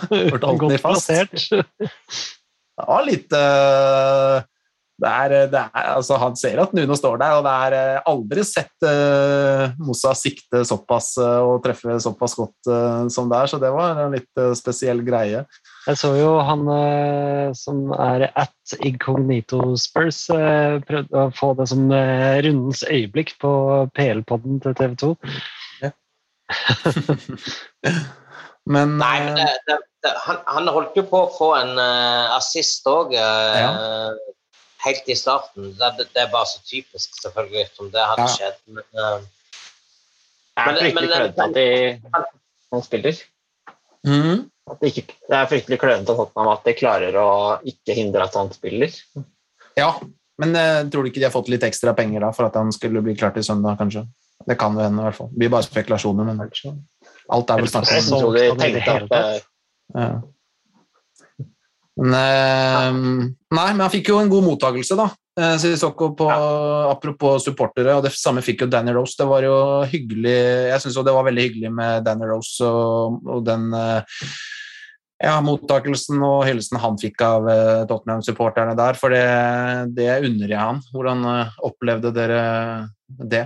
[0.09, 1.35] Hørte Godt plassert.
[2.75, 3.45] Det var litt det
[5.03, 8.45] er, det er, altså Han ser at Nuno står der, og det er eh, aldri
[8.47, 13.59] sett uh, Mossa sikte såpass uh, og treffe såpass godt uh, som det er, så
[13.59, 15.43] det var en litt eh, spesiell greie.
[15.85, 21.67] Jeg så jo han eh, som er at Incognito Spurs, eh, prøvde å få det
[21.71, 23.51] som eh, rundens øyeblikk på
[23.97, 25.11] PL-podden til TV 2.
[28.65, 32.31] Men, Nei, men det, det, det, han, han holdt jo på å få en eh,
[32.33, 33.13] assist òg,
[34.85, 35.71] helt i starten.
[35.77, 38.33] Det, det, det er bare så typisk, selvfølgelig, som det hadde Ja.
[38.35, 38.59] skjedd.
[38.67, 39.31] Men, uh,
[40.55, 41.67] Det er fryktelig klønete at de,
[42.71, 43.23] han spiller.
[44.65, 47.29] At de ikke, det er fryktelig klønete at de klarer å
[47.67, 48.93] ikke hindre at han spiller.
[49.77, 49.89] Ja,
[50.41, 52.71] men uh, tror du ikke de har fått litt ekstra penger da for at han
[52.75, 54.05] skulle bli klar til søndag, kanskje?
[54.45, 55.29] Det kan jo hende, i hvert fall.
[55.31, 58.83] Det blir bare spekulasjoner, men Alt er vel snakk Jeg om de han i det
[58.85, 59.45] tenkte at eh,
[59.95, 60.09] Ja.
[61.95, 65.09] Men, eh, nei, men han fikk jo en god mottakelse, da.
[65.35, 66.29] Eh, Sissoko på,
[66.89, 69.17] Apropos supportere, og det samme fikk jo Danny Rose.
[69.19, 69.55] Det var jo
[69.91, 70.35] hyggelig
[70.71, 74.21] Jeg syns det var veldig hyggelig med Danny Rose og, og den eh,
[75.25, 79.25] ja, mottakelsen og hyllesten han fikk av eh, Tottenham-supporterne der, for det,
[79.97, 80.81] det unner jeg han.
[80.95, 81.27] Hvordan
[81.67, 82.41] opplevde dere
[83.07, 83.45] det?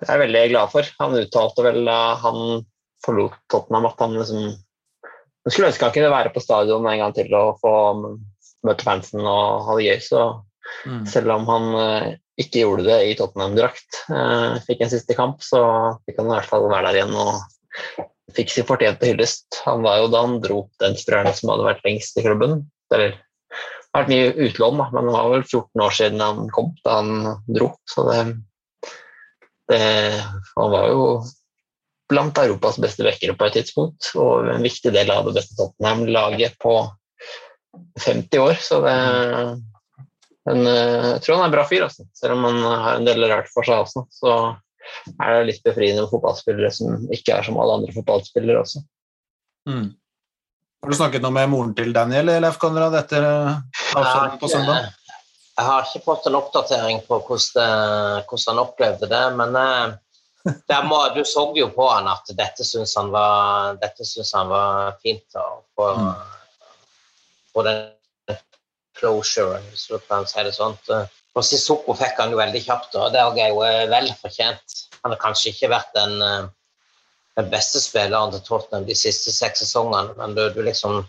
[0.00, 0.88] Det er jeg veldig glad for.
[1.04, 1.88] Han uttalte vel
[2.24, 2.42] han
[3.04, 4.52] forlot Tottenham at han liksom
[5.44, 7.74] Han skulle ønske han kunne være på stadion en gang til og få
[8.66, 10.00] møte fansen og ha det gøy.
[10.04, 10.22] Så
[10.86, 11.06] Mm.
[11.06, 12.08] selv om han eh,
[12.40, 15.62] ikke gjorde det i Tottenham-drakt, eh, fikk en siste kamp, så
[16.06, 18.04] fikk han i hvert fall være der igjen og
[18.36, 19.60] fikk sin fortjente hyllest.
[19.66, 22.62] Han var jo da han dro opp den spilleren som hadde vært lengst i klubben.
[22.94, 26.54] Eller det har vært mye utlån, da, men det var vel 14 år siden han
[26.54, 27.12] kom da han
[27.50, 27.72] dro.
[27.90, 28.20] Så det,
[29.70, 29.82] det
[30.54, 31.04] Han var jo
[32.10, 36.58] blant Europas beste vekkere på et tidspunkt, og en viktig del av det beste Tottenham-laget
[36.62, 36.74] på
[38.04, 38.58] 50 år.
[38.60, 38.96] Så det
[40.48, 42.06] men, eh, jeg tror han er en bra fyr, altså.
[42.16, 44.06] selv om han har en del rart for seg også.
[44.10, 44.36] Så
[45.20, 48.82] er det litt befriende med fotballspillere som ikke er som alle andre fotballspillere også.
[49.68, 49.90] Mm.
[50.80, 53.60] Har du snakket noe med moren til Daniel Leif Konrad etter eh,
[54.00, 54.88] avskjeden på søndag?
[54.88, 54.96] Jeg
[55.60, 59.90] jeg har ikke fått en oppdatering på hvordan, det, hvordan han opplevde det, men eh,
[59.90, 59.98] der
[60.88, 65.36] må, du så jo på han at dette syns han var, synes han var fint
[65.36, 65.46] å
[65.76, 65.88] få,
[67.52, 67.88] få den
[69.00, 70.76] closuren, hvis du kan si det sånn.
[71.36, 74.80] Og Sissoko fikk han jo veldig kjapt, og det er jo eh, vel fortjent.
[75.04, 76.48] Han har kanskje ikke vært den, eh,
[77.38, 81.00] den beste spilleren til Tottenham de siste seks sesongene, men du, du liksom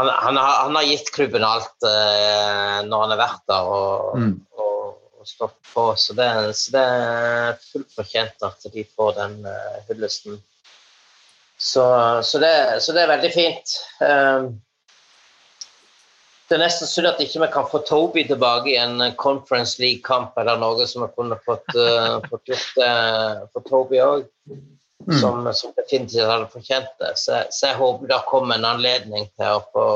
[0.00, 4.14] han, han, har, han, har, gitt klubben alt eh, når han har vært der og,
[4.16, 4.32] mm.
[5.22, 5.86] Og stått på.
[5.96, 6.28] Så det,
[6.58, 10.42] så det, er fullt fortjent at de får den uh, hyllesten.
[11.56, 11.86] Så,
[12.26, 13.74] så, det, så, det, er veldig fint.
[14.02, 14.52] Um,
[16.50, 20.36] det er nesten synd at ikke vi kan få Toby tilbake i en Conference League-kamp
[20.42, 24.26] eller noe som vi kunne fått, uh, fått gjort uh, for Toby òg
[25.06, 25.20] mm.
[25.20, 27.14] som, som, definitivt hadde fortjent det.
[27.16, 29.86] Så, så, jeg håper det kommer en anledning til å få,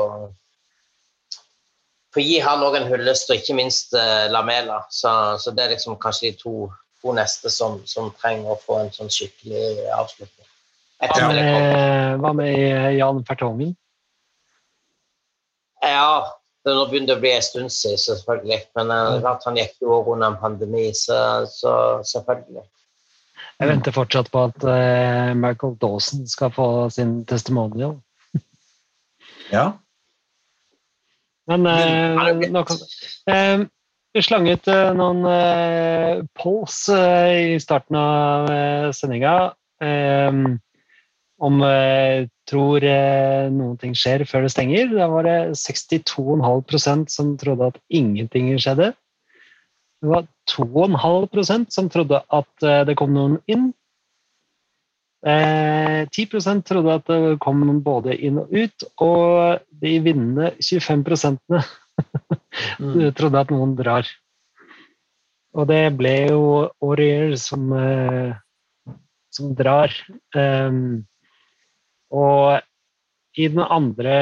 [2.17, 4.81] få gi han òg en hyllest, og ikke minst uh, Lamela.
[4.89, 5.11] Så,
[5.41, 6.55] så, det er liksom kanskje de to,
[7.03, 10.47] to neste som, som, trenger å få en sånn skikkelig avslutning.
[10.97, 13.75] Hva med, hva med Jan Fertongen?
[15.85, 16.33] Ja,
[16.65, 18.63] det nå begynner det å bli en stund siden, selvfølgelig.
[18.79, 21.75] Men uh, han gikk jo òg under en pandemi, så, så
[22.15, 22.65] selvfølgelig.
[23.57, 27.99] Jeg venter fortsatt på at uh, Michael Dawson skal få sin testimonial.
[29.53, 29.75] ja.
[31.47, 32.79] Men eh, nå kan
[33.31, 33.65] eh,
[34.15, 39.35] Vi slang ut uh, noen eh, polls i starten av eh, sendinga
[41.37, 42.81] om jeg tror
[43.53, 44.87] noen ting skjer før det stenger.
[44.89, 48.87] Da var det 62,5% som trodde at ingenting skjedde.
[50.01, 53.71] Det var 2,5% som trodde at eh, det kom noen inn.
[55.25, 61.17] Eh, 10% trodde at det kom både inn og ut, og de vinnende 25
[62.79, 63.13] mm.
[63.17, 64.05] trodde at noen drar.
[65.57, 66.41] Og det ble jo
[66.85, 68.35] Aurier som, eh,
[69.33, 69.93] som drar.
[70.37, 71.07] Um,
[72.13, 72.61] og
[73.37, 74.13] i den andre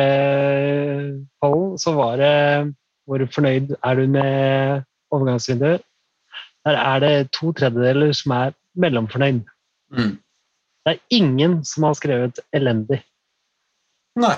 [1.43, 2.73] pollen så var det
[3.05, 4.81] Hvor fornøyd er du med
[5.13, 5.83] overgangsvinduet,
[6.65, 9.43] der er det to tredjedeler som er mellomfornøyd.
[9.93, 10.15] Mm.
[10.85, 13.01] Det er ingen som har skrevet 'elendig'.
[14.21, 14.35] Nei.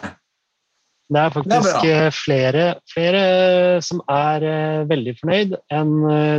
[1.07, 2.64] Det er faktisk det er eh, flere,
[2.94, 5.94] flere, som er uh, veldig fornøyd, enn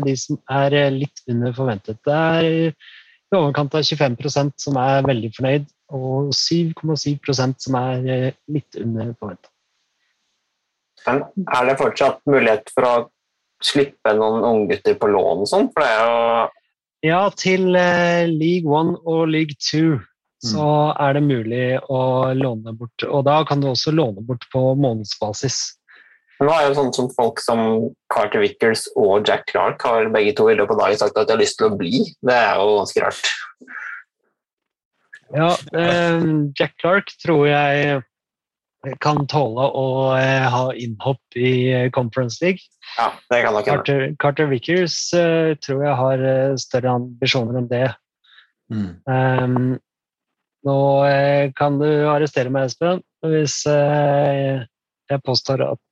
[0.04, 1.96] de som er litt under forventet.
[2.04, 8.76] Det er i overkant av 25% som er veldig fornøyd, og 7,7% som er litt
[8.76, 9.52] under forventet.
[11.06, 11.22] Men
[11.54, 12.94] er det fortsatt mulighet for å
[13.64, 15.68] slippe noen unggutter på lån og sånn?
[15.72, 16.18] For det er jo
[17.06, 20.00] Ja, til uh, League One og League Two
[20.44, 20.98] så mm.
[21.02, 22.00] er det mulig å
[22.38, 23.02] låne bort.
[23.06, 25.58] Og da kan du også låne bort på månedsbasis.
[26.38, 27.60] Nå er jo sånn som folk som
[28.14, 31.34] Carter Vickers og Jack Clark har begge to i løpet av dagen sagt at de
[31.34, 32.04] har lyst til å bli.
[32.22, 33.32] Det er jo ganske rart.
[35.34, 37.98] Ja, eh, Jack Clark tror jeg
[39.02, 39.86] kan tåle å
[40.16, 42.62] eh, ha innhopp i eh, Conference League.
[42.96, 47.68] Ja, det kan nok Carter, Carter Vickers eh, tror jeg har uh, større ambisjoner enn
[47.70, 47.88] det.
[48.70, 48.88] Mm.
[49.08, 49.68] Um,
[50.68, 50.78] nå
[51.08, 55.84] eh, kan du arrestere meg, Espen, hvis jeg påstår at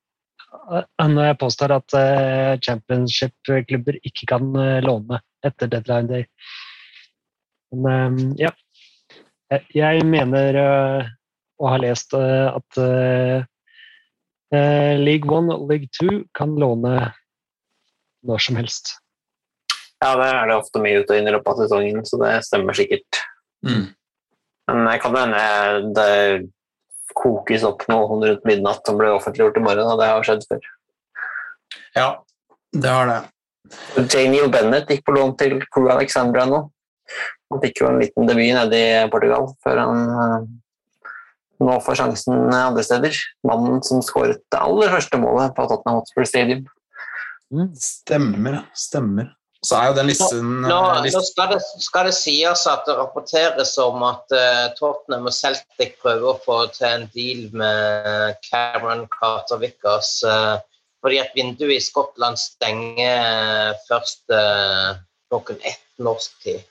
[1.02, 1.94] når jeg påstår at
[2.64, 4.46] championship-klubber ikke kan
[4.82, 6.24] låne etter deadline day.
[7.74, 8.52] Men um, ja.
[9.74, 10.56] Jeg mener
[11.60, 13.44] og har lest eh, at eh,
[14.54, 17.12] eh, League One og League Two kan låne
[18.26, 18.96] når som helst.
[20.02, 22.32] Ja, det er det ofte mye ut og inn i løpet av sesongen, så det
[22.44, 23.22] stemmer sikkert.
[23.64, 23.86] Mm.
[24.68, 26.10] Men jeg kan hende det
[27.16, 30.68] kokes opp noe rundt midnatt som blir offentliggjort i morgen, og det har skjedd før.
[31.96, 32.08] Ja,
[32.76, 33.20] det har det.
[34.12, 36.60] Janiel Bennett gikk på lån til Crew Alexandra nå.
[37.50, 40.00] Han fikk jo en liten debut nede i Portugal før han
[41.62, 43.16] nå får sjansen andre steder.
[43.46, 46.66] Mannen som skåret det aller første målet på Tottenham Hotspur Stadium.
[47.54, 47.72] Mm.
[47.78, 49.32] Stemmer, stemmer.
[49.66, 52.94] Så er jo den listen Nå, nå, nå skal, det, skal, det, sies at det
[52.98, 59.06] rapporteres om at uh, Tottenham og Celtic prøver å få til en deal med Cameron
[59.16, 60.18] Carter Vickers.
[60.22, 60.58] Uh,
[61.04, 64.98] fordi at vinduet i Skottland stenger først uh,
[65.30, 66.62] klokken ett norsk tid.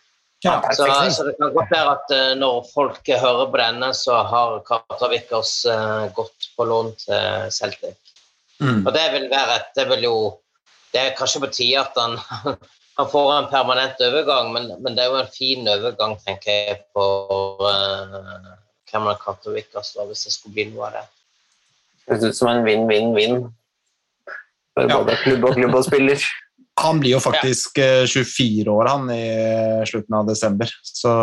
[0.45, 4.19] Ja, så, så, det kan godt være at uh, når folk hører på denne, så
[4.29, 7.97] har Katavikkers uh, eh, gått på lån til Celtic.
[8.61, 8.83] Mm.
[8.85, 10.17] Og det vil være et Det vil jo
[10.93, 12.13] Det er kanskje på tide at han,
[12.99, 16.77] han får en permanent overgang, men, men, det er jo en fin overgang, tenker jeg,
[16.93, 18.53] for uh,
[18.91, 21.05] Cameron da, hvis det skulle bli noe av det.
[22.05, 23.47] Det høres ut som en vinn-vinn-vinn.
[24.75, 24.97] For Ja.
[24.99, 26.21] både klubb og klubb og spiller.
[26.81, 28.03] Han blir jo faktisk ja.
[28.07, 30.71] 24 år, han, i slutten av desember.
[30.83, 31.13] Så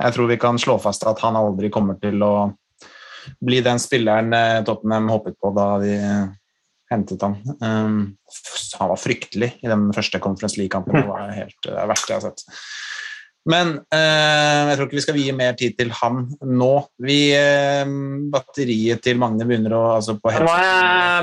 [0.00, 2.34] jeg tror vi kan slå fast at han aldri kommer til å
[3.44, 5.96] bli den spilleren eh, Tottenham håpet på da de
[6.90, 7.36] hentet han.
[7.62, 7.98] Um,
[8.78, 11.00] han var fryktelig i den første Conference League-kampen.
[11.00, 12.46] Det var helt det er verste jeg har sett.
[13.48, 16.72] Men eh, jeg tror ikke vi skal vie mer tid til han nå.
[17.00, 17.92] Vi, eh,
[18.32, 20.56] batteriet til Magne begynner å altså på Nå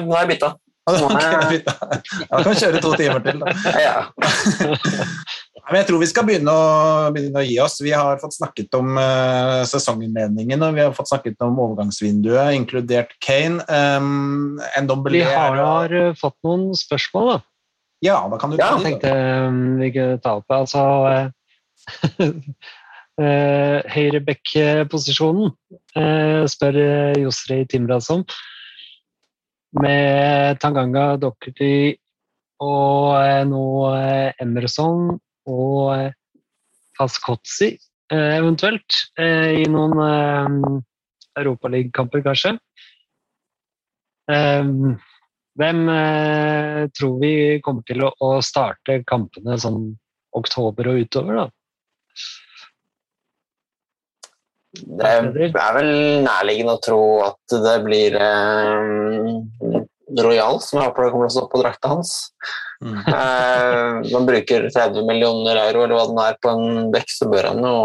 [0.07, 0.55] nå jeg bytta.
[0.87, 1.19] Ok,
[1.51, 1.73] fint, da.
[2.43, 3.37] Kan vi kjøre to timer til.
[3.43, 3.47] Da.
[5.67, 7.81] Men jeg tror vi skal begynne å, begynne å gi oss.
[7.83, 13.11] Vi har fått snakket om uh, sesonginnledningen og vi har fått snakket om overgangsvinduet, inkludert
[13.23, 13.59] Kane.
[13.67, 17.39] Um, en Vi har, har eh, fått noen spørsmål, da.
[18.05, 19.11] Ja, da kan du Ja, ta Jeg tenkte
[19.49, 20.47] um, vi kunne ta opp.
[20.55, 21.27] Altså uh,
[23.25, 26.75] eh, Høyreback-posisjonen uh, spør
[27.25, 28.23] Josri Timras om.
[29.75, 31.97] Med Tanganga, Docherty
[32.63, 35.11] og eh, nå eh, Emerson
[35.47, 36.13] og eh,
[36.97, 40.79] eh, eventuelt i noen eh,
[41.37, 42.55] Europaligakamper, kanskje.
[44.31, 44.71] Eh,
[45.57, 45.79] hvem
[46.93, 47.33] tror vi
[47.65, 49.95] kommer til å, å starte kampene sånn
[50.37, 51.47] oktober og utover, da?
[54.85, 55.11] Det
[55.49, 55.91] er vel
[56.25, 59.83] nærliggende å tro at det blir eh,
[60.23, 62.15] Royal som jeg håper det kommer til å stå på drakta hans.
[62.83, 62.97] Mm.
[63.17, 67.47] Eh, man bruker 30 millioner euro eller hva den er på en bekk, så bør
[67.49, 67.77] han jo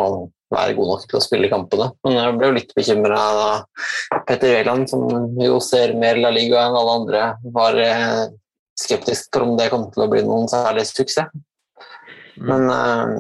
[0.52, 1.88] være god nok til å spille kampene.
[2.04, 5.06] Men jeg ble jo litt bekymra da Petter Wæland, som
[5.40, 7.22] jo ser mer La Liga enn alle andre,
[7.56, 8.26] var eh,
[8.78, 11.32] skeptisk for om det kom til å bli noen særlig suksess.
[12.42, 13.16] Men eh,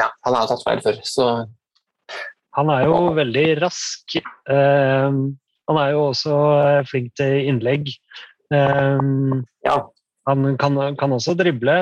[0.00, 1.28] ja, han har jo tatt feil før, så
[2.58, 4.16] Han er jo veldig rask.
[4.18, 5.18] Eh,
[5.68, 7.92] han er jo også eh, flink til innlegg.
[8.54, 9.02] Eh,
[9.68, 9.76] ja.
[10.26, 11.76] han kan, kan også drible,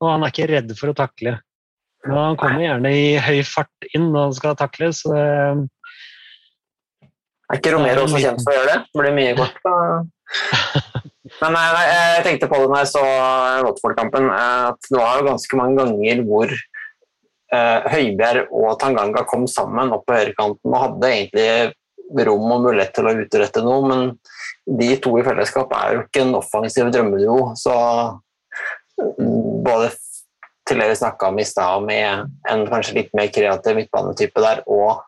[0.00, 1.36] og han er ikke redd for å takle.
[2.06, 5.14] Men han kommer gjerne i høy fart inn når han skal takle, så
[7.48, 8.80] Er ikke Romero også kjent for å gjøre det?
[8.86, 9.56] Det blir mye kort.
[11.38, 13.04] Men nei, jeg tenkte på det når jeg så
[13.66, 16.54] Watford-kampen, at det var jo ganske mange ganger hvor
[17.48, 23.08] Høibjerg og Tanganga kom sammen opp på høyrekanten og hadde egentlig rom og mulighet til
[23.08, 27.54] å utrette noe, men de to i fellesskap er jo ikke en offensiv drømmeduo.
[27.56, 27.74] Så
[29.64, 29.90] både
[30.68, 34.64] til det vi snakka om i stad, med en kanskje litt mer kreativ midtbanetype der,
[34.68, 35.04] og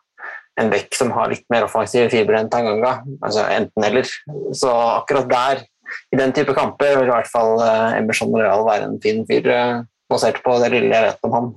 [0.59, 2.99] en bekk som har litt mer offensiv fiber enn Tanganga.
[3.23, 4.09] Altså enten eller.
[4.57, 5.63] Så akkurat der,
[6.11, 9.47] i den type kamper, vil i hvert fall eh, Emerson Royal være en fin fyr,
[9.51, 9.81] eh,
[10.11, 11.51] basert på det lille jeg vet om han.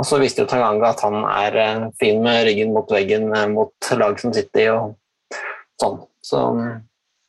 [0.00, 3.48] Og så viste jo Tanganga at han er eh, fin med ryggen mot veggen eh,
[3.52, 4.96] mot lag som City og
[5.80, 6.00] sånn.
[6.22, 6.72] Så mm,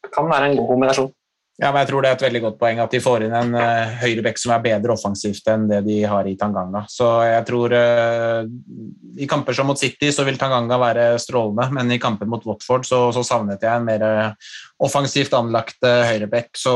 [0.06, 1.14] det kan være en god kombinasjon.
[1.62, 3.52] Ja, men jeg tror det er et veldig godt poeng at de får inn en
[3.54, 6.82] uh, høyrebekk som er bedre offensivt enn det de har i Tanganga.
[6.90, 8.42] Så jeg tror uh,
[9.22, 12.90] i kamper som mot City så vil Tanganga være strålende, men i kamper mot Watford
[12.90, 14.52] så, så savnet jeg en mer uh,
[14.82, 16.58] offensivt anlagt uh, høyrebekk.
[16.58, 16.74] Så,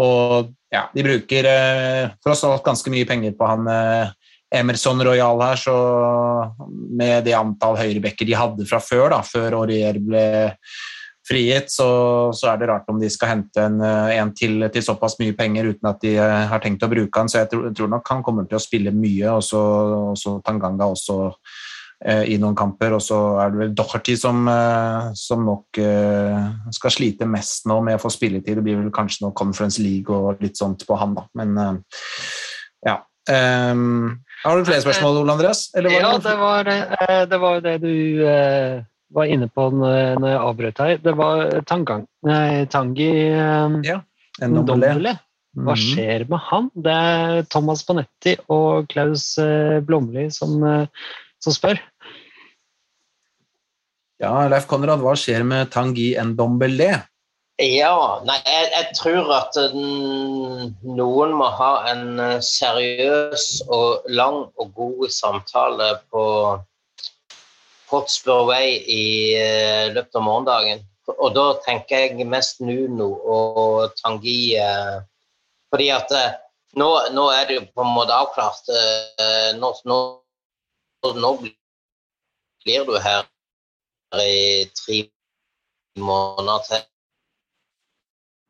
[0.00, 3.68] og ja, de bruker uh, tross alt ganske mye penger på han
[4.54, 5.76] Emerson Royal her, så
[6.68, 10.26] med det antall høyrebekker de hadde fra før, da, før Aurier ble
[11.24, 11.88] frigitt, så,
[12.36, 15.70] så, er det rart om de skal hente en, en til, til, såpass mye penger
[15.72, 17.30] uten at de uh, har tenkt å bruke han.
[17.32, 19.62] Så jeg tror, tror, nok han kommer til å spille mye, og så,
[20.44, 21.16] Tanganga også
[22.04, 22.98] eh, i noen kamper.
[22.98, 25.80] Og så er det vel Doherty som, eh, som nok
[26.76, 28.60] skal slite mest nå med å få spilletid.
[28.60, 31.24] Det blir vel kanskje noe Conference League og litt sånt på han, da.
[31.40, 31.80] Men
[32.84, 33.00] ja.
[33.24, 35.66] Um, har du flere spørsmål, Ole Andreas?
[35.74, 36.70] Eller var ja, det, var,
[37.30, 37.94] det var det du
[39.14, 40.98] var inne på når, jeg avbrøt her.
[41.04, 43.08] Det var Tangang, nei, Tangi
[43.86, 44.00] ja,
[44.40, 45.16] Dombele.
[45.54, 46.68] Hva skjer med han?
[46.74, 49.36] Det er Thomas Panetti og Klaus
[49.86, 50.58] Blomli som,
[51.38, 51.78] som, spør.
[54.22, 56.90] Ja, Leif Konrad, hva skjer med Tangi Ndombele?
[57.62, 64.48] Ja, nei, jeg, jeg tror at um, noen må ha en uh, seriøs og lang
[64.58, 66.24] og god samtale på
[67.92, 69.04] Hotspur Way i
[69.38, 70.82] uh, løpet av morgendagen.
[71.14, 74.56] Og da tenker jeg mest Nuno og Tangi.
[75.70, 76.14] Fordi at
[76.80, 78.70] nå, nå, er det jo på en måte avklart.
[79.60, 79.98] Nå, nå,
[81.20, 81.32] nå,
[82.64, 83.28] blir du her
[84.24, 85.02] i tre
[86.00, 86.88] måneder til,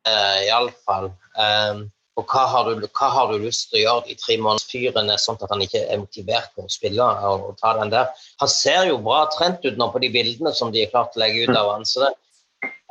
[0.05, 1.13] iallfall.
[1.35, 4.71] Um, og hva har, du, hva har, du, lyst til å gjøre de tre månedene?
[4.71, 7.91] Fyren er sånn at han ikke er motivert for å spille og, og ta den
[7.91, 8.13] der.
[8.43, 11.23] Han ser jo bra trent ut nå på de bildene som de har klart å
[11.25, 11.89] legge ut av han.
[11.89, 12.13] Så det,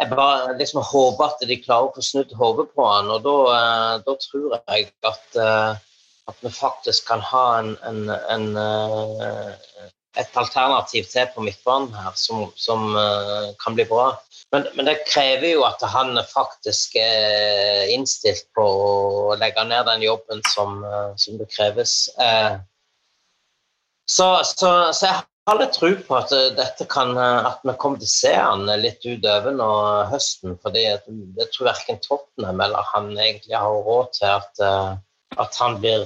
[0.01, 3.37] jeg bare liksom håper at de klarer å få snudd hodet på han, og da,
[3.53, 5.71] uh, da tror jeg at, uh,
[6.27, 8.03] at vi faktisk kan ha en, en,
[8.35, 9.87] en, uh,
[10.19, 14.11] et alternativ til på midtbanen her som, som eh, kan bli bra.
[14.53, 20.05] Men, men det krever jo at han faktisk er innstilt på å legge ned den
[20.05, 22.05] jobben som, eh, som det kreves.
[22.21, 22.61] Eh,
[24.05, 25.15] Så, så, så jeg
[25.47, 28.33] har litt tro på at eh, dette kan, eh, at vi kommer til å se
[28.35, 29.69] han litt utover nå
[30.11, 30.57] høsten.
[30.61, 30.99] For jeg
[31.55, 34.91] tror verken Tottenham eller han egentlig har råd til at, eh,
[35.39, 36.03] at han blir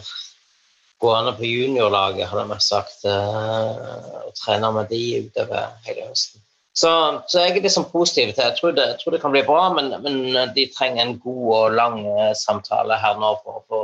[1.01, 6.46] gående på juniorlaget, hadde jeg sagt, eh, og trene med de utover hele høsten.
[6.77, 6.89] Så,
[7.25, 9.61] så jeg er liksom positiv til Jeg tror det, jeg tror det kan bli bra,
[9.73, 10.17] men, men
[10.53, 13.79] de trenger en god og lang eh, samtale her nå for å få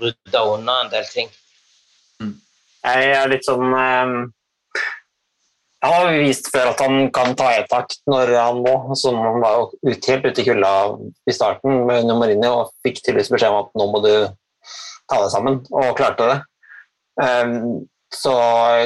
[0.00, 1.28] rydda unna en del ting.
[2.22, 3.68] Jeg er litt sånn
[5.82, 8.74] Jeg har vist før at han kan ta i takt når han må.
[8.98, 10.72] Som han var jo helt ute i kulda
[11.28, 14.12] i starten med under Marini og fikk tydeligvis beskjed om at nå må du
[15.10, 16.38] ta deg sammen, og klarte det.
[17.20, 17.56] Eh,
[18.12, 18.32] så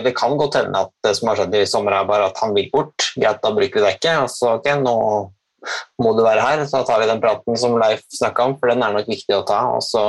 [0.05, 2.55] det kan godt hende at det som har skjedd i sommer, er bare at han
[2.57, 3.11] vil bort.
[3.16, 4.15] Greit, da bruker vi det ikke.
[4.23, 4.97] Og så ok, nå
[6.03, 6.65] må du være her.
[6.70, 9.44] Så tar vi den praten som Leif snakka om, for den er nok viktig å
[9.48, 9.65] ta.
[9.74, 10.05] Og så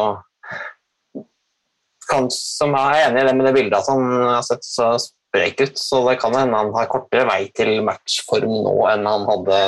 [2.08, 5.60] kan, som er enig i det med det bildet at han har sett så sprek
[5.60, 9.60] ut, så det kan hende han har kortere vei til matchform nå enn han hadde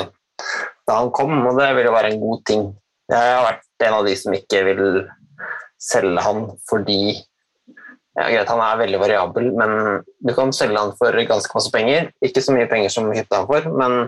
[0.88, 2.62] da han kom, og det vil jo være en god ting.
[3.12, 4.84] Jeg har vært en av de som ikke vil
[5.80, 7.00] selge han fordi
[8.18, 9.74] ja, greit, Han er veldig variabel, men
[10.18, 12.10] du kan selge han for ganske masse penger.
[12.26, 13.98] Ikke så mye penger som hytta han for, men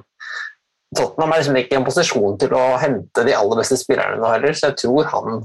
[0.92, 4.28] Tottenham er liksom ikke i en posisjon til å hente de aller beste spillerne nå
[4.28, 5.44] heller, så jeg tror han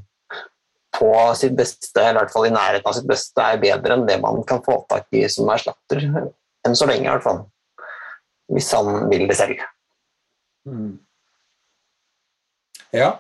[0.98, 4.08] på sitt beste, eller i hvert fall i nærheten av sitt beste, er bedre enn
[4.08, 6.04] det man kan få tak i som erstatter.
[6.66, 7.44] Enn så lenge, i hvert fall.
[8.52, 9.62] Hvis han vil det selv.
[12.96, 13.12] Ja.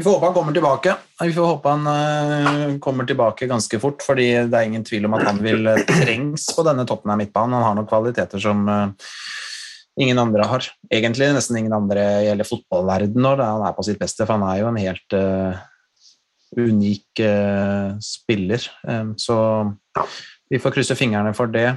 [0.00, 0.92] Vi får håpe han kommer tilbake.
[1.20, 5.16] Vi får håpe han eh, kommer tilbake ganske fort, fordi det er ingen tvil om
[5.18, 7.58] at han vil eh, trengs på denne toppen av midtbanen.
[7.58, 9.10] Han har noen kvaliteter som eh,
[10.00, 10.70] ingen andre har.
[10.88, 14.62] Egentlig nesten ingen andre gjelder fotballverden når han er på sitt beste, for han er
[14.62, 15.60] jo en helt uh,
[16.56, 18.64] unik uh, spiller.
[18.88, 19.36] Um, så
[20.48, 21.74] vi får krysse fingrene for det.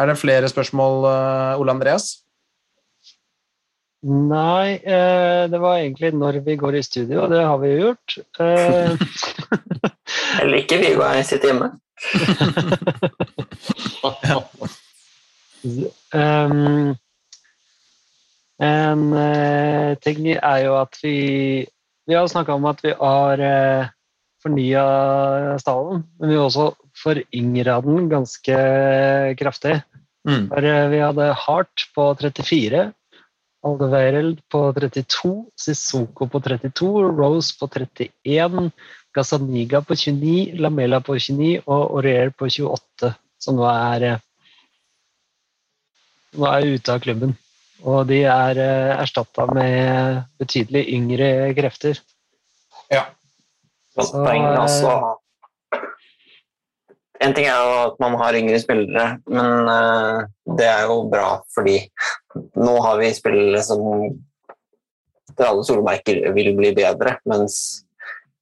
[0.00, 2.23] Er det flere spørsmål, uh, Ole Andreas?
[4.04, 7.86] Nei, eh, det var egentlig når vi går i studio, og det har vi jo
[7.86, 8.16] gjort.
[8.40, 8.92] Eh,
[10.42, 11.72] Eller ikke, vi går og sitter hjemme.
[16.14, 16.92] Um,
[18.60, 21.64] en eh, ting er jo at vi
[22.04, 23.88] Vi har snakka om at vi har uh,
[24.44, 24.84] fornya
[25.56, 26.66] stallen, men vi har også
[27.00, 28.58] foryngra den ganske
[29.40, 29.78] kraftig.
[30.28, 30.48] Mm.
[30.50, 32.84] For eh, vi hadde Hart på 34,
[33.64, 38.68] Aldeveireld på 32, Sissoko på 32, Rose på 31,
[39.14, 44.22] Gazaniga på 29, Lamela på 29 og Aurier på 28, som nå er eh,
[46.34, 47.36] nå er ute av klubben.
[47.84, 52.00] Og de er eh, erstatta med betydelig yngre krefter.
[52.92, 53.04] Ja.
[53.94, 54.42] Poeng.
[54.42, 54.94] eh, Altså,
[57.24, 60.20] en ting er jo at man har yngre spillere, men eh,
[60.58, 61.78] det er jo bra fordi
[62.60, 63.82] nå har vi spillere som
[65.34, 67.56] til alle solmerker vil bli bedre, mens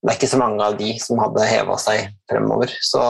[0.03, 2.73] det er ikke så mange av de som hadde heva seg fremover.
[2.83, 3.01] Så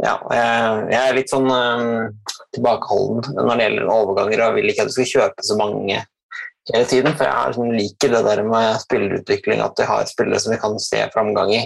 [0.00, 4.92] ja, jeg, er litt sånn eh, tilbakeholden når det gjelder overganger, og vil ikke at
[4.92, 5.98] du skal kjøpe så mange
[6.70, 10.54] hele tiden, for jeg sånn, liker det der med spillerutvikling, at vi har spillere som
[10.54, 11.62] vi kan se framgang i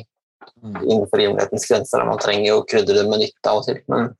[0.62, 2.04] innenfor rimelighetens grenser.
[2.08, 4.10] Man trenger jo å krydre det med nytt av og til, men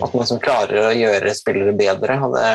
[0.00, 2.18] at man som klarer å gjøre spillere bedre.
[2.24, 2.48] og det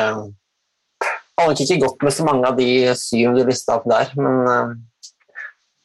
[1.38, 2.68] har nok ikke gått med så mange av de
[2.98, 4.72] syv du lista opp der, men eh,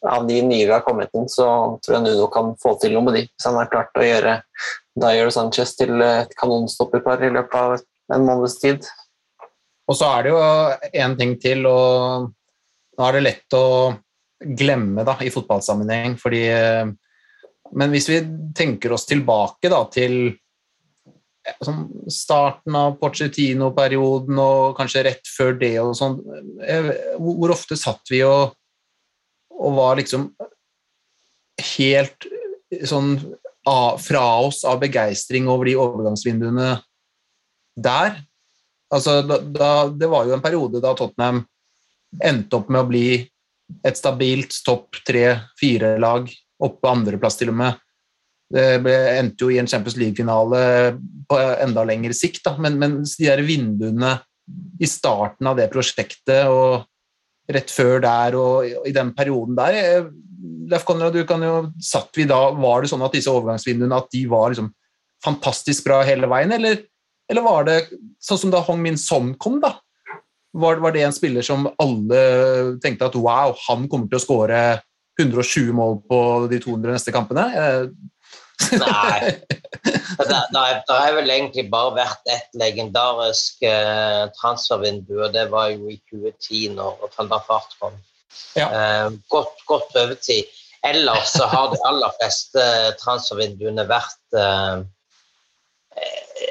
[0.10, 1.46] av de nye vi har kommet inn, så
[1.84, 3.22] tror jeg Nuno kan få til noe med de.
[3.30, 4.40] Hvis han har klart å gjøre
[5.00, 7.78] Dyer Sanchez til et kanonstopperpar i løpet av
[8.14, 8.90] en måneds tid.
[9.88, 10.42] Og så er det jo
[11.06, 12.28] en ting til, og
[12.98, 13.64] nå er det lett å
[14.44, 16.92] glemme da, i fotballsammenheng, fordi eh,
[17.78, 18.22] Men hvis vi
[18.56, 25.76] tenker oss tilbake da, til eh, sånn starten av Pochettino-perioden og kanskje rett før det
[25.82, 26.20] og sånn,
[26.66, 28.54] eh, hvor ofte satt vi og,
[29.54, 30.30] og var liksom
[31.78, 32.30] helt
[32.90, 33.16] sånn
[33.70, 36.70] av, fra oss av begeistring over de overgangsvinduene
[37.80, 38.22] der?
[38.94, 41.44] Altså, da, da, det var jo en periode da Tottenham
[42.22, 43.08] endte opp med å bli
[43.88, 46.28] et stabilt topp tre-fire-lag,
[46.64, 47.82] oppe andreplass til og med.
[48.54, 50.60] Det endte jo i en Champions League-finale
[51.30, 52.54] på enda lengre sikt, da.
[52.62, 54.18] Men, men de der vinduene
[54.84, 56.84] i starten av det prosjektet og
[57.54, 59.80] rett før der og i den perioden der.
[59.80, 60.12] Eh,
[60.72, 64.10] Leif Konrad, du kan jo, satt vi da, Var det sånn at disse overgangsvinduene at
[64.14, 64.72] de var liksom
[65.24, 66.82] fantastisk bra hele veien, eller,
[67.32, 67.78] eller var det
[68.24, 69.78] sånn som da Hong Min Son kom, da?
[70.54, 72.20] Var, var, det en spiller som alle
[72.84, 74.60] tenkte at wow, han kommer til å skåre
[75.22, 76.20] 120 mål på
[76.52, 77.46] de 200 neste kampene?
[78.80, 79.20] Nei.
[80.14, 85.90] Det, det har vel egentlig bare vært ett legendarisk eh, transfervindu, og det var jo
[85.90, 87.98] i 2010, når Van der Fart kom.
[88.56, 88.68] Ja.
[88.70, 90.52] Eh, godt, godt prøvetid.
[90.86, 92.64] Ellers så har de aller fleste
[93.02, 94.84] transfervinduene vært eh,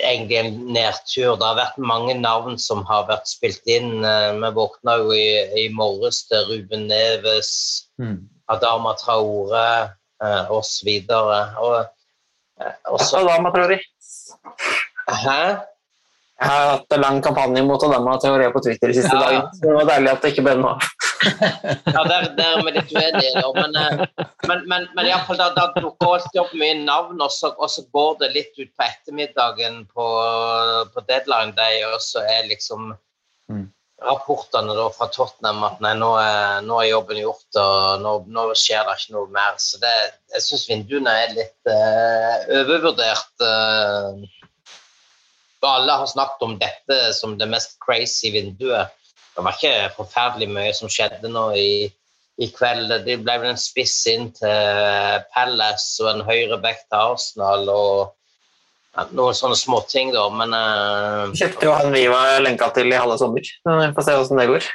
[0.02, 1.34] egentlig en nedtur.
[1.36, 4.00] Det har vært mange navn som har vært spilt inn.
[4.04, 5.26] Eh, vi våkna jo i,
[5.64, 7.52] i morges til Ruben Neves,
[8.00, 8.18] mm.
[8.52, 9.66] Adama Traore
[10.22, 10.88] eh, osv.
[11.10, 11.76] Og,
[12.60, 12.72] eh,
[13.20, 13.78] Adama Traore.
[15.08, 15.42] Hæ?
[16.42, 19.22] Jeg har hatt en lang kampanje mot Adama Traore på Twitter de siste ja.
[19.22, 19.54] dagene.
[19.54, 20.90] Så det var deilig at det ikke ble noe av
[21.22, 25.68] ja, der, der er vi litt uenige, men, eh, men, men, men iallfall da, da
[25.76, 29.82] dukker alltid opp mye navn, og så, og så, går det litt ut på ettermiddagen
[29.92, 30.08] på,
[30.94, 32.92] på deadline day, og så er liksom
[33.52, 33.66] mm.
[34.06, 38.46] Rapportene da fra Tottenham at nei, nå er, nå er jobben gjort, og nå, nå,
[38.58, 39.58] skjer det ikke noe mer.
[39.62, 39.92] Så det,
[40.36, 43.34] jeg syns vinduene er litt uh, overvurdert.
[43.42, 44.24] Uh,
[45.62, 48.90] alle har snakket om dette som det mest crazy vinduet
[49.32, 51.86] det var ikke forferdelig mye som skjedde nå i,
[52.42, 52.92] i kveld.
[53.06, 58.12] Det ble vel en spiss inn til Palace og en høyre back til Arsenal og
[58.92, 62.98] ja, noen sånne småting, da, men uh, Kjøpte jo han vi var lenka til i
[62.98, 63.44] halve sommer.
[63.64, 64.68] Vi får se hvordan det går.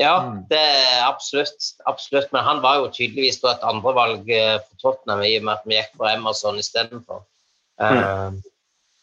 [0.00, 0.14] Ja,
[0.50, 1.70] det er absolutt.
[1.88, 2.28] absolutt.
[2.32, 5.78] Men han var jo tydeligvis et andrevalg eh, for Tottenham i og med at vi
[5.78, 7.22] gikk for Emerson istedenfor.
[7.80, 8.40] Uh, mm.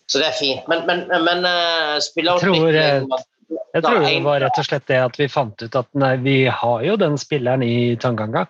[0.06, 0.68] Så det er fint.
[0.70, 3.10] Men, men, men uh, spillerutvikling
[3.74, 6.36] jeg tror det var rett og slett det at vi fant ut at nei, vi
[6.46, 8.46] har jo den spilleren i Tanganga.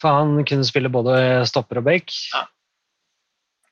[0.00, 2.16] For han kunne spille både stopper og bake.
[2.32, 2.46] Ja.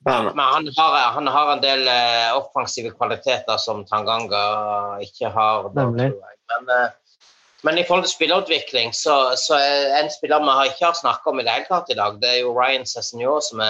[0.06, 4.42] Men han har, han har, en del uh, offensive kvaliteter som Tanganga
[5.02, 5.66] ikke har.
[5.74, 6.12] Da, men,
[6.70, 7.24] uh,
[7.66, 11.32] men, i forhold til spillerutvikling, så, så er en spiller vi har ikke har snakka
[11.32, 13.64] om i det hele tatt i dag, det er jo Ryan Cessenio som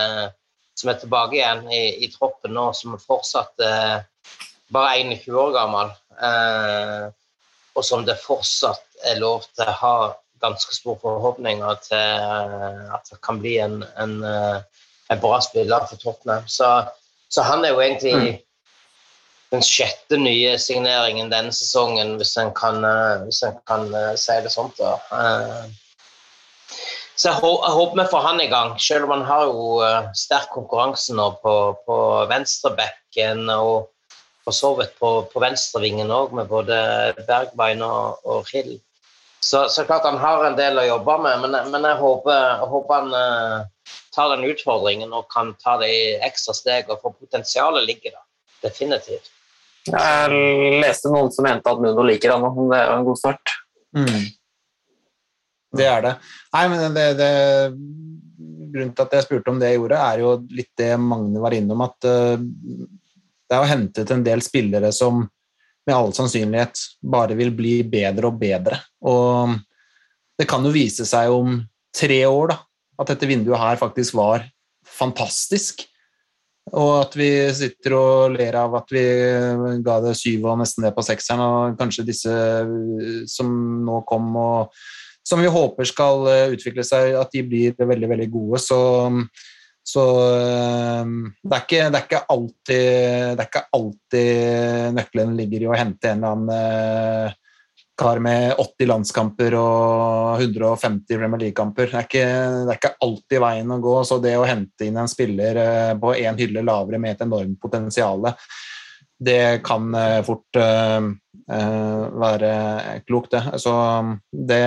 [0.76, 4.02] som er tilbake igjen i, i troppen nå, som er fortsatt uh,
[4.76, 5.92] bare 21 år gammel,
[7.76, 9.96] og som det fortsatt er lov til å ha
[10.44, 12.26] ganske store forhåpninger til
[12.92, 14.18] at det kan bli en, en,
[15.12, 16.44] en bra spiller for Tottenham.
[16.50, 16.68] Så,
[17.28, 18.36] så han er jo egentlig mm.
[19.54, 22.82] den sjette nye signeringen denne sesongen, hvis en kan,
[23.24, 24.78] hvis en kan si det sånt.
[24.80, 24.96] da.
[27.16, 29.78] Så jeg, håper vi får han i gang, selv om han har jo
[30.18, 31.54] sterk konkurranse nå på,
[31.86, 32.00] på
[32.32, 33.46] venstrebekken.
[33.56, 33.92] og
[34.46, 36.76] for så vidt på, på venstrevingen òg, med både
[37.26, 38.76] Bergbein og, og Hill.
[39.40, 42.68] Så, så, klart han har en del å jobbe med, men, men jeg, håper, jeg,
[42.72, 46.90] håper, han uh, tar den utfordringen og kan ta det i ekstra steg.
[46.90, 48.24] og For potensialet ligger der,
[48.64, 49.30] definitivt.
[49.86, 53.54] Jeg leste noen som mente at Nuno liker han, og det er en god start.
[53.94, 54.24] Mm.
[55.76, 56.16] Det er det.
[56.56, 57.30] Nei, men det, det,
[58.76, 61.54] Grunnen til at jeg spurte om det jeg gjorde, er jo litt det Magne var
[61.54, 65.22] innom, at uh, det er jo hentet en del spillere som
[65.86, 68.80] med all sannsynlighet bare vil bli bedre og bedre.
[69.06, 69.56] Og
[70.36, 71.60] det kan jo vise seg om
[71.96, 72.58] tre år da,
[73.00, 74.44] at dette vinduet her faktisk var
[74.86, 75.84] fantastisk.
[76.74, 79.04] Og at vi sitter og ler av at vi
[79.86, 82.38] ga det syv og nesten det på sekseren, og kanskje disse
[83.30, 83.50] som
[83.86, 84.80] nå kom og
[85.26, 88.60] som vi håper skal utvikle seg, at de blir veldig, veldig gode.
[88.62, 88.80] Så
[89.86, 90.02] så
[90.34, 92.86] ehm, det er, ikke, det, er ikke alltid,
[93.38, 97.36] det er ikke alltid nøkkelen ligger i å hente en eller annen eh,
[97.96, 101.90] kar med 80 landskamper og 150 Premier League-kamper.
[101.92, 103.96] Det, det, er ikke alltid veien å gå.
[104.04, 107.58] Så det å hente inn en spiller eh, på én hylle lavere med et enormt
[107.62, 108.28] potensial,
[109.16, 110.60] det kan eh, fort
[111.46, 112.48] være
[113.06, 113.60] klokt, det.
[113.62, 113.72] Så
[114.34, 114.64] det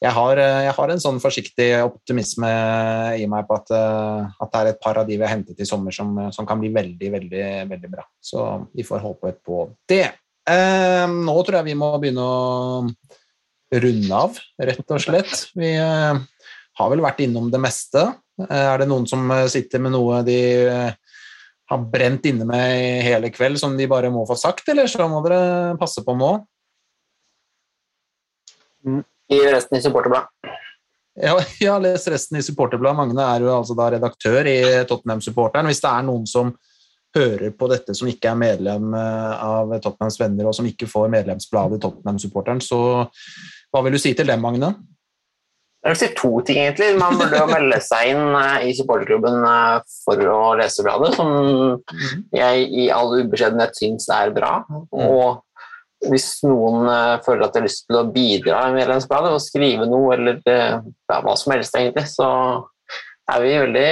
[0.00, 2.48] jeg har, eh, jeg har, en sånn forsiktig optimisme
[3.20, 5.60] i meg på at, eh, at, det er et par av de vi har hentet
[5.60, 8.06] i sommer som, som, kan bli veldig, veldig, veldig bra.
[8.16, 10.06] Så vi får håpe på det.
[10.48, 15.34] Eh, nå tror jeg vi må begynne å runde av, rett og slett.
[15.58, 16.22] Vi eh,
[16.80, 18.06] har vel vært innom det meste.
[18.40, 20.40] Eh, er det noen som sitter med noe de
[21.70, 25.20] har brent inne med hele kveld som de bare må få sagt, eller så må
[25.22, 26.32] dere passe på nå?
[29.30, 30.56] I resten i Supporterbladet.
[31.20, 32.96] Ja, jeg har lest resten i Supporterbladet.
[32.98, 34.58] Magne er jo altså da redaktør i
[34.88, 35.68] Tottenham-supporteren.
[35.68, 36.54] Hvis det er noen som
[37.16, 41.10] hører på dette som ikke er medlem eh, av Tottenhams venner, og som ikke får
[41.12, 42.80] medlemsbladet Tottenham-supporteren, så
[43.70, 44.72] hva vil du si til dem, Magne?
[45.80, 46.90] Jeg vil si to ting, egentlig.
[47.00, 51.30] Man burde jo melde seg inn eh, i supporterklubben eh, for å lese bladet, som
[52.36, 54.58] jeg i all ubeskjedenhet syns er bra.
[54.92, 55.40] Og
[56.10, 56.86] hvis noen
[57.26, 61.18] føler at de har lyst til å bidra i medlemsbladet og skrive noe, eller ja,
[61.20, 62.28] hva som helst, egentlig, så
[63.30, 63.90] er vi veldig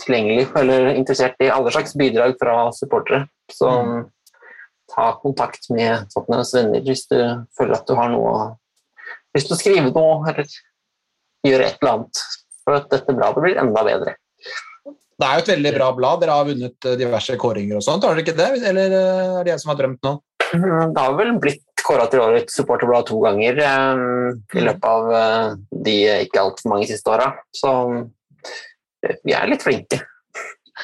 [0.00, 3.26] tilgjengelige eller interessert i alle slags bidrag fra supportere.
[3.52, 3.70] Så
[4.90, 7.18] ta kontakt med Tottenhams venner hvis du
[7.58, 8.56] føler at du har noe
[9.30, 10.48] Hvis du skriver noe, eller
[11.46, 12.22] gjør et eller annet
[12.64, 14.16] for at dette bladet blir enda bedre.
[15.20, 16.22] Det er jo et veldig bra blad.
[16.22, 18.48] Dere har vunnet eh, diverse kåringer og sånt, har dere ikke det?
[18.70, 20.14] Eller eh, er det jeg som har drømt nå?
[20.50, 25.10] Mhm, Det har vel blitt kåra til årets supporterblad to ganger um, i løpet av
[25.10, 25.54] uh,
[25.86, 25.94] de
[26.26, 27.30] ikke altfor mange siste åra.
[27.56, 27.70] Så
[29.24, 30.00] vi er litt flinke.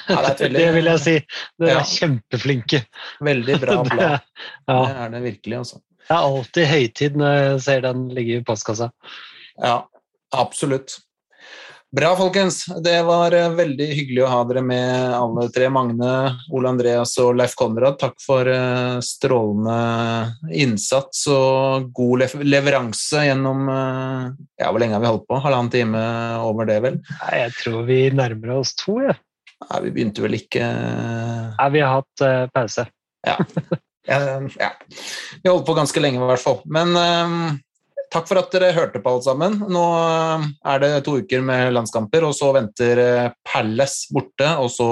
[0.09, 1.15] Ja, det veldig, Det vil jeg si.
[1.59, 1.79] Dere Ja.
[1.81, 2.81] er kjempeflinke.
[3.25, 4.21] veldig bra Det, ja,
[4.69, 5.81] Det er det virkelig, altså.
[6.07, 8.91] det er alltid høytid når jeg ser den ligge i postkassa.
[9.63, 9.79] Ja,
[10.37, 10.99] absolutt.
[11.95, 12.65] Bra, folkens.
[12.83, 15.69] Det var eh, veldig hyggelig å ha dere med, alle tre.
[15.71, 16.09] Magne,
[16.51, 17.95] Ole Andreas og Leif Konrad.
[18.01, 24.27] Takk for eh, strålende innsats og god leveranse gjennom eh,
[24.59, 25.39] Ja, hvor lenge har vi holdt på?
[25.45, 26.03] Halvannen time
[26.43, 26.99] over det, vel?
[27.21, 29.15] Nei, jeg tror vi nærmer oss to, jeg.
[29.69, 32.85] Nei, vi begynte vel ikke Nei, vi har hatt uh, pause.
[33.25, 33.39] Ja.
[34.11, 34.19] ja.
[34.59, 34.73] ja.
[35.39, 36.61] Vi holdt på ganske lenge, i hvert fall.
[36.67, 37.39] Men eh,
[38.13, 39.59] takk for at dere hørte på, alle sammen.
[39.73, 44.71] Nå eh, er det to uker med landskamper, og så venter eh, Palace borte, og
[44.73, 44.91] så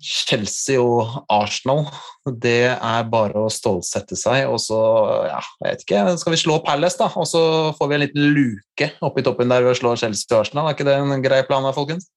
[0.00, 1.84] Chelsea og Arsenal.
[2.24, 4.80] Det er bare å stålsette seg, og så
[5.28, 7.10] ja, jeg vet ikke, skal vi slå Palace, da?
[7.20, 7.44] Og så
[7.78, 10.70] får vi en liten luke oppi toppen der ved å slå Chelsea og Arsenal.
[10.70, 12.08] Er ikke det en grei plan, da, folkens?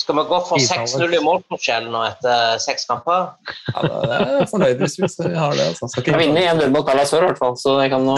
[0.00, 3.34] Skal vi gå for 6-0 i målforskjell nå etter seks kamper?
[3.74, 5.66] Ja, det er fornøyd hvis vi har det.
[5.74, 5.90] Altså.
[6.06, 8.16] Jeg vinner 1-0 mot Dallas før, i hvert fall, så jeg kan nå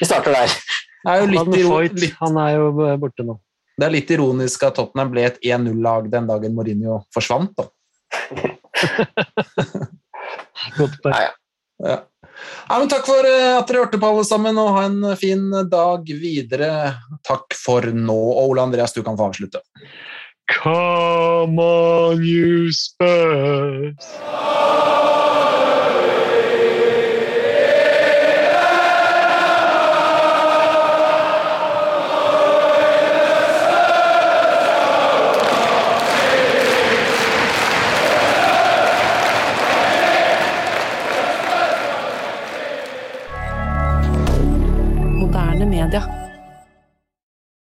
[0.00, 0.56] Vi starter der.
[1.00, 3.38] Det er jo litt, Han, han er jo borte nå.
[3.80, 7.54] Det er litt ironisk at Tottenham ble et 1-0-lag den dagen Mourinho forsvant.
[7.56, 7.64] Da.
[10.76, 11.14] Godt poeng.
[11.14, 11.36] Ja, ja.
[11.80, 11.98] Ja.
[12.68, 16.06] Ja, takk for eh, at dere hørte på, alle sammen, og ha en fin dag
[16.20, 16.70] videre.
[17.26, 18.16] Takk for nå.
[18.16, 19.62] Og Ole Andreas, du kan få avslutte.
[20.50, 23.94] Come on, you Spurs!